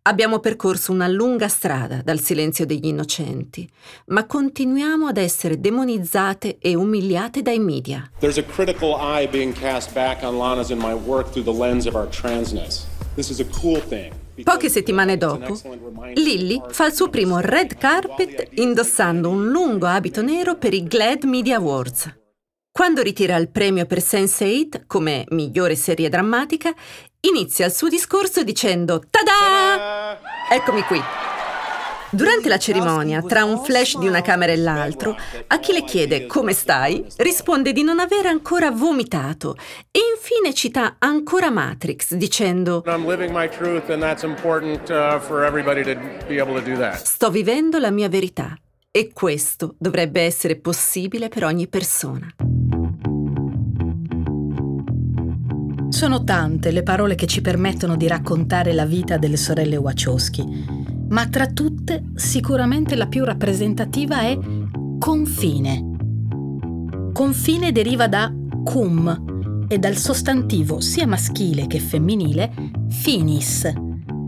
Abbiamo 0.08 0.40
percorso 0.40 0.94
una 0.94 1.10
lunga 1.10 1.50
strada 1.50 2.00
dal 2.02 2.22
silenzio 2.22 2.66
degli 2.66 2.86
innocenti, 2.86 3.70
ma 4.06 4.26
continuiamo 4.26 5.08
ad 5.08 5.18
essere 5.18 5.60
demonizzate 5.60 6.60
e 6.62 6.76
umiliate 6.76 7.42
dai 7.42 7.60
media. 7.60 8.10
There's 8.20 8.38
a 8.38 8.44
critical 8.44 8.96
eye 8.98 9.28
being 9.28 9.52
cast 9.52 9.92
back 9.92 10.24
on 10.24 10.38
Lana's 10.38 10.72
and 10.72 10.82
my 10.82 10.94
work 10.94 11.32
through 11.32 11.44
the 11.44 11.52
lens 11.52 11.86
of 11.86 11.96
our 11.96 12.08
transness. 12.08 12.86
This 13.16 13.30
is 13.30 13.42
a 13.42 13.46
cool 13.60 13.86
thing. 13.86 14.14
Poche 14.44 14.70
settimane 14.70 15.18
dopo, 15.18 15.60
Lilly 16.14 16.62
fa 16.70 16.86
il 16.86 16.94
suo 16.94 17.10
primo 17.10 17.42
red 17.42 17.76
carpet 17.76 18.48
indossando 18.54 19.30
un 19.30 19.50
lungo 19.50 19.88
abito 19.88 20.22
nero 20.22 20.56
per 20.56 20.74
i 20.74 20.84
GLAD 20.84 21.26
Media 21.26 21.58
Awards. 21.58 22.16
Quando 22.78 23.02
ritira 23.02 23.36
il 23.38 23.50
premio 23.50 23.88
per 23.88 23.98
Sense8 23.98 24.84
come 24.86 25.26
migliore 25.30 25.74
serie 25.74 26.10
drammatica, 26.10 26.76
inizia 27.22 27.66
il 27.66 27.74
suo 27.74 27.88
discorso 27.90 28.44
dicendo 28.44 29.02
Tada! 29.10 30.18
Eccomi 30.50 30.82
qui. 30.84 31.02
Durante 32.10 32.48
la 32.48 32.58
cerimonia, 32.58 33.22
tra 33.22 33.44
un 33.44 33.62
flash 33.62 33.98
di 33.98 34.08
una 34.08 34.22
camera 34.22 34.54
e 34.54 34.58
l'altro, 34.58 35.14
a 35.48 35.60
chi 35.60 35.74
le 35.74 35.84
chiede 35.84 36.26
come 36.26 36.54
stai, 36.54 37.06
risponde 37.18 37.74
di 37.74 37.84
non 37.84 38.00
aver 38.00 38.28
ancora 38.28 38.72
vomitato 38.72 39.58
e 39.92 40.00
infine 40.16 40.54
cita 40.54 40.96
ancora 41.00 41.50
Matrix 41.50 42.14
dicendo 42.14 42.82
uh. 42.86 42.92
Sto 47.04 47.30
vivendo 47.30 47.78
la 47.78 47.92
mia 47.92 48.08
verità 48.08 48.58
e 48.90 49.12
questo 49.14 49.76
dovrebbe 49.78 50.22
essere 50.22 50.56
possibile 50.56 51.28
per 51.28 51.44
ogni 51.44 51.68
persona. 51.68 52.34
Sono 55.98 56.24
tante 56.24 56.70
le 56.70 56.84
parole 56.84 57.16
che 57.16 57.26
ci 57.26 57.42
permettono 57.42 57.98
di 57.98 58.08
raccontare 58.08 58.72
la 58.72 58.86
vita 58.86 59.18
delle 59.18 59.36
sorelle 59.36 59.78
Wachowski, 59.78 60.46
ma 61.10 61.28
tra 61.28 61.48
tutte 61.48 62.04
sicuramente 62.14 62.96
la 62.96 63.08
più 63.08 63.24
rappresentativa 63.24 64.20
è 64.20 64.38
confine. 65.00 65.96
Confine 67.12 67.72
deriva 67.72 68.08
da 68.08 68.32
cum 68.64 69.66
e 69.68 69.80
dal 69.80 69.96
sostantivo 69.96 70.82
sia 70.82 71.08
maschile 71.08 71.66
che 71.66 71.80
femminile 71.80 72.54
finis. 72.90 73.68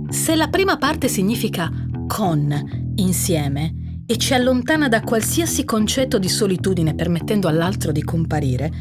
Se 0.10 0.36
la 0.36 0.48
prima 0.48 0.80
parte 0.80 1.08
significa 1.08 1.72
con, 2.08 2.92
insieme, 2.96 4.04
e 4.08 4.18
ci 4.18 4.34
allontana 4.34 4.88
da 4.88 5.02
qualsiasi 5.02 5.66
concetto 5.66 6.18
di 6.18 6.30
solitudine 6.30 6.96
permettendo 6.96 7.48
all'altro 7.48 7.92
di 7.92 8.02
comparire, 8.02 8.72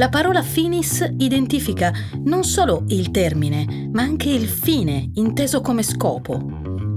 la 0.00 0.08
parola 0.08 0.42
finis 0.42 1.06
identifica 1.18 1.92
non 2.24 2.42
solo 2.42 2.84
il 2.88 3.10
termine, 3.10 3.90
ma 3.92 4.00
anche 4.00 4.30
il 4.30 4.48
fine, 4.48 5.10
inteso 5.16 5.60
come 5.60 5.82
scopo. 5.82 6.42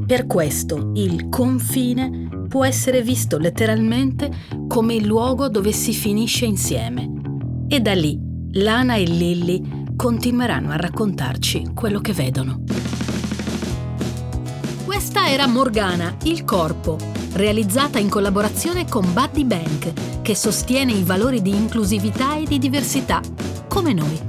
Per 0.08 0.26
questo 0.26 0.91
il 0.93 1.28
confine 1.28 2.45
può 2.47 2.64
essere 2.64 3.01
visto 3.01 3.38
letteralmente 3.38 4.32
come 4.70 4.93
il 4.93 5.06
luogo 5.06 5.49
dove 5.49 5.74
si 5.74 5.93
finisce 5.93 6.45
insieme. 6.45 7.12
E 7.68 7.82
da 7.82 7.93
lì 7.93 8.18
Lana 8.54 8.95
e 8.95 9.04
Lilly 9.04 9.93
continueranno 9.97 10.72
a 10.72 10.78
raccontarci 10.78 11.72
quello 11.74 11.99
che 11.99 12.14
vedono. 12.14 12.64
Questa 14.86 15.28
era 15.28 15.45
Morgana, 15.45 16.16
il 16.24 16.45
corpo, 16.45 16.97
realizzata 17.34 18.00
in 18.00 18.10
collaborazione 18.10 18.88
con 18.88 19.12
Buddy 19.12 19.44
Bank, 19.44 20.22
che 20.22 20.36
sostiene 20.36 20.92
i 20.92 21.04
valori 21.04 21.42
di 21.42 21.52
inclusività 21.52 22.36
e 22.36 22.46
di 22.46 22.60
diversità, 22.60 23.22
come 23.68 23.94
noi. 23.94 24.20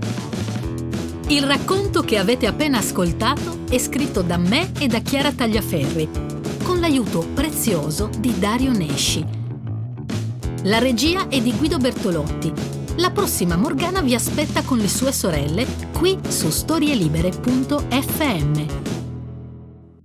Il 1.28 1.44
racconto 1.44 2.02
che 2.02 2.18
avete 2.18 2.46
appena 2.46 2.78
ascoltato 2.78 3.60
è 3.68 3.78
scritto 3.78 4.22
da 4.22 4.36
me 4.36 4.72
e 4.78 4.86
da 4.86 5.00
Chiara 5.00 5.32
Tagliaferri, 5.32 6.08
con 6.62 6.80
l'aiuto 6.80 7.26
prezioso 7.34 8.08
di 8.18 8.38
Dario 8.38 8.72
Nesci. 8.72 9.24
La 10.64 10.78
regia 10.78 11.28
è 11.28 11.40
di 11.40 11.54
Guido 11.54 11.78
Bertolotti. 11.78 12.52
La 12.96 13.10
prossima 13.10 13.56
Morgana 13.56 14.00
vi 14.00 14.14
aspetta 14.14 14.62
con 14.62 14.78
le 14.78 14.88
sue 14.88 15.12
sorelle 15.12 15.66
qui 15.92 16.18
su 16.28 16.48
storielibere.fm. 16.48 19.03